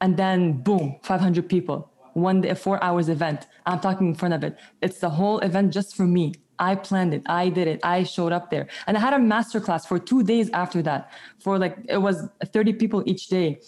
And 0.00 0.16
then 0.16 0.62
boom, 0.62 0.96
500 1.02 1.48
people. 1.48 1.90
One 2.14 2.40
day, 2.40 2.54
four 2.54 2.82
hours 2.82 3.08
event. 3.08 3.46
I'm 3.66 3.80
talking 3.80 4.08
in 4.08 4.14
front 4.14 4.34
of 4.34 4.42
it. 4.42 4.56
It's 4.80 5.00
the 5.00 5.10
whole 5.10 5.38
event 5.40 5.72
just 5.72 5.96
for 5.96 6.06
me. 6.06 6.34
I 6.58 6.74
planned 6.74 7.12
it. 7.12 7.22
I 7.26 7.50
did 7.50 7.68
it. 7.68 7.80
I 7.82 8.02
showed 8.04 8.32
up 8.32 8.50
there. 8.50 8.68
And 8.86 8.96
I 8.96 9.00
had 9.00 9.12
a 9.12 9.18
master 9.18 9.60
class 9.60 9.84
for 9.84 9.98
two 9.98 10.22
days 10.22 10.48
after 10.50 10.80
that. 10.82 11.10
For 11.38 11.58
like 11.58 11.76
it 11.88 11.98
was 11.98 12.28
30 12.44 12.74
people 12.74 13.02
each 13.06 13.28
day. 13.28 13.60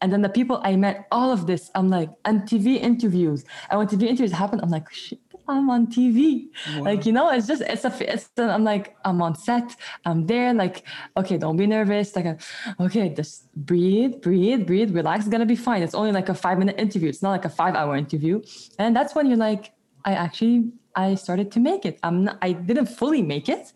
And 0.00 0.12
then 0.12 0.22
the 0.22 0.28
people 0.28 0.60
I 0.64 0.74
met, 0.74 1.06
all 1.12 1.30
of 1.30 1.46
this, 1.46 1.70
I'm 1.76 1.88
like, 1.88 2.10
and 2.24 2.42
TV 2.42 2.80
interviews. 2.80 3.44
And 3.70 3.78
when 3.78 3.86
TV 3.86 4.02
interviews 4.02 4.32
happen, 4.32 4.58
I'm 4.60 4.68
like, 4.68 4.92
shit, 4.92 5.20
I'm 5.48 5.68
on 5.70 5.86
TV. 5.88 6.48
Like, 6.78 7.04
you 7.06 7.12
know, 7.12 7.30
it's 7.30 7.46
just, 7.46 7.62
it's 7.62 7.84
a, 7.84 8.12
it's, 8.12 8.30
i 8.38 8.42
I'm 8.44 8.64
like, 8.64 8.96
I'm 9.04 9.20
on 9.22 9.34
set, 9.34 9.76
I'm 10.04 10.26
there. 10.26 10.54
Like, 10.54 10.84
okay, 11.16 11.36
don't 11.38 11.56
be 11.56 11.66
nervous. 11.66 12.14
Like, 12.16 12.26
uh, 12.26 12.34
okay, 12.80 13.08
just 13.10 13.52
breathe, 13.54 14.20
breathe, 14.20 14.66
breathe, 14.66 14.94
relax. 14.94 15.20
It's 15.24 15.28
gonna 15.30 15.46
be 15.46 15.56
fine. 15.56 15.82
It's 15.82 15.94
only 15.94 16.12
like 16.12 16.28
a 16.28 16.34
five 16.34 16.58
minute 16.58 16.78
interview. 16.78 17.08
It's 17.08 17.22
not 17.22 17.30
like 17.30 17.44
a 17.44 17.50
five 17.50 17.74
hour 17.74 17.96
interview. 17.96 18.42
And 18.78 18.94
that's 18.94 19.14
when 19.14 19.26
you're 19.26 19.36
like, 19.38 19.72
I 20.04 20.14
actually, 20.14 20.70
I 20.94 21.14
started 21.14 21.50
to 21.52 21.60
make 21.60 21.84
it. 21.84 21.98
I'm 22.02 22.24
not, 22.24 22.38
I 22.42 22.52
didn't 22.52 22.86
fully 22.86 23.22
make 23.22 23.48
it. 23.48 23.72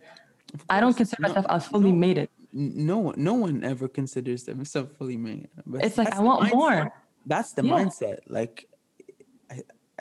I 0.71 0.81
don't 0.81 0.97
consider 0.97 1.23
No, 1.23 1.29
myself 1.29 1.47
as 1.49 1.67
fully 1.67 1.93
made 1.93 2.19
it. 2.19 2.31
No 2.53 2.99
one, 2.99 3.15
no 3.19 3.35
one 3.35 3.65
ever 3.65 3.89
considers 3.89 4.45
themselves 4.45 4.97
fully 4.97 5.17
made. 5.17 5.49
But 5.67 5.85
It's 5.85 5.99
like, 5.99 6.13
I 6.15 6.21
want 6.21 6.43
mindset. 6.43 6.55
more. 6.55 6.93
That's 7.27 7.53
the 7.53 7.63
Yeah. 7.65 7.73
mindset. 7.75 8.19
Like, 8.29 8.55
I, 8.55 8.67
I, 8.67 8.76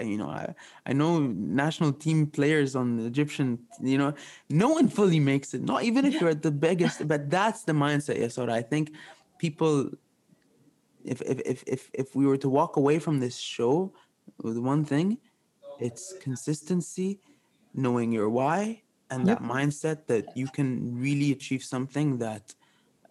you 0.01 0.17
know, 0.17 0.29
I, 0.29 0.53
I 0.86 0.93
know 0.93 1.19
national 1.19 1.93
team 1.93 2.27
players 2.27 2.75
on 2.75 2.97
the 2.97 3.05
Egyptian. 3.05 3.60
You 3.81 3.97
know, 3.97 4.13
no 4.49 4.69
one 4.69 4.89
fully 4.89 5.19
makes 5.19 5.53
it. 5.53 5.62
Not 5.63 5.84
even 5.84 6.05
if 6.05 6.19
you're 6.19 6.29
at 6.31 6.41
the 6.41 6.51
biggest. 6.51 7.08
But 7.08 7.29
that's 7.29 7.63
the 7.63 7.73
mindset, 7.73 8.19
Ya 8.19 8.27
Sarah. 8.27 8.53
I 8.53 8.62
think 8.62 8.91
people, 9.38 9.91
if 11.03 11.21
if 11.21 11.39
if 11.45 11.63
if 11.67 11.89
if 11.93 12.15
we 12.15 12.25
were 12.25 12.38
to 12.38 12.49
walk 12.49 12.75
away 12.77 12.99
from 12.99 13.19
this 13.19 13.38
show 13.38 13.93
with 14.41 14.58
one 14.58 14.84
thing, 14.86 15.17
it's 15.79 16.13
consistency, 16.21 17.19
knowing 17.73 18.12
your 18.12 18.29
why, 18.29 18.81
and 19.10 19.27
Yep. 19.27 19.39
that 19.39 19.41
mindset 19.41 20.08
that 20.08 20.25
you 20.36 20.47
can 20.47 20.99
really 20.99 21.31
achieve 21.31 21.63
something 21.63 22.17
that 22.17 22.53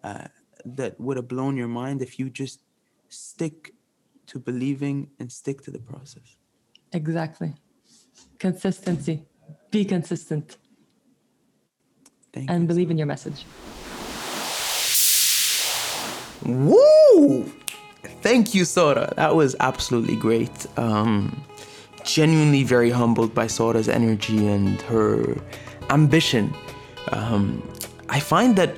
uh, 0.03 0.27
that 0.65 0.99
would 0.99 1.17
have 1.17 1.27
blown 1.27 1.57
your 1.57 1.67
mind 1.67 2.01
if 2.01 2.19
you 2.19 2.29
just 2.29 2.61
stick 3.09 3.73
to 4.27 4.39
believing 4.39 5.09
and 5.19 5.31
stick 5.31 5.61
to 5.63 5.71
the 5.71 5.79
process. 5.79 6.37
Exactly. 6.95 7.53
Consistency. 8.39 9.25
Be 9.69 9.83
consistent 9.83 10.57
Thank 12.33 12.49
and 12.49 12.61
you. 12.61 12.67
believe 12.67 12.89
in 12.89 12.97
your 12.97 13.07
message. 13.07 13.45
Woo! 16.45 17.43
Thank 18.21 18.53
you, 18.55 18.63
Sarah. 18.65 19.11
That 19.17 19.35
was 19.35 19.55
absolutely 19.59 20.15
great. 20.15 20.67
Um, 20.77 21.43
genuinely 22.05 22.63
very 22.63 22.91
humbled 22.91 23.33
by 23.33 23.47
Sarah's 23.47 23.89
energy 23.89 24.47
and 24.47 24.81
her 24.83 25.35
ambition. 25.89 26.53
Um, 27.11 27.61
I 28.07 28.19
find 28.21 28.55
that 28.55 28.71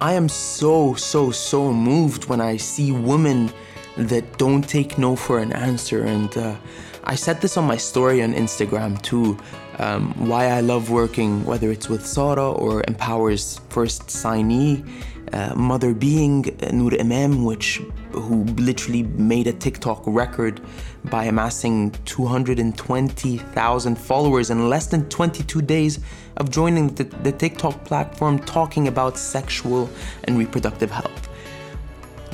I 0.00 0.14
am 0.14 0.28
so, 0.28 0.94
so, 0.94 1.30
so 1.30 1.72
moved 1.72 2.24
when 2.24 2.40
I 2.40 2.56
see 2.56 2.90
women 2.90 3.52
that 3.96 4.38
don't 4.38 4.62
take 4.62 4.98
no 4.98 5.16
for 5.16 5.38
an 5.38 5.52
answer. 5.52 6.04
And 6.04 6.36
uh, 6.36 6.56
I 7.04 7.14
said 7.14 7.40
this 7.40 7.56
on 7.56 7.64
my 7.64 7.76
story 7.76 8.22
on 8.22 8.32
Instagram 8.34 9.00
too. 9.02 9.38
Um, 9.78 10.12
why 10.28 10.46
I 10.46 10.60
love 10.60 10.90
working, 10.90 11.44
whether 11.44 11.70
it's 11.70 11.88
with 11.88 12.06
Sara 12.06 12.50
or 12.52 12.82
Empower's 12.82 13.60
first 13.70 14.06
signee, 14.06 14.86
uh, 15.32 15.54
Mother 15.54 15.94
Being, 15.94 16.42
Nour 16.72 16.90
Emam, 16.92 17.44
which 17.44 17.80
who 18.12 18.44
literally 18.44 19.04
made 19.04 19.46
a 19.46 19.52
TikTok 19.52 20.02
record 20.06 20.60
by 21.04 21.24
amassing 21.24 21.90
220,000 22.04 23.98
followers 23.98 24.50
in 24.50 24.68
less 24.68 24.86
than 24.86 25.08
22 25.08 25.62
days 25.62 26.00
of 26.36 26.50
joining 26.50 26.88
the, 26.94 27.04
the 27.04 27.32
TikTok 27.32 27.84
platform 27.84 28.38
talking 28.40 28.88
about 28.88 29.16
sexual 29.16 29.88
and 30.24 30.38
reproductive 30.38 30.90
health. 30.90 31.31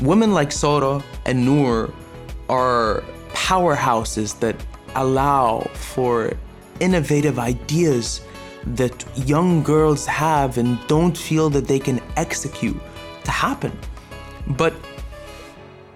Women 0.02 0.32
like 0.32 0.52
Sarah 0.52 1.02
and 1.26 1.44
Nour 1.44 1.92
are 2.48 3.02
powerhouses 3.30 4.38
that 4.40 4.56
allow 4.94 5.60
for 5.74 6.32
innovative 6.80 7.38
ideas 7.38 8.20
that 8.64 9.04
young 9.28 9.62
girls 9.62 10.06
have 10.06 10.58
and 10.58 10.78
don't 10.86 11.16
feel 11.16 11.50
that 11.50 11.66
they 11.66 11.78
can 11.78 12.00
execute 12.16 12.80
to 13.24 13.30
happen. 13.30 13.76
But 14.46 14.74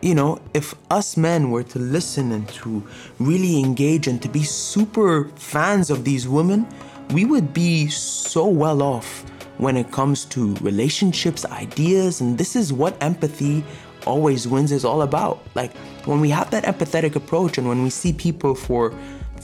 you 0.01 0.17
know, 0.17 0.41
if 0.53 0.75
us 0.91 1.17
men 1.17 1.53
were 1.53 1.63
to 1.63 1.79
listen 1.79 2.33
and 2.33 2.49
to 2.49 2.83
really 3.21 3.61
engage 3.61 4.09
and 4.09 4.21
to 4.23 4.29
be 4.29 4.43
super 4.43 5.29
fans 5.37 5.91
of 5.91 6.05
these 6.05 6.27
women, 6.27 6.67
we 7.13 7.25
would 7.25 7.55
be 7.55 7.87
so 7.89 8.49
well 8.49 8.83
off 8.83 9.25
when 9.59 9.77
it 9.77 9.93
comes 9.93 10.25
to 10.25 10.57
relationships, 10.57 11.45
ideas, 11.47 12.21
and 12.21 12.37
this 12.37 12.57
is 12.57 12.73
what 12.73 13.01
empathy 13.01 13.65
always 14.07 14.47
wins 14.47 14.73
is 14.73 14.85
all 14.85 15.03
about. 15.03 15.45
Like 15.55 15.73
when 16.07 16.21
we 16.21 16.31
have 16.31 16.51
that 16.51 16.65
empathetic 16.65 17.17
approach 17.17 17.59
and 17.59 17.69
when 17.69 17.83
we 17.83 17.91
see 17.91 18.13
people 18.13 18.55
for 18.55 18.95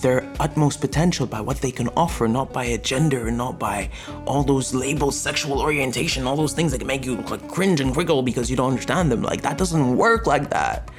their 0.00 0.30
utmost 0.38 0.80
potential 0.80 1.26
by 1.26 1.40
what 1.40 1.58
they 1.58 1.70
can 1.70 1.88
offer, 1.96 2.28
not 2.28 2.52
by 2.52 2.64
a 2.64 2.78
gender 2.78 3.28
and 3.28 3.36
not 3.36 3.58
by 3.58 3.90
all 4.26 4.42
those 4.42 4.72
labels, 4.74 5.18
sexual 5.18 5.60
orientation, 5.60 6.26
all 6.26 6.36
those 6.36 6.52
things 6.52 6.72
that 6.72 6.78
can 6.78 6.86
make 6.86 7.04
you 7.04 7.16
like 7.16 7.48
cringe 7.48 7.80
and 7.80 7.96
wriggle 7.96 8.22
because 8.22 8.50
you 8.50 8.56
don't 8.56 8.70
understand 8.70 9.10
them. 9.10 9.22
Like 9.22 9.42
that 9.42 9.58
doesn't 9.58 9.96
work 9.96 10.26
like 10.26 10.50
that. 10.50 10.90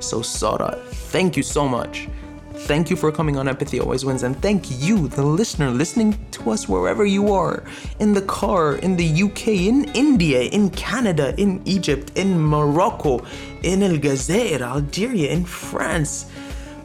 So 0.00 0.20
Sara, 0.20 0.82
thank 0.90 1.36
you 1.36 1.42
so 1.42 1.66
much. 1.66 2.08
Thank 2.56 2.88
you 2.88 2.96
for 2.96 3.10
coming 3.10 3.36
on 3.36 3.48
Empathy 3.48 3.80
Always 3.80 4.04
Wins, 4.04 4.22
and 4.22 4.40
thank 4.40 4.80
you, 4.80 5.08
the 5.08 5.24
listener, 5.24 5.70
listening 5.70 6.24
to 6.30 6.52
us 6.52 6.68
wherever 6.68 7.04
you 7.04 7.32
are 7.32 7.64
in 7.98 8.14
the 8.14 8.22
car, 8.22 8.76
in 8.76 8.96
the 8.96 9.22
UK, 9.24 9.48
in 9.48 9.84
India, 9.92 10.42
in 10.42 10.70
Canada, 10.70 11.34
in 11.36 11.60
Egypt, 11.66 12.12
in 12.14 12.40
Morocco, 12.40 13.18
in 13.62 13.80
Algezair, 13.80 14.60
Algeria, 14.60 15.30
in 15.32 15.44
France 15.44 16.26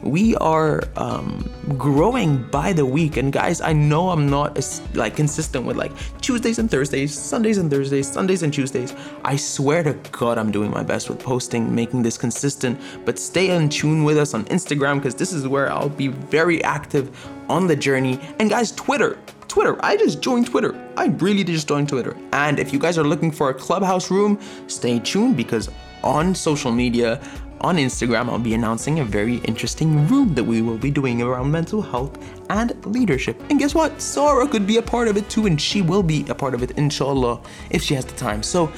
we 0.02 0.34
are 0.36 0.82
um, 0.96 1.48
growing 1.76 2.42
by 2.50 2.72
the 2.72 2.84
week 2.84 3.16
and 3.16 3.32
guys 3.32 3.60
i 3.60 3.72
know 3.72 4.10
i'm 4.10 4.28
not 4.28 4.58
like 4.94 5.14
consistent 5.14 5.64
with 5.66 5.76
like 5.76 5.92
tuesdays 6.20 6.58
and 6.58 6.70
thursdays 6.70 7.16
sundays 7.16 7.58
and 7.58 7.70
thursdays 7.70 8.10
sundays 8.10 8.42
and 8.42 8.52
tuesdays 8.52 8.94
i 9.24 9.36
swear 9.36 9.82
to 9.82 9.92
god 10.10 10.38
i'm 10.38 10.50
doing 10.50 10.70
my 10.70 10.82
best 10.82 11.08
with 11.08 11.18
posting 11.18 11.74
making 11.74 12.02
this 12.02 12.16
consistent 12.16 12.80
but 13.04 13.18
stay 13.18 13.50
in 13.50 13.68
tune 13.68 14.04
with 14.04 14.16
us 14.16 14.34
on 14.34 14.44
instagram 14.46 14.96
because 14.96 15.14
this 15.14 15.32
is 15.32 15.46
where 15.46 15.70
i'll 15.70 15.88
be 15.88 16.08
very 16.08 16.62
active 16.64 17.28
on 17.48 17.66
the 17.66 17.76
journey 17.76 18.18
and 18.38 18.50
guys 18.50 18.72
twitter 18.72 19.18
Twitter. 19.48 19.84
I 19.84 19.96
just 19.96 20.20
joined 20.20 20.46
Twitter. 20.46 20.80
I 20.96 21.06
really 21.06 21.42
just 21.42 21.66
joined 21.66 21.88
Twitter. 21.88 22.16
And 22.32 22.60
if 22.60 22.72
you 22.72 22.78
guys 22.78 22.96
are 22.96 23.02
looking 23.02 23.32
for 23.32 23.50
a 23.50 23.54
clubhouse 23.54 24.08
room, 24.08 24.38
stay 24.68 25.00
tuned 25.00 25.36
because 25.36 25.68
on 26.04 26.36
social 26.36 26.70
media, 26.70 27.20
on 27.60 27.76
Instagram, 27.76 28.28
I'll 28.28 28.38
be 28.38 28.54
announcing 28.54 29.00
a 29.00 29.04
very 29.04 29.36
interesting 29.38 30.06
room 30.08 30.34
that 30.34 30.44
we 30.44 30.62
will 30.62 30.78
be 30.78 30.90
doing 30.90 31.22
around 31.22 31.50
mental 31.50 31.82
health 31.82 32.18
and 32.48 32.74
leadership. 32.86 33.40
And 33.50 33.58
guess 33.58 33.74
what? 33.74 34.00
Sara 34.00 34.46
could 34.48 34.66
be 34.66 34.78
a 34.78 34.82
part 34.82 35.08
of 35.08 35.16
it 35.16 35.28
too, 35.28 35.46
and 35.46 35.60
she 35.60 35.82
will 35.82 36.02
be 36.02 36.24
a 36.28 36.34
part 36.34 36.54
of 36.54 36.62
it, 36.62 36.72
inshallah, 36.72 37.40
if 37.70 37.82
she 37.82 37.94
has 37.94 38.04
the 38.04 38.16
time. 38.16 38.42
So, 38.42 38.68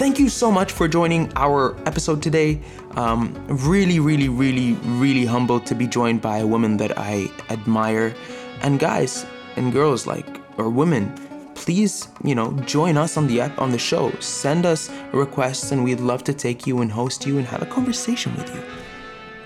thank 0.00 0.18
you 0.18 0.28
so 0.28 0.50
much 0.50 0.72
for 0.72 0.88
joining 0.88 1.30
our 1.36 1.76
episode 1.86 2.22
today. 2.22 2.60
Um, 2.92 3.34
really, 3.48 4.00
really, 4.00 4.28
really, 4.28 4.72
really 5.00 5.26
humbled 5.26 5.66
to 5.66 5.74
be 5.74 5.86
joined 5.86 6.22
by 6.22 6.38
a 6.38 6.46
woman 6.46 6.76
that 6.78 6.98
I 6.98 7.30
admire. 7.50 8.14
And 8.62 8.78
guys 8.78 9.26
and 9.56 9.72
girls, 9.72 10.06
like, 10.06 10.26
or 10.56 10.70
women, 10.70 11.12
please, 11.54 12.08
you 12.24 12.34
know, 12.34 12.52
join 12.66 12.96
us 12.96 13.16
on 13.16 13.26
the 13.26 13.40
app 13.40 13.58
on 13.60 13.70
the 13.70 13.78
show. 13.78 14.10
Send 14.20 14.66
us 14.66 14.90
requests 15.12 15.72
and 15.72 15.84
we'd 15.84 16.00
love 16.00 16.24
to 16.24 16.34
take 16.34 16.66
you 16.66 16.80
and 16.80 16.90
host 16.90 17.26
you 17.26 17.38
and 17.38 17.46
have 17.46 17.62
a 17.62 17.66
conversation 17.66 18.34
with 18.36 18.54
you. 18.54 18.62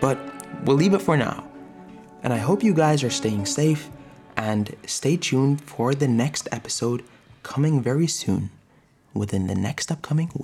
But 0.00 0.18
we'll 0.64 0.76
leave 0.76 0.94
it 0.94 1.02
for 1.02 1.16
now. 1.16 1.44
And 2.22 2.32
I 2.32 2.38
hope 2.38 2.62
you 2.62 2.74
guys 2.74 3.04
are 3.04 3.10
staying 3.10 3.46
safe 3.46 3.88
and 4.36 4.74
stay 4.86 5.16
tuned 5.16 5.60
for 5.62 5.94
the 5.94 6.08
next 6.08 6.48
episode 6.52 7.04
coming 7.42 7.80
very 7.80 8.06
soon 8.06 8.50
within 9.14 9.46
the 9.46 9.54
next 9.54 9.90
upcoming 9.90 10.28
week. 10.28 10.34